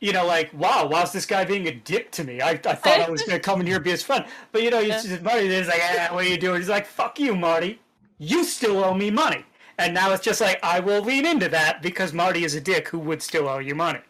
you 0.00 0.12
know, 0.12 0.26
like 0.26 0.52
wow, 0.54 0.86
why's 0.86 1.12
this 1.12 1.26
guy 1.26 1.44
being 1.44 1.66
a 1.68 1.72
dick 1.74 2.10
to 2.12 2.24
me? 2.24 2.40
I, 2.40 2.50
I 2.50 2.56
thought 2.74 3.00
I 3.00 3.10
was 3.10 3.22
gonna 3.22 3.40
come 3.40 3.60
in 3.60 3.66
here 3.66 3.76
and 3.76 3.84
be 3.84 3.90
his 3.90 4.02
friend, 4.02 4.24
but 4.52 4.62
you 4.62 4.70
know, 4.70 4.80
he's 4.80 4.88
Yeah. 5.04 5.10
just 5.10 5.22
Marty 5.22 5.46
is 5.46 5.68
like, 5.68 5.80
ah, 5.82 6.08
what 6.14 6.24
are 6.24 6.28
you 6.28 6.38
doing? 6.38 6.58
He's 6.60 6.68
like, 6.68 6.86
fuck 6.86 7.18
you, 7.18 7.34
Marty. 7.34 7.80
You 8.18 8.44
still 8.44 8.82
owe 8.84 8.94
me 8.94 9.10
money, 9.10 9.44
and 9.78 9.94
now 9.94 10.12
it's 10.12 10.24
just 10.24 10.40
like 10.40 10.58
I 10.62 10.80
will 10.80 11.02
lean 11.02 11.24
into 11.26 11.48
that 11.50 11.82
because 11.82 12.12
Marty 12.12 12.44
is 12.44 12.54
a 12.54 12.60
dick 12.60 12.88
who 12.88 12.98
would 13.00 13.22
still 13.22 13.48
owe 13.48 13.58
you 13.58 13.74
money. 13.74 14.00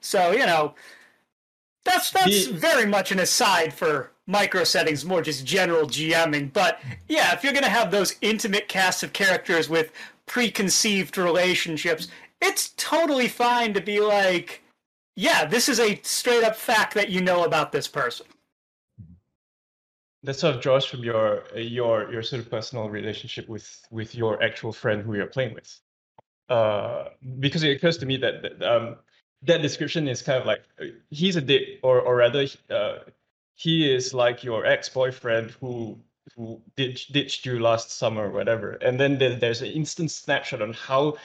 So 0.00 0.30
you 0.32 0.46
know, 0.46 0.74
that's 1.84 2.10
that's 2.10 2.46
The- 2.46 2.52
very 2.54 2.86
much 2.86 3.12
an 3.12 3.18
aside 3.20 3.72
for 3.72 4.12
micro 4.28 4.64
settings, 4.64 5.04
more 5.04 5.22
just 5.22 5.44
general 5.44 5.86
GMing. 5.86 6.52
But 6.52 6.80
yeah, 7.08 7.32
if 7.34 7.44
you're 7.44 7.52
gonna 7.52 7.68
have 7.68 7.90
those 7.90 8.16
intimate 8.20 8.68
casts 8.68 9.02
of 9.04 9.12
characters 9.12 9.68
with 9.68 9.92
preconceived 10.26 11.16
relationships, 11.16 12.08
it's 12.40 12.70
totally 12.76 13.28
fine 13.28 13.72
to 13.74 13.80
be 13.80 14.00
like, 14.00 14.62
yeah, 15.16 15.44
this 15.44 15.68
is 15.68 15.80
a 15.80 16.00
straight 16.02 16.44
up 16.44 16.56
fact 16.56 16.94
that 16.94 17.08
you 17.10 17.20
know 17.20 17.44
about 17.44 17.72
this 17.72 17.88
person. 17.88 18.26
that 20.22 20.34
sort 20.34 20.56
of 20.56 20.60
draws 20.60 20.84
from 20.84 21.04
your 21.04 21.44
your 21.54 22.10
your 22.12 22.22
sort 22.22 22.42
of 22.42 22.50
personal 22.50 22.90
relationship 22.90 23.48
with 23.48 23.80
with 23.90 24.14
your 24.14 24.42
actual 24.42 24.72
friend 24.72 25.02
who 25.02 25.14
you're 25.14 25.26
playing 25.26 25.54
with 25.54 25.80
uh 26.48 27.04
because 27.40 27.62
it 27.62 27.70
occurs 27.76 27.96
to 27.98 28.06
me 28.06 28.16
that, 28.16 28.42
that 28.42 28.62
um 28.62 28.96
that 29.42 29.62
description 29.62 30.08
is 30.08 30.22
kind 30.22 30.40
of 30.40 30.46
like 30.46 30.62
he's 31.10 31.36
a 31.36 31.40
dick 31.40 31.78
or 31.82 32.00
or 32.00 32.16
rather 32.16 32.46
uh 32.70 32.98
he 33.54 33.92
is 33.94 34.12
like 34.12 34.44
your 34.44 34.66
ex-boyfriend 34.66 35.50
who 35.52 35.98
who 36.36 36.60
ditched, 36.76 37.12
ditched 37.12 37.46
you 37.46 37.60
last 37.60 37.90
summer 37.92 38.26
or 38.28 38.30
whatever 38.30 38.72
and 38.82 38.98
then 38.98 39.18
there, 39.18 39.36
there's 39.36 39.62
an 39.62 39.68
instant 39.68 40.10
snapshot 40.10 40.60
on 40.60 40.72
how 40.72 41.16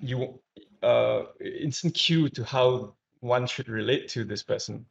you 0.00 0.38
uh 0.82 1.24
instant 1.40 1.94
cue 1.94 2.28
to 2.30 2.42
how 2.44 2.94
one 3.26 3.46
should 3.46 3.68
relate 3.68 4.08
to 4.08 4.24
this 4.24 4.42
person. 4.42 4.86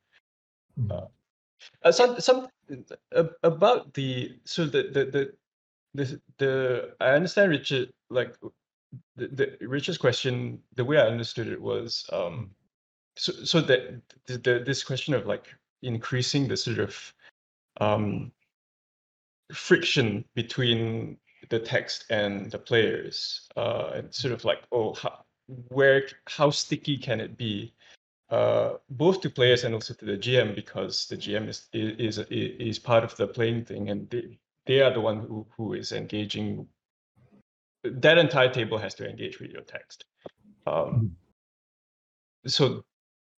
Uh, 1.83 1.91
some 1.91 2.19
some 2.19 2.47
uh, 3.15 3.23
about 3.43 3.93
the 3.93 4.37
so 4.43 4.65
the 4.65 4.83
the 4.83 5.05
the 5.05 5.33
the, 5.93 6.21
the 6.37 6.95
I 6.99 7.11
understand 7.11 7.51
Richard 7.51 7.93
like 8.09 8.35
the, 9.15 9.27
the 9.27 9.57
Richard's 9.61 9.97
question 9.97 10.59
the 10.75 10.85
way 10.85 10.97
I 10.97 11.07
understood 11.07 11.47
it 11.47 11.61
was 11.61 12.07
um 12.11 12.51
so 13.15 13.31
so 13.43 13.61
that 13.61 14.01
the, 14.27 14.37
the 14.37 14.63
this 14.65 14.83
question 14.83 15.13
of 15.13 15.25
like 15.25 15.47
increasing 15.81 16.47
the 16.47 16.57
sort 16.57 16.79
of 16.79 17.13
um 17.79 18.31
friction 19.53 20.25
between 20.33 21.17
the 21.49 21.59
text 21.59 22.05
and 22.09 22.51
the 22.51 22.57
players 22.57 23.47
uh 23.55 23.91
and 23.93 24.13
sort 24.13 24.33
of 24.33 24.43
like 24.43 24.63
oh 24.71 24.93
how, 24.95 25.23
where 25.69 26.03
how 26.27 26.49
sticky 26.49 26.97
can 26.97 27.19
it 27.19 27.37
be 27.37 27.73
uh, 28.29 28.73
both 28.89 29.21
to 29.21 29.29
players 29.29 29.63
and 29.63 29.73
also 29.73 29.93
to 29.93 30.05
the 30.05 30.17
GM 30.17 30.55
because 30.55 31.07
the 31.07 31.17
GM 31.17 31.47
is 31.47 31.67
is 31.73 32.17
is, 32.17 32.27
is 32.29 32.79
part 32.79 33.03
of 33.03 33.15
the 33.17 33.27
playing 33.27 33.65
thing 33.65 33.89
and 33.89 34.09
they, 34.09 34.39
they 34.65 34.81
are 34.81 34.93
the 34.93 35.01
one 35.01 35.19
who, 35.19 35.45
who 35.55 35.73
is 35.73 35.91
engaging. 35.91 36.67
That 37.83 38.17
entire 38.17 38.49
table 38.49 38.79
has 38.79 38.95
to 38.95 39.07
engage 39.07 39.39
with 39.39 39.51
your 39.51 39.61
text. 39.61 40.05
Um, 40.65 41.11
so 42.47 42.83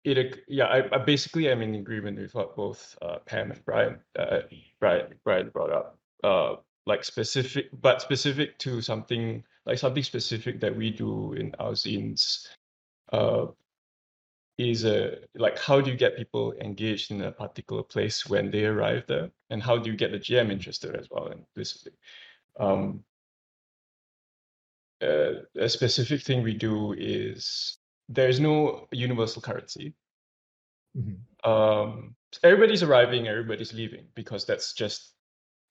it 0.06 0.40
yeah 0.48 0.68
I, 0.68 0.82
basically 0.82 1.02
I 1.02 1.06
basically 1.06 1.50
am 1.50 1.62
in 1.62 1.76
agreement 1.76 2.18
with 2.18 2.34
what 2.34 2.56
both 2.56 2.98
uh, 3.02 3.18
Pam 3.26 3.52
and 3.52 3.66
Brian 3.66 4.00
uh, 4.18 4.42
Brian 4.80 5.08
Brian 5.24 5.50
brought 5.50 5.72
up. 5.72 6.00
Uh, 6.24 6.56
like 6.88 7.04
specific, 7.04 7.68
but 7.82 8.02
specific 8.02 8.58
to 8.60 8.82
something 8.82 9.44
like 9.66 9.78
something 9.78 10.04
specific 10.04 10.62
that 10.62 10.76
we 10.76 10.90
do 10.90 11.34
in 11.34 11.54
our 11.60 11.74
zines. 11.74 12.48
Uh, 13.12 13.48
is 14.58 14.86
a 14.86 15.18
like 15.36 15.58
how 15.60 15.80
do 15.80 15.92
you 15.92 15.98
get 15.98 16.18
people 16.18 16.54
engaged 16.62 17.12
in 17.12 17.22
a 17.22 17.32
particular 17.32 17.84
place 17.84 18.28
when 18.28 18.50
they 18.50 18.66
arrive 18.66 19.04
there? 19.08 19.30
And 19.50 19.62
how 19.62 19.78
do 19.78 19.92
you 19.92 19.96
get 19.98 20.12
the 20.12 20.20
gm 20.20 20.52
interested 20.52 20.96
as 20.96 21.08
well 21.12 21.32
this 21.56 21.88
um 22.60 23.04
uh, 25.02 25.44
a 25.56 25.70
specific 25.70 26.22
thing 26.24 26.42
we 26.42 26.56
do 26.56 26.94
is 26.98 27.78
there's 28.10 28.40
no 28.40 28.88
universal 28.92 29.42
currency. 29.42 29.94
Mhm. 30.98 31.20
um 31.44 32.16
everybody's 32.44 32.82
arriving 32.82 33.28
everybody's 33.28 33.74
leaving 33.74 34.08
because 34.16 34.46
that's 34.46 34.74
just 34.74 35.14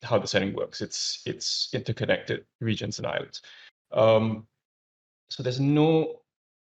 how 0.02 0.18
the 0.18 0.28
setting 0.28 0.54
works. 0.54 0.80
It's 0.80 1.22
it's 1.26 1.68
interconnected 1.72 2.46
regions 2.60 2.98
and 2.98 3.06
islands. 3.06 3.42
Um 3.90 4.46
so 5.30 5.42
there's 5.42 5.58
no 5.58 6.22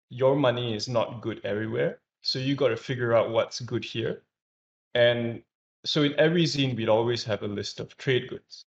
your 0.09 0.37
money 0.37 0.75
is 0.75 0.89
not 0.89 1.21
good 1.21 1.45
everywhere 1.45 2.01
so 2.27 2.41
you 2.41 2.57
got 2.57 2.69
to 2.69 2.77
figure 2.77 3.15
out 3.15 3.31
what's 3.31 3.61
good 3.61 3.85
here. 3.85 4.23
And 4.97 5.43
so 5.85 6.03
in 6.03 6.19
every 6.19 6.43
zine 6.43 6.77
we'd 6.77 6.89
always 6.89 7.23
have 7.23 7.45
a 7.45 7.47
list 7.47 7.79
of 7.79 7.97
trade 7.97 8.29
goods. 8.29 8.65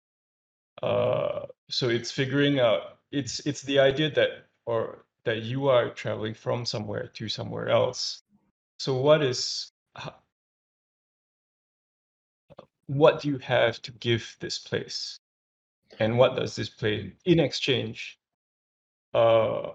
Uh 0.82 1.44
so 1.68 1.90
it's 1.90 2.10
figuring 2.10 2.58
out 2.58 2.98
it's 3.12 3.40
it's 3.46 3.60
the 3.62 3.78
idea 3.78 4.10
that 4.12 4.30
or 4.64 5.04
that 5.24 5.42
you 5.42 5.68
are 5.68 5.90
traveling 5.90 6.32
from 6.32 6.64
somewhere 6.64 7.08
to 7.08 7.28
somewhere 7.28 7.68
else. 7.68 8.22
So 8.78 8.94
what 8.94 9.22
is 9.22 9.72
what 12.86 13.20
do 13.20 13.28
you 13.28 13.38
have 13.38 13.82
to 13.82 13.92
give 13.92 14.36
this 14.40 14.58
place? 14.58 15.18
And 15.98 16.16
what 16.16 16.34
does 16.34 16.56
this 16.56 16.70
place 16.70 17.12
in 17.26 17.40
exchange 17.40 18.18
uh 19.12 19.72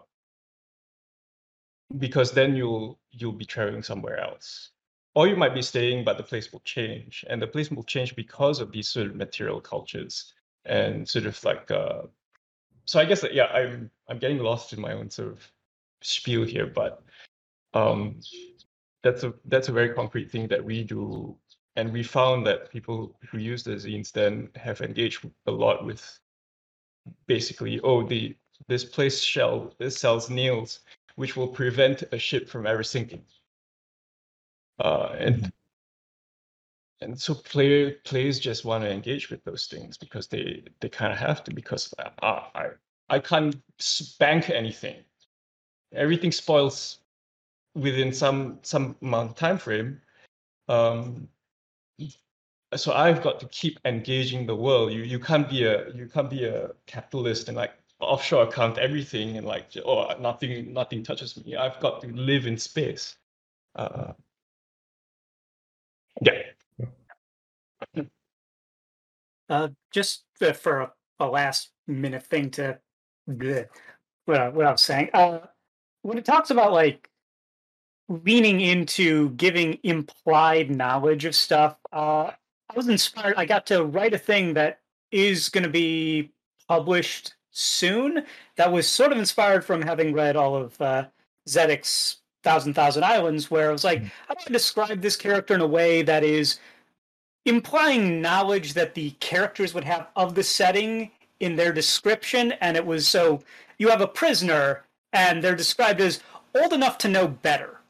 because 1.97 2.31
then 2.31 2.55
you'll 2.55 2.99
you'll 3.11 3.31
be 3.31 3.45
traveling 3.45 3.83
somewhere 3.83 4.19
else. 4.19 4.71
Or 5.13 5.27
you 5.27 5.35
might 5.37 5.53
be 5.53 5.61
staying 5.61 6.03
but 6.03 6.17
the 6.17 6.23
place 6.23 6.51
will 6.51 6.61
change. 6.61 7.23
And 7.29 7.41
the 7.41 7.47
place 7.47 7.71
will 7.71 7.83
change 7.83 8.15
because 8.15 8.59
of 8.59 8.71
these 8.71 8.89
sort 8.89 9.07
of 9.07 9.15
material 9.15 9.61
cultures 9.61 10.33
and 10.65 11.07
sort 11.07 11.25
of 11.25 11.41
like 11.43 11.69
uh 11.69 12.01
so 12.85 12.99
i 12.99 13.05
guess 13.05 13.21
that, 13.21 13.35
yeah 13.35 13.45
i'm 13.45 13.89
i'm 14.09 14.17
getting 14.17 14.39
lost 14.39 14.73
in 14.73 14.81
my 14.81 14.93
own 14.93 15.09
sort 15.09 15.29
of 15.29 15.51
spiel 16.01 16.43
here 16.43 16.65
but 16.65 17.03
um 17.75 18.19
that's 19.05 19.23
a 19.23 19.33
that's 19.45 19.69
a 19.69 19.71
very 19.71 19.93
concrete 19.93 20.31
thing 20.31 20.47
that 20.47 20.65
we 20.65 20.83
do. 20.83 21.37
And 21.75 21.93
we 21.93 22.01
found 22.01 22.47
that 22.47 22.71
people 22.71 23.15
who 23.29 23.37
use 23.37 23.63
the 23.63 23.71
zines 23.71 24.11
then 24.11 24.49
have 24.55 24.81
engaged 24.81 25.29
a 25.45 25.51
lot 25.51 25.85
with 25.85 26.19
basically 27.27 27.79
oh 27.81 28.01
the 28.01 28.35
this 28.67 28.83
place 28.83 29.21
shell 29.21 29.75
this 29.77 29.95
sells 29.95 30.29
nails 30.29 30.79
which 31.15 31.35
will 31.35 31.47
prevent 31.47 32.03
a 32.11 32.19
ship 32.19 32.47
from 32.47 32.65
ever 32.67 32.83
sinking. 32.83 33.23
Uh 34.79 35.15
and 35.17 35.51
and 37.01 37.19
so 37.19 37.33
player 37.33 37.91
players 38.03 38.39
just 38.39 38.65
want 38.65 38.83
to 38.83 38.91
engage 38.91 39.29
with 39.29 39.43
those 39.43 39.67
things 39.67 39.97
because 39.97 40.27
they 40.27 40.63
they 40.79 40.89
kind 40.89 41.11
of 41.11 41.19
have 41.19 41.43
to 41.43 41.53
because 41.53 41.93
uh, 41.99 42.41
i 42.53 42.69
i 43.09 43.19
can't 43.19 43.55
bank 44.19 44.49
anything. 44.49 45.03
Everything 45.93 46.31
spoils 46.31 46.99
within 47.75 48.13
some 48.13 48.59
some 48.63 48.95
amount 49.01 49.31
of 49.31 49.35
time 49.35 49.57
frame 49.57 50.01
um 50.69 51.27
so 52.75 52.93
i've 52.93 53.21
got 53.21 53.39
to 53.39 53.47
keep 53.47 53.79
engaging 53.85 54.45
the 54.45 54.55
world. 54.55 54.91
You 54.91 55.01
you 55.03 55.19
can't 55.19 55.49
be 55.49 55.63
a 55.65 55.91
you 55.93 56.07
can't 56.07 56.29
be 56.29 56.45
a 56.45 56.71
capitalist 56.87 57.47
and 57.49 57.57
like 57.57 57.73
offshore 57.99 58.43
account 58.43 58.77
everything 58.77 59.37
and 59.37 59.47
like 59.47 59.67
oh 59.85 60.13
nothing 60.19 60.73
nothing 60.73 61.03
touches 61.03 61.43
me 61.45 61.55
i've 61.55 61.79
got 61.79 62.01
to 62.01 62.07
live 62.07 62.45
in 62.45 62.57
space 62.57 63.15
uh 63.75 64.11
yeah 66.21 66.41
Uh, 69.49 69.69
just 69.91 70.23
for 70.55 70.81
a, 70.81 70.91
a 71.19 71.25
last 71.27 71.71
minute 71.87 72.23
thing 72.23 72.49
to 72.49 72.79
bleh, 73.29 73.67
what, 74.25 74.39
I, 74.39 74.49
what 74.49 74.65
I 74.65 74.71
was 74.71 74.81
saying. 74.81 75.09
Uh, 75.13 75.39
when 76.01 76.17
it 76.17 76.25
talks 76.25 76.49
about 76.49 76.73
like 76.73 77.09
leaning 78.09 78.61
into 78.61 79.29
giving 79.31 79.77
implied 79.83 80.71
knowledge 80.71 81.25
of 81.25 81.35
stuff, 81.35 81.77
uh, 81.93 82.31
I 82.69 82.75
was 82.75 82.87
inspired. 82.87 83.35
I 83.37 83.45
got 83.45 83.67
to 83.67 83.83
write 83.83 84.13
a 84.13 84.19
thing 84.19 84.55
that 84.55 84.79
is 85.11 85.49
going 85.49 85.63
to 85.63 85.69
be 85.69 86.31
published 86.67 87.34
soon. 87.55 88.25
That 88.57 88.71
was 88.71 88.87
sort 88.87 89.11
of 89.11 89.17
inspired 89.17 89.65
from 89.65 89.81
having 89.81 90.13
read 90.13 90.35
all 90.35 90.55
of 90.55 90.79
uh, 90.81 91.05
Zedeck's 91.47 92.17
Thousand 92.43 92.75
Thousand 92.75 93.03
Islands, 93.03 93.49
where 93.49 93.69
I 93.69 93.71
was 93.71 93.83
like, 93.83 94.03
how 94.27 94.35
do 94.35 94.41
I 94.47 94.51
describe 94.51 95.01
this 95.01 95.15
character 95.15 95.55
in 95.55 95.61
a 95.61 95.67
way 95.67 96.03
that 96.03 96.23
is 96.23 96.59
implying 97.45 98.21
knowledge 98.21 98.73
that 98.73 98.93
the 98.93 99.11
characters 99.19 99.73
would 99.73 99.83
have 99.83 100.07
of 100.15 100.35
the 100.35 100.43
setting 100.43 101.11
in 101.39 101.55
their 101.55 101.71
description 101.71 102.53
and 102.53 102.77
it 102.77 102.85
was 102.85 103.07
so 103.07 103.41
you 103.77 103.89
have 103.89 104.01
a 104.01 104.07
prisoner 104.07 104.83
and 105.13 105.43
they're 105.43 105.55
described 105.55 106.01
as 106.01 106.21
old 106.55 106.73
enough 106.73 106.97
to 106.97 107.07
know 107.07 107.27
better 107.27 107.81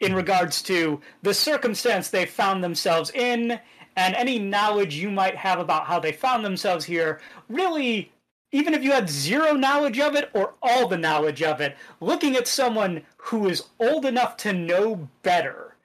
in 0.00 0.14
regards 0.14 0.62
to 0.62 1.00
the 1.22 1.34
circumstance 1.34 2.08
they 2.08 2.24
found 2.24 2.62
themselves 2.62 3.10
in 3.10 3.58
and 3.96 4.14
any 4.14 4.38
knowledge 4.38 4.94
you 4.94 5.10
might 5.10 5.36
have 5.36 5.58
about 5.58 5.86
how 5.86 5.98
they 5.98 6.12
found 6.12 6.44
themselves 6.44 6.84
here 6.84 7.20
really 7.48 8.10
even 8.52 8.74
if 8.74 8.82
you 8.82 8.92
had 8.92 9.08
zero 9.08 9.52
knowledge 9.52 9.98
of 9.98 10.14
it 10.14 10.30
or 10.32 10.54
all 10.62 10.88
the 10.88 10.96
knowledge 10.96 11.42
of 11.42 11.60
it 11.60 11.76
looking 12.00 12.36
at 12.36 12.46
someone 12.46 13.02
who 13.16 13.48
is 13.48 13.64
old 13.80 14.04
enough 14.04 14.36
to 14.36 14.52
know 14.52 15.08
better 15.22 15.76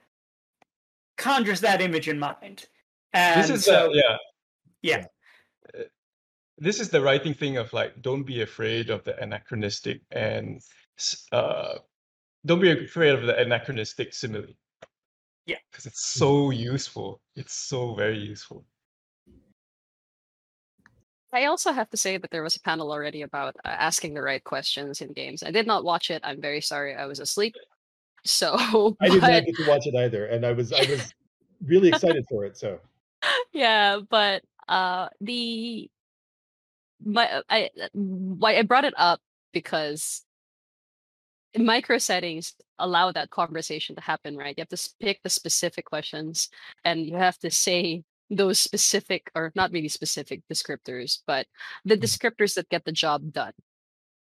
conjures 1.16 1.60
that 1.60 1.80
image 1.80 2.08
in 2.08 2.18
mind. 2.18 2.66
And 3.12 3.42
this 3.42 3.50
is 3.50 3.64
so, 3.64 3.86
uh, 3.86 3.92
yeah. 3.92 4.16
Yeah. 4.82 5.04
This 6.58 6.80
is 6.80 6.88
the 6.88 7.00
writing 7.00 7.34
thing 7.34 7.56
of 7.56 7.72
like 7.72 8.00
don't 8.00 8.24
be 8.24 8.42
afraid 8.42 8.90
of 8.90 9.04
the 9.04 9.18
anachronistic 9.20 10.00
and 10.10 10.60
uh 11.32 11.74
don't 12.44 12.60
be 12.60 12.84
afraid 12.84 13.14
of 13.14 13.22
the 13.22 13.36
anachronistic 13.38 14.12
simile. 14.12 14.46
Yeah. 15.44 15.56
because 15.70 15.86
it's 15.86 16.06
so 16.06 16.50
useful. 16.50 17.20
It's 17.34 17.54
so 17.54 17.94
very 17.94 18.18
useful 18.18 18.64
I 21.32 21.46
also 21.46 21.72
have 21.72 21.88
to 21.90 21.96
say 21.96 22.18
that 22.18 22.30
there 22.30 22.42
was 22.42 22.56
a 22.56 22.60
panel 22.60 22.92
already 22.92 23.22
about 23.22 23.56
uh, 23.64 23.68
asking 23.68 24.14
the 24.14 24.22
right 24.22 24.42
questions 24.44 25.00
in 25.00 25.12
games. 25.12 25.42
I 25.42 25.50
did 25.50 25.66
not 25.66 25.84
watch 25.84 26.10
it. 26.10 26.20
I'm 26.24 26.40
very 26.40 26.60
sorry. 26.60 26.94
I 26.94 27.06
was 27.06 27.20
asleep. 27.20 27.54
So, 28.24 28.54
I 29.00 29.08
did 29.08 29.20
but- 29.20 29.30
not 29.32 29.44
get 29.46 29.56
to 29.56 29.68
watch 29.68 29.84
it 29.88 29.96
either, 29.96 30.26
and 30.26 30.46
I 30.46 30.52
was 30.52 30.72
I 30.72 30.88
was 30.88 31.12
really 31.66 31.88
excited 31.88 32.24
for 32.28 32.44
it. 32.44 32.56
So 32.56 32.78
yeah, 33.52 33.98
but 34.08 34.44
uh 34.68 35.08
the 35.20 35.90
my 37.04 37.42
I 37.50 37.70
why 37.94 38.58
I 38.58 38.62
brought 38.62 38.84
it 38.84 38.94
up 38.96 39.18
because 39.52 40.24
micro 41.58 41.98
settings 41.98 42.54
allow 42.78 43.10
that 43.10 43.30
conversation 43.30 43.96
to 43.96 44.02
happen, 44.02 44.36
right? 44.36 44.54
You 44.56 44.62
have 44.62 44.78
to 44.78 44.90
pick 45.00 45.20
the 45.24 45.28
specific 45.28 45.84
questions 45.86 46.48
and 46.84 47.04
you 47.04 47.16
have 47.16 47.38
to 47.38 47.50
say 47.50 48.04
those 48.32 48.58
specific 48.58 49.30
or 49.34 49.52
not 49.54 49.72
really 49.72 49.88
specific 49.88 50.42
descriptors, 50.48 51.20
but 51.26 51.46
the 51.84 51.96
Mhm. 51.96 52.02
descriptors 52.02 52.54
that 52.54 52.68
get 52.70 52.84
the 52.84 52.92
job 52.92 53.32
done. 53.32 53.54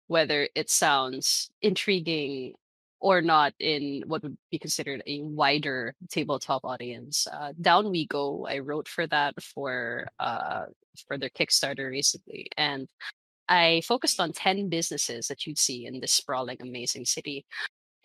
Whether 0.09 0.49
it 0.57 0.71
sounds 0.71 1.51
intriguing 1.63 2.55
or 2.99 3.23
not 3.23 3.55
in 3.59 4.03
what 4.07 4.23
would 4.23 4.37
be 4.51 4.59
considered 4.59 5.03
a 5.07 5.23
wider 5.23 5.95
tabletop 6.11 6.65
audience. 6.65 7.27
Uh, 7.27 7.53
Down 7.61 7.91
We 7.91 8.07
Go, 8.07 8.47
I 8.47 8.59
wrote 8.59 8.89
for 8.89 9.07
that 9.07 9.41
for 9.43 10.09
uh, 10.19 10.67
for 11.07 11.17
their 11.17 11.31
Kickstarter 11.31 11.89
recently, 11.91 12.49
and 12.57 12.89
I 13.49 13.83
focused 13.87 14.21
on 14.21 14.33
ten 14.33 14.69
businesses 14.69 15.29
that 15.29 15.47
you'd 15.47 15.59
see 15.59 15.87
in 15.87 16.01
this 16.01 16.13
sprawling, 16.13 16.59
amazing 16.61 17.07
city. 17.07 17.47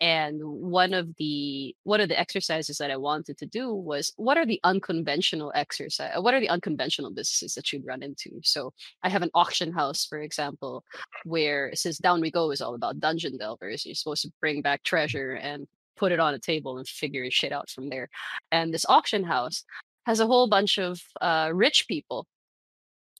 And 0.00 0.42
one 0.42 0.92
of 0.92 1.16
the 1.16 1.74
one 1.84 2.00
of 2.00 2.08
the 2.08 2.18
exercises 2.18 2.76
that 2.78 2.90
I 2.90 2.96
wanted 2.96 3.38
to 3.38 3.46
do 3.46 3.72
was 3.72 4.12
what 4.16 4.36
are 4.36 4.44
the 4.44 4.60
unconventional 4.62 5.52
exercise? 5.54 6.12
What 6.18 6.34
are 6.34 6.40
the 6.40 6.50
unconventional 6.50 7.10
businesses 7.10 7.54
that 7.54 7.72
you'd 7.72 7.86
run 7.86 8.02
into? 8.02 8.38
So 8.42 8.74
I 9.02 9.08
have 9.08 9.22
an 9.22 9.30
auction 9.32 9.72
house, 9.72 10.04
for 10.04 10.20
example, 10.20 10.84
where 11.24 11.70
says 11.74 11.96
Down 11.96 12.20
We 12.20 12.30
Go 12.30 12.50
is 12.50 12.60
all 12.60 12.74
about 12.74 13.00
dungeon 13.00 13.38
delvers. 13.38 13.86
You're 13.86 13.94
supposed 13.94 14.22
to 14.22 14.32
bring 14.40 14.60
back 14.60 14.82
treasure 14.82 15.32
and 15.32 15.66
put 15.96 16.12
it 16.12 16.20
on 16.20 16.34
a 16.34 16.38
table 16.38 16.76
and 16.76 16.86
figure 16.86 17.30
shit 17.30 17.52
out 17.52 17.70
from 17.70 17.88
there. 17.88 18.08
And 18.52 18.74
this 18.74 18.86
auction 18.88 19.24
house 19.24 19.64
has 20.04 20.20
a 20.20 20.26
whole 20.26 20.46
bunch 20.46 20.78
of 20.78 21.00
uh, 21.20 21.50
rich 21.54 21.88
people 21.88 22.26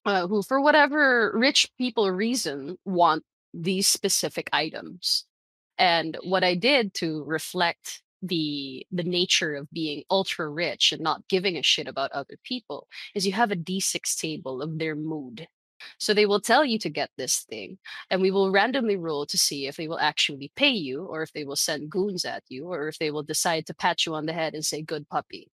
uh, 0.05 0.27
who, 0.27 0.43
for 0.43 0.61
whatever 0.61 1.33
rich 1.35 1.71
people 1.79 2.11
reason, 2.11 2.79
want 2.85 3.25
these 3.53 3.87
specific 3.87 4.49
items. 4.53 5.25
And 5.79 6.17
what 6.23 6.45
I 6.45 6.55
did 6.55 6.95
to 6.95 7.25
reflect 7.25 8.03
the 8.23 8.87
the 8.91 9.03
nature 9.03 9.55
of 9.55 9.71
being 9.71 10.03
ultra 10.11 10.49
rich 10.49 10.93
and 10.93 11.03
not 11.03 11.29
giving 11.29 11.57
a 11.57 11.63
shit 11.63 11.87
about 11.87 12.13
other 12.13 12.37
people 12.45 12.89
is 13.15 13.27
you 13.27 13.33
have 13.33 13.51
a 13.51 13.57
d6 13.57 14.17
table 14.17 14.63
of 14.63 14.79
their 14.79 14.97
mood. 14.97 15.49
So 15.99 16.15
they 16.15 16.27
will 16.27 16.41
tell 16.41 16.65
you 16.65 16.79
to 16.81 16.89
get 16.89 17.11
this 17.19 17.41
thing, 17.41 17.79
and 18.11 18.23
we 18.23 18.31
will 18.31 18.51
randomly 18.51 18.97
roll 18.97 19.27
to 19.27 19.39
see 19.39 19.67
if 19.67 19.77
they 19.77 19.89
will 19.89 19.99
actually 19.99 20.51
pay 20.57 20.71
you, 20.71 21.05
or 21.05 21.23
if 21.23 21.33
they 21.33 21.45
will 21.45 21.57
send 21.57 21.91
goons 21.91 22.25
at 22.25 22.43
you, 22.49 22.67
or 22.67 22.89
if 22.89 22.99
they 22.99 23.11
will 23.11 23.23
decide 23.23 23.67
to 23.67 23.75
pat 23.75 24.07
you 24.07 24.15
on 24.15 24.27
the 24.27 24.33
head 24.33 24.55
and 24.55 24.65
say 24.65 24.83
"good 24.83 25.09
puppy." 25.09 25.51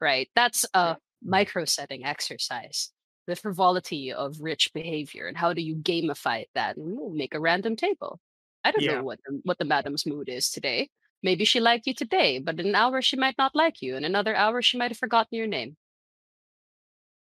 Right? 0.00 0.30
That's 0.36 0.64
a 0.74 0.96
micro 1.22 1.64
setting 1.64 2.04
exercise. 2.04 2.92
The 3.26 3.36
frivolity 3.36 4.12
of 4.12 4.40
rich 4.40 4.70
behavior, 4.74 5.26
and 5.26 5.36
how 5.36 5.52
do 5.54 5.62
you 5.62 5.74
gamify 5.76 6.44
that? 6.54 6.76
And 6.76 6.96
we'll 6.96 7.10
make 7.10 7.34
a 7.34 7.40
random 7.40 7.74
table. 7.76 8.20
I 8.64 8.70
don't 8.70 8.82
Yeah. 8.82 8.96
know 8.96 9.04
what 9.04 9.20
the, 9.26 9.40
what 9.44 9.58
the 9.58 9.64
madam's 9.64 10.06
mood 10.06 10.28
is 10.28 10.50
today. 10.50 10.90
Maybe 11.22 11.44
she 11.44 11.60
liked 11.60 11.86
you 11.86 11.94
today, 11.94 12.38
but 12.38 12.58
in 12.58 12.66
an 12.66 12.74
hour 12.74 13.00
she 13.02 13.16
might 13.16 13.38
not 13.38 13.54
like 13.54 13.82
you. 13.82 13.96
In 13.96 14.04
another 14.04 14.34
hour 14.34 14.62
she 14.62 14.78
might 14.78 14.90
have 14.90 14.98
forgotten 14.98 15.36
your 15.36 15.46
name. 15.46 15.76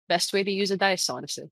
Best 0.07 0.33
way 0.33 0.43
to 0.43 0.51
use 0.51 0.71
a 0.71 0.77
dice, 0.77 1.09
honestly. 1.09 1.49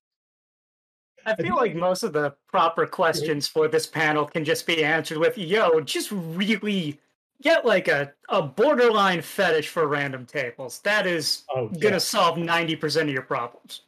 I 1.26 1.36
feel 1.36 1.56
like 1.56 1.76
most 1.76 2.04
of 2.04 2.14
the 2.14 2.34
proper 2.48 2.86
questions 2.86 3.48
for 3.48 3.68
this 3.68 3.86
panel 3.86 4.26
can 4.26 4.46
just 4.46 4.66
be 4.66 4.84
answered 4.84 5.18
with, 5.18 5.38
yo, 5.38 5.82
just 5.82 6.12
really 6.12 7.00
get 7.42 7.66
like 7.66 7.88
a, 7.88 8.14
a 8.30 8.42
borderline 8.42 9.22
fetish 9.22 9.68
for 9.70 9.88
random 9.88 10.26
tables. 10.26 10.80
That 10.80 11.08
is 11.08 11.44
oh, 11.54 11.68
going 11.68 11.80
to 11.82 11.90
yeah. 11.92 11.98
solve 12.00 12.38
90% 12.38 13.02
of 13.04 13.10
your 13.10 13.22
problems. 13.22 13.82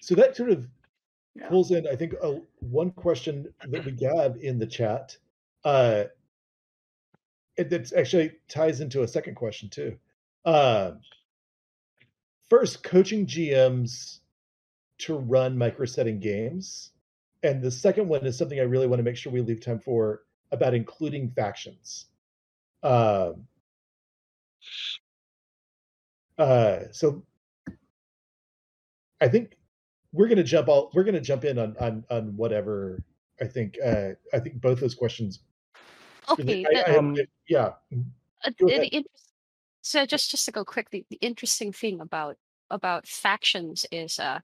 so 0.00 0.14
that 0.14 0.36
sort 0.36 0.50
of 0.50 0.66
Yeah. 1.34 1.48
pulls 1.48 1.72
in, 1.72 1.86
I 1.88 1.96
think, 1.96 2.14
uh, 2.22 2.34
one 2.60 2.92
question 2.92 3.52
that 3.68 3.84
we 3.84 3.92
got 3.92 4.36
in 4.36 4.58
the 4.58 4.66
chat. 4.66 5.16
Uh, 5.64 6.04
it 7.56 7.70
that's 7.70 7.92
actually 7.92 8.32
ties 8.48 8.80
into 8.80 9.02
a 9.02 9.08
second 9.08 9.34
question 9.34 9.68
too. 9.68 9.96
Uh, 10.44 10.92
first, 12.48 12.82
coaching 12.82 13.26
GMs 13.26 14.20
to 14.98 15.16
run 15.16 15.58
micro 15.58 15.86
setting 15.86 16.20
games, 16.20 16.92
and 17.42 17.62
the 17.62 17.70
second 17.70 18.08
one 18.08 18.24
is 18.26 18.38
something 18.38 18.60
I 18.60 18.64
really 18.64 18.86
want 18.86 19.00
to 19.00 19.04
make 19.04 19.16
sure 19.16 19.32
we 19.32 19.40
leave 19.40 19.60
time 19.60 19.80
for 19.80 20.22
about 20.52 20.74
including 20.74 21.30
factions. 21.30 22.06
Um, 22.82 23.46
uh, 26.38 26.80
so 26.92 27.24
I 29.20 29.28
think 29.28 29.56
we're 30.14 30.28
gonna 30.28 30.44
jump 30.44 30.68
all 30.68 30.90
we're 30.94 31.04
gonna 31.04 31.20
jump 31.20 31.44
in 31.44 31.58
on 31.58 31.76
on 31.80 32.04
on 32.10 32.36
whatever 32.36 33.02
I 33.40 33.46
think 33.46 33.76
uh 33.84 34.10
I 34.32 34.38
think 34.38 34.60
both 34.60 34.80
those 34.80 34.94
questions 34.94 35.40
Okay, 36.30 36.64
I- 36.64 36.72
the- 36.72 36.88
I- 36.92 36.96
Um, 36.96 37.16
yeah 37.48 37.72
Uh, 38.44 38.50
the 38.58 38.66
ahead. 38.88 39.04
so 39.82 40.06
just 40.06 40.30
just 40.30 40.44
to 40.46 40.52
go 40.52 40.64
quickly, 40.64 41.04
the 41.10 41.18
interesting 41.20 41.72
thing 41.72 42.00
about 42.00 42.36
about 42.70 43.06
factions 43.06 43.84
is 43.92 44.18
uh 44.18 44.38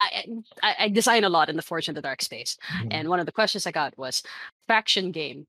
I, 0.00 0.26
I 0.62 0.74
I 0.80 0.88
design 0.88 1.24
a 1.24 1.28
lot 1.28 1.48
in 1.48 1.56
the 1.56 1.62
Forged 1.62 1.88
in 1.88 1.94
the 1.94 2.02
Dark 2.02 2.20
space, 2.22 2.58
Mhm. 2.82 2.88
and 2.92 3.08
one 3.08 3.20
of 3.20 3.26
the 3.26 3.32
questions 3.32 3.66
I 3.66 3.70
got 3.72 3.96
was 3.96 4.22
faction 4.68 5.10
game, 5.12 5.46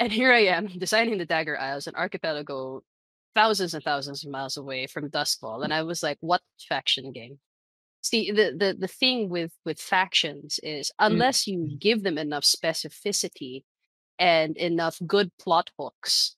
and 0.00 0.10
here 0.12 0.32
I 0.32 0.44
am 0.56 0.66
designing 0.66 1.16
the 1.18 1.26
Dagger 1.26 1.56
Isles, 1.58 1.86
an 1.86 1.94
archipelago 1.94 2.82
thousands 3.34 3.74
and 3.74 3.84
thousands 3.84 4.24
of 4.24 4.30
miles 4.30 4.56
away 4.56 4.86
from 4.86 5.10
Duskwall, 5.10 5.62
and 5.64 5.72
I 5.72 5.82
was 5.82 6.02
like, 6.02 6.18
what 6.20 6.42
faction 6.68 7.12
game? 7.12 7.38
See, 8.08 8.30
the 8.30 8.54
the 8.56 8.74
the 8.78 8.88
thing 8.88 9.28
with 9.28 9.52
with 9.66 9.78
factions 9.78 10.58
is 10.62 10.90
unless 10.98 11.46
you 11.46 11.76
give 11.78 12.02
them 12.02 12.16
enough 12.16 12.44
specificity 12.44 13.64
and 14.18 14.56
enough 14.56 14.98
good 15.06 15.30
plot 15.38 15.70
hooks 15.78 16.34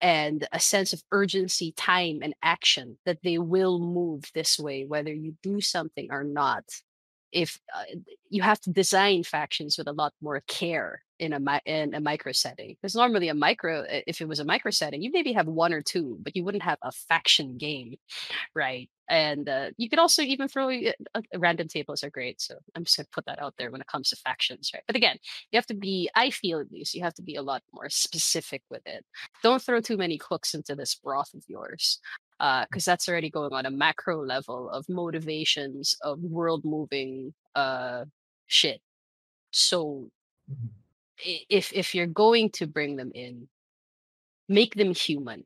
and 0.00 0.48
a 0.50 0.58
sense 0.58 0.94
of 0.94 1.02
urgency, 1.12 1.72
time, 1.72 2.20
and 2.22 2.32
action 2.42 2.96
that 3.04 3.18
they 3.22 3.36
will 3.36 3.78
move 3.78 4.30
this 4.32 4.58
way, 4.58 4.86
whether 4.86 5.12
you 5.12 5.36
do 5.42 5.60
something 5.60 6.08
or 6.10 6.24
not. 6.24 6.64
If 7.32 7.60
uh, 7.76 7.84
you 8.30 8.40
have 8.40 8.60
to 8.62 8.70
design 8.70 9.22
factions 9.22 9.76
with 9.76 9.88
a 9.88 9.92
lot 9.92 10.14
more 10.22 10.42
care 10.48 11.02
in 11.20 11.32
a 11.34 11.60
in 11.66 11.94
a 11.94 12.00
micro 12.00 12.32
setting, 12.32 12.76
because 12.80 12.94
normally 12.96 13.28
a 13.28 13.34
micro, 13.34 13.84
if 13.88 14.20
it 14.20 14.28
was 14.28 14.40
a 14.40 14.44
micro 14.44 14.70
setting, 14.72 15.02
you 15.02 15.10
maybe 15.12 15.32
have 15.34 15.46
one 15.48 15.72
or 15.72 15.82
two, 15.82 16.18
but 16.22 16.36
you 16.36 16.44
wouldn't 16.44 16.64
have 16.64 16.78
a 16.82 16.92
faction 16.92 17.58
game, 17.58 17.96
right? 18.54 18.90
And 19.08 19.48
uh, 19.48 19.70
you 19.76 19.88
could 19.90 19.98
also 19.98 20.22
even 20.22 20.48
throw 20.48 20.70
uh, 20.70 20.92
uh, 21.14 21.22
random 21.36 21.68
tables 21.68 22.04
are 22.04 22.10
great. 22.10 22.40
So 22.40 22.56
I'm 22.76 22.84
just 22.84 22.96
gonna 22.96 23.08
put 23.12 23.26
that 23.26 23.42
out 23.42 23.54
there 23.58 23.70
when 23.70 23.80
it 23.80 23.86
comes 23.88 24.10
to 24.10 24.16
factions, 24.16 24.70
right? 24.74 24.84
But 24.86 24.96
again, 24.96 25.18
you 25.52 25.56
have 25.56 25.66
to 25.66 25.74
be 25.74 26.10
i 26.14 26.30
feel 26.30 26.60
at 26.60 26.70
least 26.72 26.94
you 26.94 27.02
have 27.02 27.14
to 27.14 27.22
be 27.22 27.36
a 27.36 27.42
lot 27.42 27.62
more 27.72 27.88
specific 27.90 28.62
with 28.70 28.82
it 28.86 29.04
don't 29.42 29.62
throw 29.62 29.80
too 29.80 29.96
many 29.96 30.18
cooks 30.18 30.54
into 30.54 30.74
this 30.74 30.94
broth 30.94 31.32
of 31.34 31.42
yours 31.48 32.00
because 32.38 32.84
that's 32.84 33.08
already 33.08 33.30
going 33.30 33.52
on 33.52 33.66
a 33.66 33.70
macro 33.70 34.24
level 34.24 34.70
of 34.70 34.84
motivations 34.88 35.96
of 36.02 36.20
world 36.22 36.64
moving 36.64 37.32
uh 37.54 38.04
shit 38.46 38.80
so 39.52 40.08
Mhm. 40.48 40.70
i- 40.78 40.89
if 41.24 41.72
if 41.72 41.94
you're 41.94 42.06
going 42.06 42.50
to 42.50 42.66
bring 42.66 42.96
them 42.96 43.12
in 43.14 43.48
make 44.48 44.74
them 44.74 44.94
human 44.94 45.44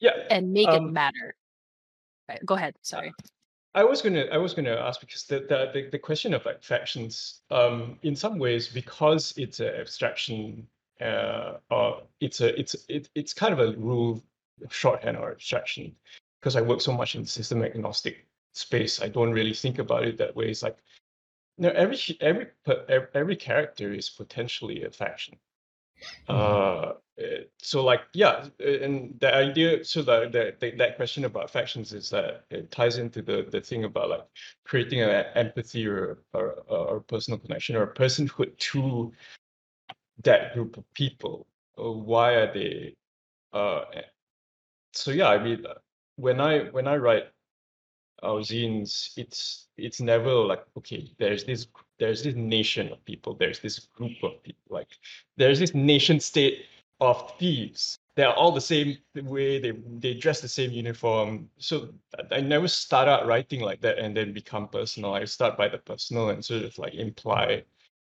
Yeah, 0.00 0.12
and 0.30 0.52
make 0.52 0.68
it 0.68 0.74
Um, 0.74 0.92
matter 0.92 1.36
right, 2.28 2.44
go 2.44 2.54
ahead 2.54 2.74
sorry 2.82 3.12
I 3.74 3.84
was 3.84 4.02
gonna 4.02 4.26
I 4.32 4.38
was 4.38 4.54
gonna 4.54 4.74
ask 4.74 5.00
because 5.00 5.24
the 5.24 5.40
the, 5.40 5.70
the, 5.72 5.88
the 5.92 5.98
question 5.98 6.34
of 6.34 6.44
like 6.44 6.62
factions, 6.62 7.42
um, 7.50 7.98
in 8.02 8.16
some 8.16 8.38
ways, 8.38 8.66
because 8.66 9.34
it's 9.36 9.60
an 9.60 9.68
abstraction, 9.68 10.66
uh, 11.00 11.58
or 11.70 12.02
it's 12.20 12.40
a 12.40 12.58
it's 12.58 12.74
it, 12.88 13.08
it's 13.14 13.34
kind 13.34 13.52
of 13.52 13.60
a 13.60 13.76
rule 13.78 14.24
shorthand 14.70 15.16
or 15.16 15.30
abstraction. 15.30 15.94
because 16.40 16.56
I 16.56 16.60
work 16.60 16.80
so 16.80 16.92
much 16.92 17.14
in 17.14 17.22
the 17.22 17.28
system 17.28 17.62
agnostic 17.62 18.26
space, 18.54 19.02
I 19.02 19.08
don't 19.08 19.32
really 19.32 19.54
think 19.54 19.78
about 19.78 20.04
it 20.04 20.18
that 20.18 20.34
way. 20.36 20.50
It's 20.50 20.62
like, 20.62 20.78
know, 21.64 21.70
every 21.70 21.98
every 22.20 22.46
every 23.14 23.36
character 23.36 23.92
is 23.92 24.08
potentially 24.08 24.84
a 24.84 24.90
faction. 24.90 25.38
Uh, 26.28 26.92
eh, 27.18 27.42
so 27.58 27.84
like 27.84 28.02
yeah, 28.12 28.46
eh, 28.60 28.84
and 28.84 29.18
the 29.20 29.34
idea, 29.34 29.84
so 29.84 30.02
the, 30.02 30.54
the, 30.60 30.70
that 30.76 30.96
question 30.96 31.24
about 31.24 31.50
factions 31.50 31.92
is 31.92 32.10
that 32.10 32.44
it 32.50 32.70
ties 32.70 32.98
into 32.98 33.22
the 33.22 33.46
the 33.50 33.60
thing 33.60 33.84
about 33.84 34.10
like 34.10 34.24
creating 34.64 35.00
an 35.02 35.26
empathy 35.34 35.86
or 35.86 36.22
or, 36.34 36.52
or 36.68 37.00
personal 37.00 37.38
connection 37.38 37.76
or 37.76 37.82
a 37.82 37.94
personhood 37.94 38.56
to 38.58 39.12
that 40.22 40.54
group 40.54 40.76
of 40.76 40.84
people. 40.94 41.46
Uh, 41.78 41.90
why 41.90 42.34
are 42.34 42.52
they? 42.52 42.94
Uh, 43.52 43.80
eh, 43.94 44.02
so 44.92 45.10
yeah, 45.10 45.28
I 45.28 45.42
mean, 45.42 45.64
when 46.16 46.40
I 46.40 46.64
when 46.70 46.86
I 46.86 46.96
write 46.96 47.28
our 48.22 48.40
zines, 48.40 49.16
it's 49.16 49.68
it's 49.76 50.00
never 50.00 50.32
like 50.32 50.64
okay, 50.76 51.10
there's 51.18 51.44
this 51.44 51.66
there's 51.98 52.22
this 52.22 52.34
nation 52.34 52.92
of 52.92 53.04
people, 53.04 53.34
there's 53.34 53.60
this 53.60 53.78
group 53.96 54.22
of 54.22 54.42
people, 54.42 54.62
like 54.70 54.88
there's 55.36 55.58
this 55.58 55.74
nation 55.74 56.20
state 56.20 56.66
of 57.00 57.32
thieves. 57.38 57.98
They're 58.16 58.32
all 58.32 58.50
the 58.50 58.60
same 58.60 58.98
way, 59.14 59.60
they 59.60 59.72
they 59.98 60.14
dress 60.14 60.40
the 60.40 60.48
same 60.48 60.72
uniform. 60.72 61.48
So 61.58 61.90
I 62.32 62.40
never 62.40 62.66
start 62.68 63.08
out 63.08 63.26
writing 63.26 63.60
like 63.60 63.80
that 63.82 63.98
and 63.98 64.16
then 64.16 64.32
become 64.32 64.68
personal. 64.68 65.14
I 65.14 65.24
start 65.24 65.56
by 65.56 65.68
the 65.68 65.78
personal 65.78 66.30
and 66.30 66.44
sort 66.44 66.64
of 66.64 66.76
like 66.78 66.94
imply 66.94 67.64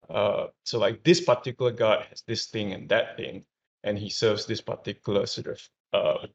uh 0.10 0.48
so 0.64 0.78
like 0.78 1.04
this 1.04 1.22
particular 1.22 1.72
god 1.72 2.06
has 2.10 2.22
this 2.28 2.46
thing 2.46 2.74
and 2.74 2.88
that 2.90 3.18
thing, 3.18 3.44
and 3.84 3.98
he 3.98 4.10
serves 4.10 4.46
this 4.46 4.62
particular 4.62 5.26
sort 5.26 5.48
of 5.48 5.70
uh 5.94 6.28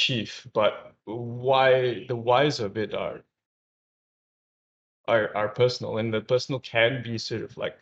chief, 0.00 0.46
but 0.54 0.94
why 1.04 2.04
the 2.08 2.16
whys 2.16 2.60
of 2.60 2.78
it 2.78 2.94
are 2.94 3.20
are 5.06 5.30
are 5.36 5.48
personal, 5.48 5.98
and 5.98 6.12
the 6.12 6.20
personal 6.20 6.60
can 6.60 7.02
be 7.02 7.18
sort 7.18 7.42
of 7.42 7.56
like 7.56 7.76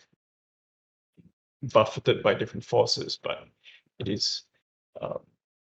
buffeted 1.62 2.22
by 2.22 2.34
different 2.34 2.64
forces, 2.64 3.18
but 3.22 3.46
it 3.98 4.08
is, 4.08 4.42
um, 5.00 5.20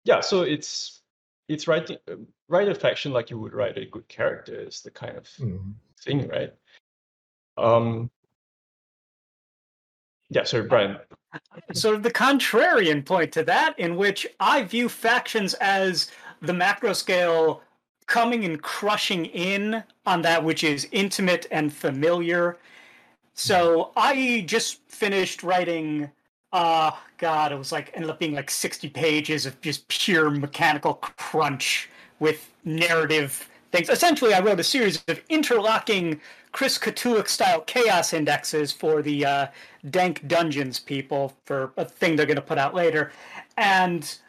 yeah. 0.04 0.20
So 0.20 0.42
it's 0.42 1.02
it's 1.48 1.68
writing 1.68 1.98
write 2.50 2.70
a 2.70 2.76
faction 2.76 3.14
like 3.14 3.30
you 3.30 3.40
would 3.40 3.54
write 3.54 3.78
a 3.78 3.86
good 3.86 4.08
character 4.08 4.56
is 4.56 4.82
the 4.82 4.92
kind 4.92 5.18
of 5.18 5.26
mm-hmm. 5.40 5.72
thing, 6.04 6.28
right? 6.28 6.54
Um, 7.58 8.10
yeah, 10.30 10.44
sorry, 10.44 10.68
Brian. 10.68 10.98
Sort 11.74 11.96
of 11.96 12.04
the 12.04 12.12
contrarian 12.12 13.06
point 13.06 13.32
to 13.34 13.44
that, 13.44 13.78
in 13.80 13.96
which 13.96 14.28
I 14.40 14.64
view 14.64 14.90
factions 14.90 15.54
as 15.56 16.12
the 16.44 16.54
macro 16.54 16.94
scale 16.94 17.62
coming 18.06 18.46
and 18.46 18.62
crushing 18.62 19.26
in 19.26 19.84
on 20.06 20.22
that 20.22 20.44
which 20.44 20.64
is 20.64 20.88
intimate 20.92 21.48
and 21.52 21.74
familiar. 21.74 22.58
So 23.34 23.92
I 23.96 24.44
just 24.46 24.82
finished 24.88 25.42
writing 25.42 26.12
uh 26.54 26.92
god 27.18 27.52
it 27.52 27.58
was 27.58 27.72
like 27.72 27.92
ended 27.96 28.10
up 28.10 28.20
being 28.20 28.34
like 28.34 28.50
60 28.50 28.88
pages 28.90 29.48
of 29.48 29.60
just 29.60 29.88
pure 29.88 30.30
mechanical 30.30 30.94
crunch 30.94 31.90
with 32.20 32.54
narrative 32.64 33.50
things 33.72 33.90
essentially 33.90 34.36
i 34.36 34.40
wrote 34.40 34.60
a 34.60 34.64
series 34.64 35.04
of 35.08 35.20
interlocking 35.30 36.22
chris 36.52 36.78
Cthulhu 36.78 37.28
style 37.28 37.62
chaos 37.62 38.14
indexes 38.14 38.72
for 38.72 39.02
the 39.02 39.26
uh, 39.26 39.48
dank 39.90 40.28
dungeons 40.28 40.80
people 40.80 41.34
for 41.44 41.74
a 41.76 41.86
thing 41.86 42.16
they're 42.16 42.28
going 42.28 42.36
to 42.36 42.42
put 42.42 42.60
out 42.60 42.76
later 42.76 43.12
and 43.58 44.20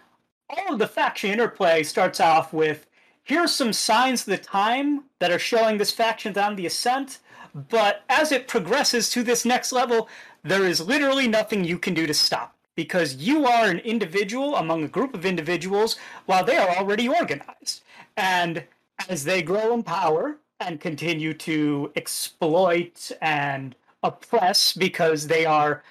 all 0.51 0.73
of 0.73 0.79
the 0.79 0.87
faction 0.87 1.31
interplay 1.31 1.83
starts 1.83 2.21
off 2.21 2.53
with 2.53 2.87
here's 3.23 3.53
some 3.53 3.73
signs 3.73 4.21
of 4.23 4.27
the 4.27 4.39
time 4.39 5.05
that 5.19 5.33
are 5.33 5.39
showing 5.39 5.79
this 5.79 5.91
faction 5.91 6.37
on 6.39 6.57
the 6.57 6.67
ascent. 6.67 7.21
But 7.55 8.03
as 8.09 8.33
it 8.33 8.49
progresses 8.49 9.11
to 9.11 9.23
this 9.23 9.45
next 9.45 9.73
level, 9.73 10.09
there 10.43 10.65
is 10.67 10.81
literally 10.81 11.29
nothing 11.29 11.65
you 11.65 11.79
can 11.79 11.95
do 11.95 12.07
to 12.07 12.15
stop 12.15 12.55
because 12.75 13.17
you 13.17 13.47
are 13.47 13.71
an 13.71 13.79
individual 13.81 14.57
among 14.57 14.83
a 14.83 14.89
group 14.89 15.15
of 15.15 15.25
individuals 15.25 15.97
while 16.27 16.45
they 16.45 16.57
are 16.57 16.77
already 16.77 17.09
organized. 17.09 17.83
And 18.17 18.65
as 19.09 19.25
they 19.25 19.43
grow 19.43 19.73
in 19.73 19.83
power 19.83 20.37
and 20.61 20.81
continue 20.81 21.35
to 21.35 21.93
exploit 21.97 23.13
and 23.21 23.75
oppress 24.03 24.73
because 24.73 25.27
they 25.27 25.47
are 25.47 25.83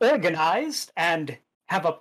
organized 0.00 0.92
and 0.96 1.36
have 1.66 1.84
a 1.84 1.96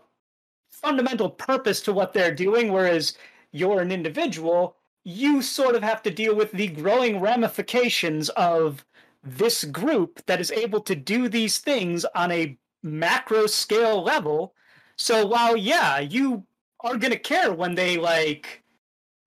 fundamental 0.79 1.29
purpose 1.29 1.81
to 1.81 1.93
what 1.93 2.13
they're 2.13 2.33
doing, 2.33 2.71
whereas 2.71 3.17
you're 3.51 3.81
an 3.81 3.91
individual, 3.91 4.75
you 5.03 5.41
sort 5.41 5.75
of 5.75 5.83
have 5.83 6.01
to 6.03 6.11
deal 6.11 6.35
with 6.35 6.51
the 6.51 6.67
growing 6.67 7.19
ramifications 7.19 8.29
of 8.29 8.85
this 9.23 9.63
group 9.65 10.25
that 10.25 10.39
is 10.39 10.51
able 10.51 10.81
to 10.81 10.95
do 10.95 11.27
these 11.27 11.57
things 11.57 12.05
on 12.15 12.31
a 12.31 12.57
macro 12.83 13.47
scale 13.47 14.01
level. 14.03 14.53
So 14.95 15.25
while, 15.25 15.57
yeah, 15.57 15.99
you 15.99 16.45
are 16.81 16.97
going 16.97 17.11
to 17.11 17.19
care 17.19 17.53
when 17.53 17.75
they, 17.75 17.97
like, 17.97 18.63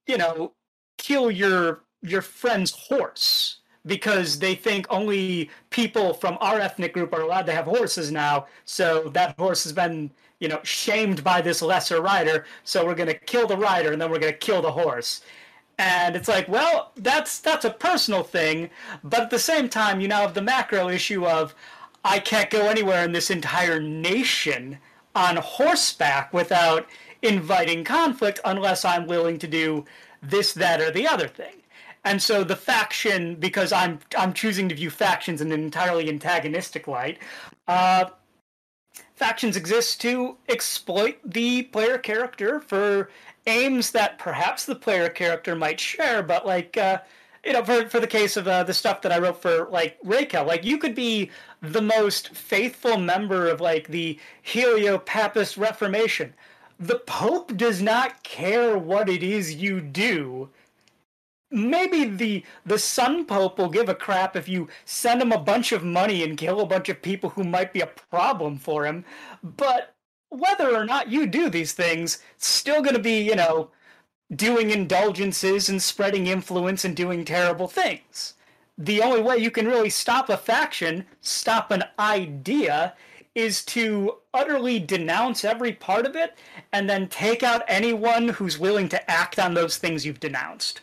you 0.07 0.17
know, 0.17 0.53
kill 0.99 1.31
your 1.31 1.83
your 2.05 2.23
friend's 2.23 2.73
horse 2.73 3.59
because 3.87 4.39
they 4.39 4.55
think 4.55 4.87
only 4.91 5.51
people 5.71 6.15
from 6.15 6.37
our 6.41 6.59
ethnic 6.59 6.93
group 6.93 7.13
are 7.13 7.21
allowed 7.21 7.47
to 7.47 7.53
have 7.53 7.65
horses 7.65 8.11
now. 8.11 8.47
So 8.65 9.09
that 9.11 9.39
horse 9.39 9.65
has 9.65 9.73
been 9.73 10.11
you 10.43 10.49
know, 10.49 10.61
shamed 10.65 11.23
by 11.23 11.41
this 11.41 11.63
lesser 11.63 12.03
rider, 12.03 12.45
so 12.65 12.85
we're 12.85 12.97
going 12.97 13.09
to 13.09 13.15
kill 13.15 13.47
the 13.47 13.57
rider 13.57 13.93
and 13.93 14.03
then 14.03 14.11
we're 14.11 14.19
going 14.19 14.33
to 14.33 14.39
kill 14.39 14.61
the 14.61 14.73
horse. 14.73 15.23
And 15.79 16.17
it's 16.17 16.27
like, 16.27 16.49
well, 16.49 16.91
that's 16.97 17.39
that's 17.39 17.65
a 17.65 17.71
personal 17.71 18.25
thing, 18.25 18.69
but 19.05 19.21
at 19.21 19.31
the 19.31 19.39
same 19.39 19.69
time, 19.69 20.01
you 20.01 20.09
now 20.09 20.23
have 20.23 20.35
the 20.35 20.43
macro 20.43 20.89
issue 20.89 21.25
of 21.25 21.55
I 22.05 22.19
can't 22.19 22.51
go 22.51 22.69
anywhere 22.69 23.05
in 23.05 23.13
this 23.13 23.31
entire 23.31 23.79
nation 23.81 24.79
on 25.15 25.37
horseback 25.37 26.35
without 26.35 26.89
inviting 27.23 27.85
conflict 27.85 28.41
unless 28.45 28.85
I'm 28.85 29.07
willing 29.07 29.39
to 29.39 29.47
do 29.47 29.85
this, 30.23 30.53
that, 30.55 30.81
or 30.81 30.91
the 30.91 31.07
other 31.07 31.29
thing. 31.29 31.55
And 32.05 32.21
so 32.21 32.43
the 32.43 32.57
faction, 32.57 33.37
because 33.37 33.73
I'm 33.73 34.01
I'm 34.19 34.33
choosing 34.33 34.69
to 34.71 34.75
view 34.75 34.91
factions 34.91 35.41
in 35.41 35.53
an 35.53 35.63
entirely 35.63 36.09
antagonistic 36.09 36.89
light, 36.89 37.19
uh, 37.69 38.07
factions 39.23 39.57
exist 39.57 40.01
to 40.01 40.37
exploit 40.49 41.17
the 41.25 41.63
player 41.63 41.97
character 41.97 42.59
for 42.59 43.09
aims 43.47 43.93
that 43.93 44.19
perhaps 44.19 44.65
the 44.65 44.75
player 44.75 45.09
character 45.09 45.55
might 45.55 45.79
share, 45.79 46.25
but 46.25 46.45
like 46.45 46.77
uh, 46.77 46.99
you 47.45 47.53
know, 47.53 47.63
for 47.65 47.89
for 47.89 48.01
the 48.01 48.07
case 48.09 48.37
of 48.37 48.49
uh, 48.49 48.65
the 48.65 48.75
stuff 48.75 49.01
that 49.03 49.13
I 49.13 49.21
wrote 49.21 49.41
for 49.41 49.69
like 49.71 49.97
Raquel, 50.03 50.45
like 50.45 50.65
you 50.65 50.77
could 50.77 50.97
be 50.97 51.31
the 51.61 51.81
most 51.81 52.35
faithful 52.35 52.97
member 52.97 53.47
of 53.47 53.61
like 53.61 53.87
the 53.87 54.19
Heliopapist 54.45 55.57
Reformation. 55.57 56.35
The 56.81 56.99
Pope 56.99 57.57
does 57.57 57.81
not 57.81 58.25
care 58.25 58.77
what 58.77 59.09
it 59.09 59.23
is 59.23 59.55
you 59.55 59.81
do 59.81 60.49
maybe 61.53 62.05
the 62.05 62.45
the 62.65 62.79
Sun 62.79 63.27
Pope 63.27 63.59
will 63.59 63.69
give 63.69 63.89
a 63.89 63.95
crap 63.95 64.35
if 64.35 64.49
you 64.49 64.69
send 64.85 65.21
him 65.21 65.33
a 65.33 65.39
bunch 65.39 65.71
of 65.71 65.85
money 65.85 66.23
and 66.25 66.39
kill 66.39 66.61
a 66.61 66.67
bunch 66.67 66.89
of 66.89 67.03
people 67.03 67.31
who 67.31 67.45
might 67.45 67.73
be 67.73 67.81
a 67.81 67.87
problem 67.87 68.59
for 68.59 68.87
him. 68.87 69.05
But 69.43 69.95
whether 70.31 70.75
or 70.75 70.85
not 70.85 71.13
you 71.13 71.27
do 71.27 71.51
these 71.51 71.73
things, 71.73 72.23
it's 72.37 72.47
still 72.47 72.81
going 72.83 72.97
to 72.97 73.03
be, 73.03 73.21
you 73.21 73.37
know, 73.37 73.71
doing 74.35 74.71
indulgences 74.71 75.69
and 75.69 75.83
spreading 75.83 76.27
influence 76.27 76.85
and 76.85 76.97
doing 76.97 77.25
terrible 77.25 77.69
things. 77.69 78.35
The 78.79 79.03
only 79.03 79.21
way 79.21 79.37
you 79.37 79.51
can 79.51 79.69
really 79.69 79.91
stop 79.91 80.31
a 80.31 80.39
faction, 80.39 81.05
stop 81.21 81.71
an 81.71 81.85
idea, 81.99 82.95
is 83.35 83.65
to 83.67 84.17
utterly 84.33 84.79
denounce 84.79 85.45
every 85.45 85.73
part 85.73 86.07
of 86.07 86.17
it 86.17 86.37
and 86.73 86.89
then 86.89 87.09
take 87.09 87.43
out 87.43 87.63
anyone 87.69 88.29
who's 88.29 88.59
willing 88.59 88.89
to 88.89 89.11
act 89.11 89.39
on 89.39 89.55
those 89.55 89.77
things 89.77 90.07
you've 90.07 90.21
denounced 90.21 90.81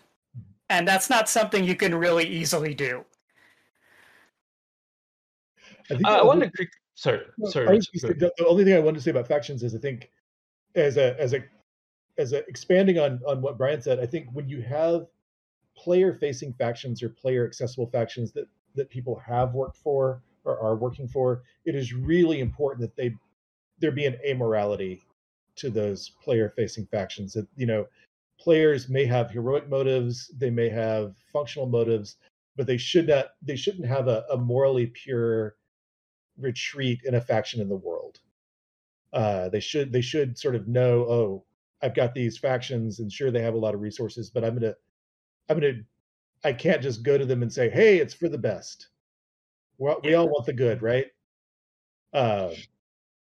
and 0.70 0.88
that's 0.88 1.10
not 1.10 1.28
something 1.28 1.64
you 1.64 1.76
can 1.76 1.96
really 1.96 2.26
easily 2.26 2.74
do. 2.74 3.04
I, 5.90 5.96
uh, 6.04 6.20
I 6.20 6.24
want 6.24 6.42
to 6.42 6.52
quick. 6.52 6.70
Sorry, 6.96 7.22
sorry. 7.46 7.80
the, 7.80 8.32
the 8.38 8.46
only 8.48 8.64
thing 8.64 8.76
I 8.76 8.80
wanted 8.80 8.98
to 8.98 9.04
say 9.04 9.12
about 9.12 9.28
factions 9.28 9.64
is 9.64 9.74
I 9.74 9.80
think, 9.80 10.10
as 10.76 10.98
a 10.98 11.20
as 11.20 11.34
a 11.34 11.44
as 12.18 12.34
a 12.34 12.48
expanding 12.48 13.00
on 13.00 13.20
on 13.26 13.42
what 13.42 13.58
Brian 13.58 13.82
said, 13.82 14.00
I 14.00 14.06
think 14.06 14.28
when 14.34 14.48
you 14.48 14.62
have 14.62 15.08
player 15.76 16.14
facing 16.14 16.54
factions 16.54 17.02
or 17.02 17.10
player 17.10 17.46
accessible 17.46 17.88
factions 17.88 18.32
that 18.34 18.46
that 18.76 18.90
people 18.90 19.20
have 19.26 19.54
worked 19.54 19.78
for 19.78 20.22
or 20.44 20.60
are 20.60 20.76
working 20.76 21.08
for, 21.08 21.44
it 21.66 21.76
is 21.76 21.94
really 21.94 22.42
important 22.42 22.82
that 22.82 22.96
they 22.96 23.16
there 23.80 23.92
be 23.92 24.06
an 24.06 24.18
amorality 24.28 25.02
to 25.56 25.70
those 25.70 26.12
player 26.22 26.54
facing 26.56 26.86
factions. 26.88 27.34
That 27.34 27.48
you 27.56 27.66
know 27.66 27.88
players 28.40 28.90
may 28.90 29.06
have 29.06 29.30
heroic 29.30 29.70
motives, 29.70 30.32
they 30.38 30.50
may 30.50 30.70
have 30.70 31.16
functional 31.32 31.68
motives, 31.68 32.18
but 32.56 32.68
they 32.68 32.78
should 32.78 33.08
not 33.08 33.28
they 33.42 33.56
shouldn't 33.56 33.88
have 33.88 34.08
a, 34.08 34.26
a 34.32 34.38
morally 34.38 34.88
pure 34.88 35.56
retreat 36.38 37.02
in 37.06 37.16
a 37.16 37.22
faction 37.22 37.62
in 37.62 37.70
the 37.70 37.76
world. 37.76 38.20
Uh, 39.14 39.50
they 39.50 39.60
should 39.60 39.92
they 39.92 40.02
should 40.02 40.38
sort 40.38 40.56
of 40.56 40.68
know, 40.68 41.02
oh, 41.02 41.46
I've 41.82 41.96
got 41.96 42.14
these 42.14 42.38
factions, 42.38 43.00
and 43.00 43.12
sure 43.12 43.32
they 43.32 43.42
have 43.42 43.54
a 43.54 43.60
lot 43.60 43.74
of 43.74 43.82
resources, 43.82 44.30
but 44.30 44.44
I'm 44.44 44.56
gonna 44.56 44.76
I'm 45.50 45.60
gonna 45.60 45.82
I 46.44 46.54
can't 46.54 46.82
just 46.82 47.04
go 47.04 47.18
to 47.18 47.26
them 47.26 47.42
and 47.42 47.52
say, 47.52 47.70
"Hey, 47.70 47.98
it's 47.98 48.14
for 48.14 48.30
the 48.30 48.38
best." 48.38 48.90
We're, 49.78 49.96
we 50.04 50.14
all 50.14 50.28
want 50.30 50.46
the 50.46 50.54
good, 50.54 50.82
right? 50.82 51.08
Um, 52.14 52.52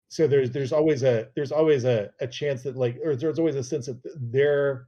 so 0.09 0.27
there's 0.27 0.51
there's 0.51 0.73
always 0.73 1.03
a 1.03 1.29
there's 1.35 1.53
always 1.53 1.85
a, 1.85 2.11
a 2.21 2.27
chance 2.27 2.63
that 2.63 2.77
like 2.77 2.99
or 3.05 3.17
there's 3.17 3.39
always 3.39 3.57
a 3.57 3.65
sense 3.65 3.87
that 3.87 4.01
they're 4.31 4.87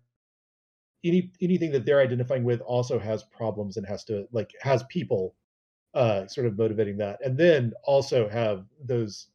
any 1.04 1.30
anything 1.40 1.72
that 1.72 1.84
they're 1.84 2.00
identifying 2.00 2.44
with 2.44 2.60
also 2.60 2.98
has 2.98 3.22
problems 3.24 3.76
and 3.76 3.86
has 3.86 4.04
to 4.04 4.26
like 4.32 4.52
has 4.60 4.82
people 4.84 5.34
uh 5.94 6.26
sort 6.26 6.46
of 6.46 6.58
motivating 6.58 6.96
that. 6.98 7.18
And 7.24 7.36
then 7.36 7.72
also 7.84 8.28
have 8.28 8.64
those 8.84 9.28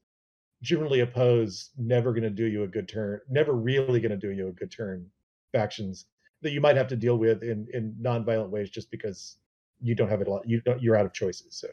generally 0.62 1.00
opposed 1.00 1.72
never 1.78 2.12
going 2.12 2.24
to 2.24 2.30
do 2.30 2.46
you 2.46 2.64
a 2.64 2.68
good 2.68 2.88
turn 2.88 3.20
never 3.30 3.54
really 3.54 4.00
going 4.00 4.12
to 4.12 4.18
do 4.18 4.30
you 4.30 4.48
a 4.48 4.52
good 4.52 4.72
turn 4.72 5.06
factions 5.52 6.06
that 6.42 6.52
you 6.52 6.62
might 6.62 6.76
have 6.76 6.88
to 6.88 6.96
deal 6.96 7.18
with 7.18 7.44
in 7.44 7.68
in 7.74 7.96
non-violent 8.00 8.52
ways 8.52 8.70
just 8.70 8.92
because 8.92 9.38
you 9.82 9.96
don't 9.96 10.10
have 10.10 10.22
it 10.22 10.28
a 10.28 10.32
lot 10.32 10.48
you 10.48 10.62
don't 10.62 10.82
you're 10.82 10.96
out 10.96 11.06
of 11.06 11.14
choices 11.14 11.66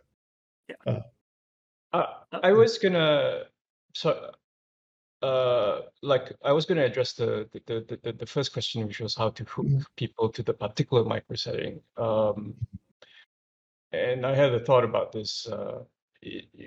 so 0.87 1.03
uh, 1.93 2.07
i 2.43 2.51
was 2.51 2.79
gonna 2.79 3.43
so 3.95 4.11
uh 4.11 4.31
like 5.23 6.33
i 6.45 6.53
was 6.53 6.65
going 6.67 6.79
to 6.79 6.85
address 6.85 7.13
the 7.13 7.49
the, 7.67 7.99
the 8.03 8.13
the 8.13 8.27
first 8.27 8.53
question 8.53 8.87
which 8.87 9.01
was 9.01 9.15
how 9.15 9.31
to 9.31 9.45
hook 9.45 9.67
mm-hmm. 9.67 9.83
people 9.97 10.29
to 10.29 10.43
the 10.43 10.55
particular 10.55 11.05
micro 11.05 11.37
setting 11.37 11.81
um 11.97 12.55
and 13.93 14.25
i 14.25 14.35
had 14.35 14.53
a 14.55 14.61
thought 14.61 14.85
about 14.85 15.13
this 15.13 15.47
uh 15.49 15.81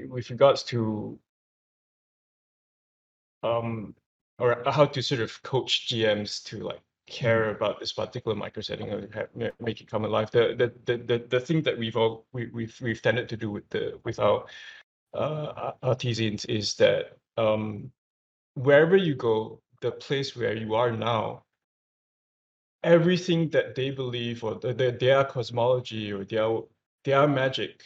with 0.08 0.30
regards 0.30 0.64
to 0.64 1.18
um 3.44 3.96
or 4.40 4.64
how 4.66 4.86
to 4.86 5.02
sort 5.02 5.22
of 5.22 5.42
coach 5.44 5.88
gms 5.88 6.44
to 6.44 6.60
like 6.60 6.82
care 7.08 7.46
mm-hmm. 7.46 7.56
about 7.56 7.80
this 7.80 7.94
particular 7.94 8.36
micro 8.36 8.62
setting 8.62 8.90
and 8.90 9.14
have, 9.14 9.30
make 9.60 9.82
it 9.82 9.90
come 9.90 10.06
alive 10.06 10.30
the, 10.32 10.56
the 10.58 10.74
the 10.86 11.04
the 11.04 11.26
the 11.30 11.40
thing 11.40 11.62
that 11.62 11.78
we've 11.78 11.98
all 11.98 12.26
we, 12.34 12.48
we've 12.48 12.78
we've 12.82 13.02
tended 13.02 13.30
to 13.30 13.38
do 13.38 13.50
with 13.50 13.68
the 13.70 14.00
with 14.04 14.20
our 14.20 14.46
uh 15.14 15.72
artisans 15.84 16.46
is 16.46 16.76
that 16.76 17.18
um 17.38 17.92
wherever 18.56 18.96
you 18.96 19.16
go, 19.16 19.62
the 19.82 19.92
place 19.92 20.36
where 20.36 20.56
you 20.56 20.76
are 20.76 20.92
now, 20.92 21.44
everything 22.84 23.50
that 23.50 23.76
they 23.76 23.92
believe 23.92 24.44
or 24.44 24.56
the, 24.56 24.74
the, 24.74 24.92
their 24.92 25.24
cosmology 25.24 26.12
or 26.12 26.26
their 26.26 26.60
their 27.04 27.28
magic 27.28 27.84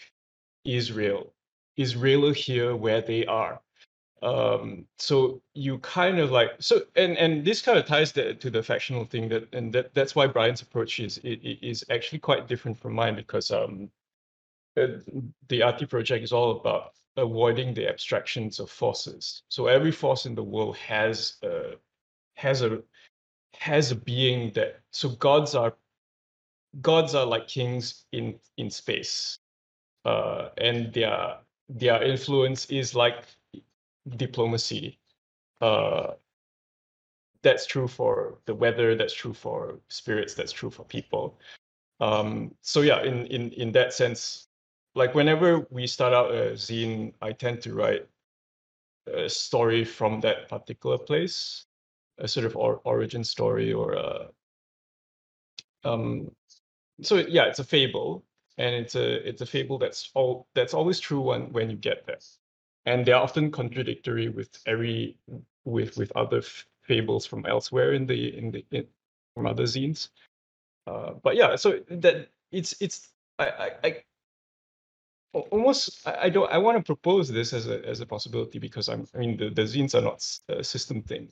is 0.65 0.91
real, 0.91 1.33
is 1.77 1.95
real 1.95 2.31
here 2.33 2.75
where 2.75 3.01
they 3.01 3.25
are. 3.25 3.61
Um, 4.21 4.85
so 4.97 5.41
you 5.53 5.77
kind 5.79 6.19
of 6.19 6.31
like 6.31 6.51
so, 6.59 6.81
and 6.95 7.17
and 7.17 7.45
this 7.45 7.61
kind 7.61 7.77
of 7.77 7.85
ties 7.85 8.11
the, 8.11 8.33
to 8.35 8.49
the 8.49 8.63
factional 8.63 9.05
thing 9.05 9.29
that, 9.29 9.53
and 9.53 9.71
that 9.73 9.93
that's 9.93 10.15
why 10.15 10.27
Brian's 10.27 10.61
approach 10.61 10.99
is 10.99 11.19
is 11.23 11.85
actually 11.89 12.19
quite 12.19 12.47
different 12.47 12.77
from 12.79 12.93
mine 12.93 13.15
because 13.15 13.51
um, 13.51 13.89
the 14.75 15.61
Arti 15.61 15.85
project 15.85 16.23
is 16.23 16.31
all 16.31 16.59
about 16.59 16.91
avoiding 17.17 17.73
the 17.73 17.87
abstractions 17.87 18.59
of 18.59 18.69
forces. 18.69 19.43
So 19.49 19.67
every 19.67 19.91
force 19.91 20.25
in 20.25 20.35
the 20.35 20.43
world 20.43 20.77
has 20.77 21.37
a 21.43 21.73
has 22.35 22.61
a 22.61 22.81
has 23.57 23.91
a 23.91 23.95
being 23.95 24.51
that 24.53 24.81
so 24.91 25.09
gods 25.09 25.55
are 25.55 25.75
gods 26.81 27.15
are 27.15 27.25
like 27.25 27.47
kings 27.47 28.05
in 28.11 28.39
in 28.57 28.69
space. 28.69 29.39
Uh, 30.03 30.49
and 30.57 30.93
their 30.93 31.37
their 31.69 32.03
influence 32.03 32.65
is 32.65 32.95
like 32.95 33.25
diplomacy. 34.17 34.99
Uh, 35.61 36.13
that's 37.41 37.65
true 37.65 37.87
for 37.87 38.39
the 38.45 38.53
weather, 38.53 38.95
that's 38.95 39.13
true 39.13 39.33
for 39.33 39.79
spirits, 39.87 40.33
that's 40.33 40.51
true 40.51 40.69
for 40.69 40.83
people. 40.83 41.39
Um, 41.99 42.53
so 42.61 42.81
yeah, 42.81 43.03
in 43.03 43.25
in 43.27 43.51
in 43.51 43.71
that 43.71 43.93
sense, 43.93 44.47
like 44.95 45.13
whenever 45.13 45.67
we 45.69 45.85
start 45.85 46.13
out 46.13 46.31
a 46.31 46.53
zine, 46.53 47.13
I 47.21 47.33
tend 47.33 47.61
to 47.63 47.73
write 47.73 48.07
a 49.13 49.29
story 49.29 49.83
from 49.83 50.21
that 50.21 50.49
particular 50.49 50.97
place, 50.97 51.65
a 52.17 52.27
sort 52.27 52.45
of 52.45 52.55
or, 52.55 52.81
origin 52.85 53.23
story 53.23 53.73
or 53.73 53.93
a 53.93 54.29
um 55.83 56.31
so 57.01 57.17
yeah, 57.17 57.43
it's 57.45 57.59
a 57.59 57.63
fable 57.63 58.23
and 58.57 58.73
it's 58.73 58.95
a 58.95 59.27
it's 59.27 59.41
a 59.41 59.45
fable 59.45 59.77
that's 59.77 60.09
all 60.13 60.47
that's 60.55 60.73
always 60.73 60.99
true 60.99 61.21
when 61.21 61.51
when 61.51 61.69
you 61.69 61.75
get 61.75 62.05
there. 62.07 62.19
And 62.85 63.05
they're 63.05 63.15
often 63.15 63.51
contradictory 63.51 64.29
with 64.29 64.57
every 64.65 65.17
with 65.65 65.97
with 65.97 66.11
other 66.15 66.41
fables 66.83 67.25
from 67.25 67.45
elsewhere 67.45 67.93
in 67.93 68.05
the 68.05 68.37
in 68.37 68.51
the 68.51 68.65
in, 68.71 68.87
from 69.35 69.45
other 69.45 69.63
zines. 69.63 70.09
Uh, 70.87 71.13
but 71.23 71.35
yeah, 71.35 71.55
so 71.55 71.81
that 71.89 72.29
it's 72.51 72.75
it's 72.79 73.09
I, 73.39 73.47
I, 73.47 73.71
I 73.83 74.03
almost 75.51 76.07
I, 76.07 76.29
don't 76.29 76.51
I 76.51 76.57
want 76.57 76.77
to 76.77 76.83
propose 76.83 77.29
this 77.29 77.53
as 77.53 77.67
a 77.67 77.85
as 77.85 77.99
a 77.99 78.05
possibility 78.05 78.59
because 78.59 78.89
I'm 78.89 79.07
I 79.13 79.17
mean 79.17 79.37
the, 79.37 79.49
the 79.49 79.63
zines 79.63 79.95
are 79.95 80.01
not 80.01 80.25
a 80.49 80.63
system 80.63 81.01
thing, 81.01 81.31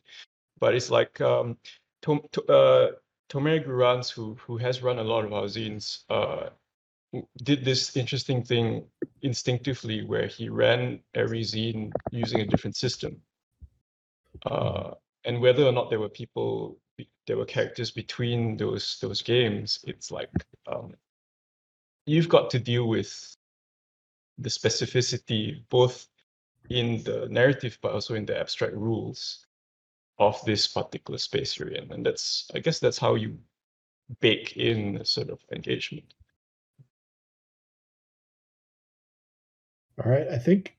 but 0.59 0.75
it's 0.75 0.89
like 0.89 1.19
um, 1.21 1.57
Tom, 2.01 2.21
uh, 2.49 2.87
Tomer 3.29 3.65
Gurans 3.65 4.11
who 4.11 4.35
who 4.35 4.57
has 4.57 4.83
run 4.83 4.99
a 4.99 5.03
lot 5.03 5.25
of 5.25 5.33
our 5.33 5.45
zines 5.45 6.03
uh, 6.09 6.49
did 7.43 7.63
this 7.63 7.95
interesting 7.95 8.43
thing 8.43 8.85
instinctively 9.21 10.03
where 10.03 10.27
he 10.27 10.49
ran 10.49 10.99
every 11.13 11.41
zine 11.41 11.91
using 12.11 12.41
a 12.41 12.45
different 12.45 12.75
system. 12.75 13.21
Uh, 14.45 14.91
and 15.25 15.39
whether 15.39 15.63
or 15.63 15.71
not 15.71 15.89
there 15.89 15.99
were 15.99 16.09
people, 16.09 16.77
there 17.27 17.37
were 17.37 17.45
characters 17.45 17.91
between 17.91 18.57
those 18.57 18.97
those 19.01 19.21
games, 19.21 19.79
it's 19.87 20.11
like 20.11 20.29
um, 20.67 20.93
you've 22.05 22.29
got 22.29 22.49
to 22.49 22.59
deal 22.59 22.87
with 22.87 23.37
the 24.43 24.49
specificity 24.49 25.63
both 25.69 26.07
in 26.69 27.03
the 27.03 27.27
narrative 27.29 27.77
but 27.81 27.93
also 27.93 28.15
in 28.15 28.25
the 28.25 28.37
abstract 28.39 28.73
rules 28.73 29.45
of 30.19 30.39
this 30.45 30.67
particular 30.67 31.17
space 31.17 31.57
you're 31.57 31.69
in. 31.69 31.91
And 31.91 32.05
that's 32.05 32.49
i 32.53 32.59
guess 32.59 32.79
that's 32.79 32.97
how 32.97 33.15
you 33.15 33.37
bake 34.19 34.57
in 34.57 34.97
a 34.97 35.05
sort 35.05 35.29
of 35.29 35.39
engagement. 35.51 36.13
All 40.03 40.11
right 40.11 40.27
i 40.27 40.37
think 40.37 40.77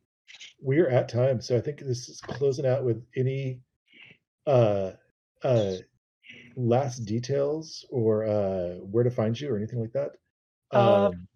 we're 0.61 0.89
at 0.89 1.09
time. 1.09 1.41
So 1.41 1.57
i 1.57 1.61
think 1.61 1.81
this 1.81 2.09
is 2.09 2.21
closing 2.21 2.67
out 2.67 2.85
with 2.85 3.05
any 3.17 3.61
uh 4.47 4.93
uh 5.43 5.73
last 6.57 7.05
details 7.05 7.85
or 7.91 8.25
uh 8.25 8.77
where 8.93 9.05
to 9.05 9.11
find 9.11 9.39
you 9.39 9.51
or 9.51 9.57
anything 9.57 9.81
like 9.81 9.93
that. 9.93 10.13
Uh, 10.73 11.07
um, 11.07 11.29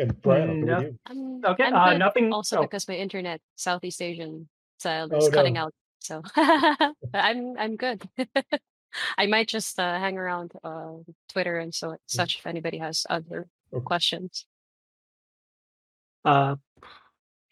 and 0.00 0.20
Brian, 0.22 0.64
no. 0.64 0.92
Um, 1.06 1.40
Okay, 1.44 1.64
I'm 1.64 1.74
uh, 1.74 1.90
good 1.90 1.98
nothing- 1.98 2.32
Also 2.32 2.58
oh. 2.58 2.62
because 2.62 2.88
my 2.88 2.94
internet 2.96 3.40
Southeast 3.56 4.00
Asian 4.02 4.48
style 4.78 5.08
Oh, 5.12 5.16
is 5.18 5.28
cutting 5.28 5.54
no. 5.54 5.62
out, 5.66 5.74
so 6.00 6.22
I'm 7.14 7.56
I'm 7.58 7.76
good. 7.76 8.02
I 9.18 9.26
might 9.26 9.48
just 9.48 9.78
uh, 9.78 9.98
hang 9.98 10.18
around 10.18 10.52
uh, 10.64 10.94
Twitter 11.32 11.58
and 11.58 11.72
so 11.74 11.96
such 12.06 12.36
if 12.40 12.46
anybody 12.46 12.78
has 12.78 13.06
other 13.08 13.46
Okay. 13.72 13.84
questions. 13.84 14.46
Uh, 16.24 16.56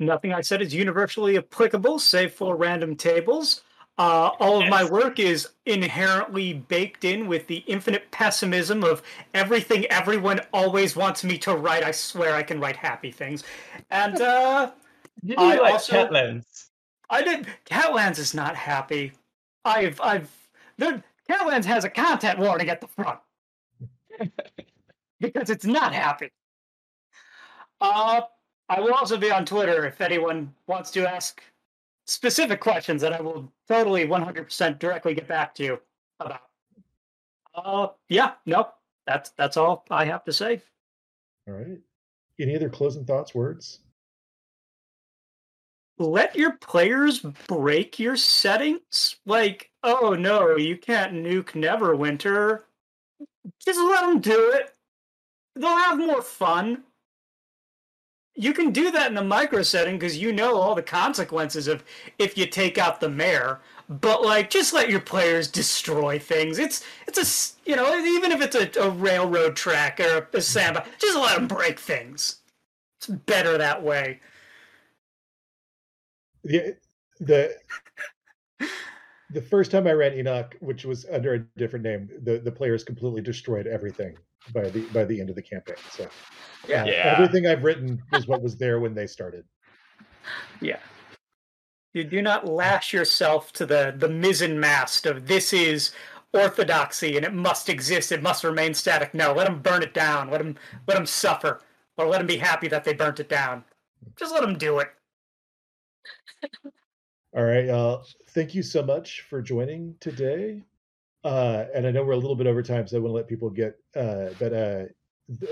nothing 0.01 0.33
I 0.33 0.41
said 0.43 0.61
is 0.63 0.75
universally 0.75 1.39
applicable, 1.39 1.99
save 2.01 2.33
for 2.35 2.57
random 2.57 2.97
tables. 2.97 3.63
Uh, 3.99 4.31
all 4.39 4.63
of 4.63 4.69
my 4.69 4.85
work 4.85 5.19
is 5.19 5.49
inherently 5.67 6.53
baked 6.55 7.03
in 7.05 7.27
with 7.27 7.49
the 7.49 7.57
infinite 7.67 8.09
pessimism 8.13 8.85
of 8.85 9.03
everything 9.35 9.85
everyone 9.87 10.41
always 10.53 10.95
wants 10.95 11.25
me 11.25 11.37
to 11.39 11.55
write. 11.57 11.83
I 11.83 11.91
swear 11.91 12.35
I 12.35 12.45
can 12.45 12.61
write 12.61 12.77
happy 12.77 13.11
things. 13.11 13.43
And 13.91 14.21
uh, 14.21 14.71
Did 15.25 15.37
I 15.39 15.59
like 15.59 15.73
also- 15.73 15.93
Catlands? 16.07 16.67
I 17.11 17.23
did. 17.23 17.47
Catlands 17.65 18.19
is 18.19 18.35
not 18.35 18.55
happy. 18.55 19.13
I've, 19.65 20.01
I've, 20.01 20.31
the 20.77 21.03
Catlands 21.29 21.65
has 21.65 21.85
a 21.85 21.91
content 21.91 22.39
warning 22.39 22.69
at 22.69 22.81
the 22.81 22.87
front 22.87 23.19
because 25.21 25.51
it's 25.51 25.65
not 25.65 25.93
happy. 25.93 26.31
Uh, 27.81 28.21
I 28.69 28.81
will 28.81 28.93
also 28.95 29.17
be 29.17 29.31
on 29.31 29.45
Twitter 29.45 29.87
if 29.87 30.01
anyone 30.01 30.55
wants 30.67 30.91
to 30.93 31.09
ask 31.09 31.43
specific 32.09 32.61
questions 32.61 33.03
that 33.03 33.13
I 33.13 33.21
will 33.21 33.53
totally 33.69 34.07
100% 34.07 34.79
directly 34.79 35.15
get 35.15 35.29
back 35.29 35.55
to 35.57 35.65
you 35.65 35.81
about. 36.21 36.41
Uh, 37.55 37.89
yeah, 38.09 38.33
no, 38.47 38.69
that's 39.07 39.31
that's 39.31 39.57
all 39.57 39.85
I 39.91 40.05
have 40.05 40.25
to 40.25 40.33
say. 40.33 40.63
All 41.47 41.55
right. 41.55 41.79
Any 42.41 42.55
other 42.55 42.69
closing 42.69 43.05
thoughts, 43.05 43.35
words? 43.35 43.81
let 45.99 46.37
your 46.37 46.53
players 46.53 47.21
break 47.47 47.99
your 47.99 48.17
settings. 48.17 49.17
Like, 49.27 49.71
oh 49.83 50.15
no, 50.19 50.57
you 50.57 50.77
can't 50.77 51.13
nuke 51.13 51.53
Neverwinter. 51.53 52.61
Just 53.65 53.81
let 53.81 54.03
them 54.03 54.21
do 54.21 54.53
it. 54.53 54.75
They'll 55.57 55.77
have 55.77 55.99
more 55.99 56.23
fun. 56.23 56.85
You 58.39 58.53
can 58.55 58.71
do 58.71 58.93
that 58.93 59.09
in 59.09 59.17
the 59.17 59.25
micro 59.25 59.63
setting 59.63 59.99
because 59.99 60.17
you 60.17 60.33
know 60.33 60.57
all 60.59 60.77
the 60.77 60.83
consequences 60.83 61.67
of 61.67 61.83
if 62.21 62.39
you 62.39 62.47
take 62.47 62.79
out 62.79 63.01
the 63.01 63.11
mayor. 63.11 63.61
but 63.89 64.23
like 64.25 64.49
just 64.49 64.73
let 64.73 64.89
your 64.91 65.01
players 65.01 65.49
destroy 65.49 66.21
things. 66.21 66.59
It's 66.61 66.85
it's 67.09 67.19
a 67.67 67.69
you 67.69 67.77
know 67.77 67.99
even 67.99 68.31
if 68.31 68.41
it's 68.41 68.55
a, 68.57 68.81
a 68.81 68.91
railroad 68.91 69.57
track 69.57 69.99
or 70.01 70.29
a, 70.33 70.39
a 70.39 70.41
just 70.41 71.17
let 71.17 71.37
them 71.37 71.49
break 71.49 71.81
things. 71.81 72.37
It's 72.99 73.09
better 73.09 73.59
that 73.59 73.83
way. 73.83 74.21
The 76.45 76.77
the 77.21 77.57
the 79.31 79.43
first 79.43 79.73
time 79.73 79.89
I 79.89 79.93
ran 79.93 80.15
Enoch, 80.15 80.57
which 80.61 80.85
was 80.85 81.07
under 81.13 81.35
a 81.35 81.41
different 81.59 81.85
name, 81.85 82.09
the 82.23 82.39
the 82.39 82.53
players 82.53 82.85
completely 82.85 83.23
destroyed 83.23 83.67
everything 83.67 84.17
by 84.53 84.69
the 84.69 84.81
by 84.93 85.05
the 85.05 85.21
end 85.21 85.31
of 85.31 85.37
the 85.37 85.43
campaign. 85.43 85.77
So 85.91 86.09
Yeah. 86.69 86.83
uh, 86.83 86.87
Yeah. 86.87 87.15
everything 87.19 87.47
I've 87.47 87.63
written 87.65 88.03
is 88.13 88.27
what 88.27 88.43
was 88.43 88.57
there 88.57 88.81
when 88.81 88.95
they 88.95 89.07
started. 89.07 89.45
Yeah. 90.61 90.81
You 91.95 92.05
do 92.05 92.21
not 92.23 92.47
lash 92.47 92.93
yourself 92.93 93.53
to 93.55 93.67
the 93.67 93.95
the 93.97 94.09
mizzen 94.09 94.57
mast 94.57 95.07
of 95.07 95.27
this 95.27 95.53
is 95.53 95.93
orthodoxy 96.35 97.17
and 97.17 97.25
it 97.25 97.33
must 97.33 97.69
exist. 97.69 98.13
It 98.13 98.23
must 98.23 98.45
remain 98.45 98.75
static. 98.75 99.15
No, 99.15 99.33
let 99.33 99.47
them 99.47 99.61
burn 99.63 99.83
it 99.83 99.95
down. 99.95 100.31
Let 100.31 100.39
them 100.39 100.57
let 100.87 100.95
them 100.95 101.07
suffer, 101.07 101.63
or 101.97 102.07
let 102.07 102.19
them 102.19 102.27
be 102.27 102.37
happy 102.37 102.69
that 102.69 102.85
they 102.85 102.93
burnt 102.93 103.21
it 103.21 103.29
down. 103.29 103.65
Just 104.17 104.33
let 104.33 104.43
them 104.43 104.59
do 104.59 104.79
it. 104.81 104.89
All 107.37 107.45
right. 107.45 107.69
Uh, 107.69 108.03
thank 108.31 108.55
you 108.55 108.63
so 108.63 108.83
much 108.83 109.23
for 109.23 109.43
joining 109.43 109.95
today. 110.01 110.63
Uh, 111.25 111.65
and 111.75 111.87
I 111.87 111.91
know 111.91 112.05
we're 112.05 112.13
a 112.13 112.19
little 112.19 112.37
bit 112.37 112.47
over 112.47 112.63
time, 112.63 112.87
so 112.87 112.97
I 112.97 113.01
want 113.01 113.11
to 113.11 113.17
let 113.17 113.29
people 113.29 113.51
get. 113.51 113.75
Uh, 113.97 114.31
but 114.39 114.53
uh, 114.53 114.85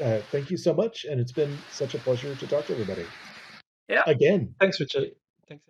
uh, 0.03 0.23
thank 0.33 0.51
you 0.51 0.57
so 0.57 0.75
much, 0.75 1.05
and 1.05 1.21
it's 1.21 1.33
been 1.33 1.65
such 1.69 1.95
a 1.95 1.99
pleasure 1.99 2.37
to 2.37 2.47
talk 2.47 2.67
to 2.67 2.73
everybody. 2.73 3.13
Yeah. 3.89 4.05
Again. 4.07 4.55
Thanks, 4.61 4.81
Richard. 4.81 5.13
Thanks. 5.49 5.65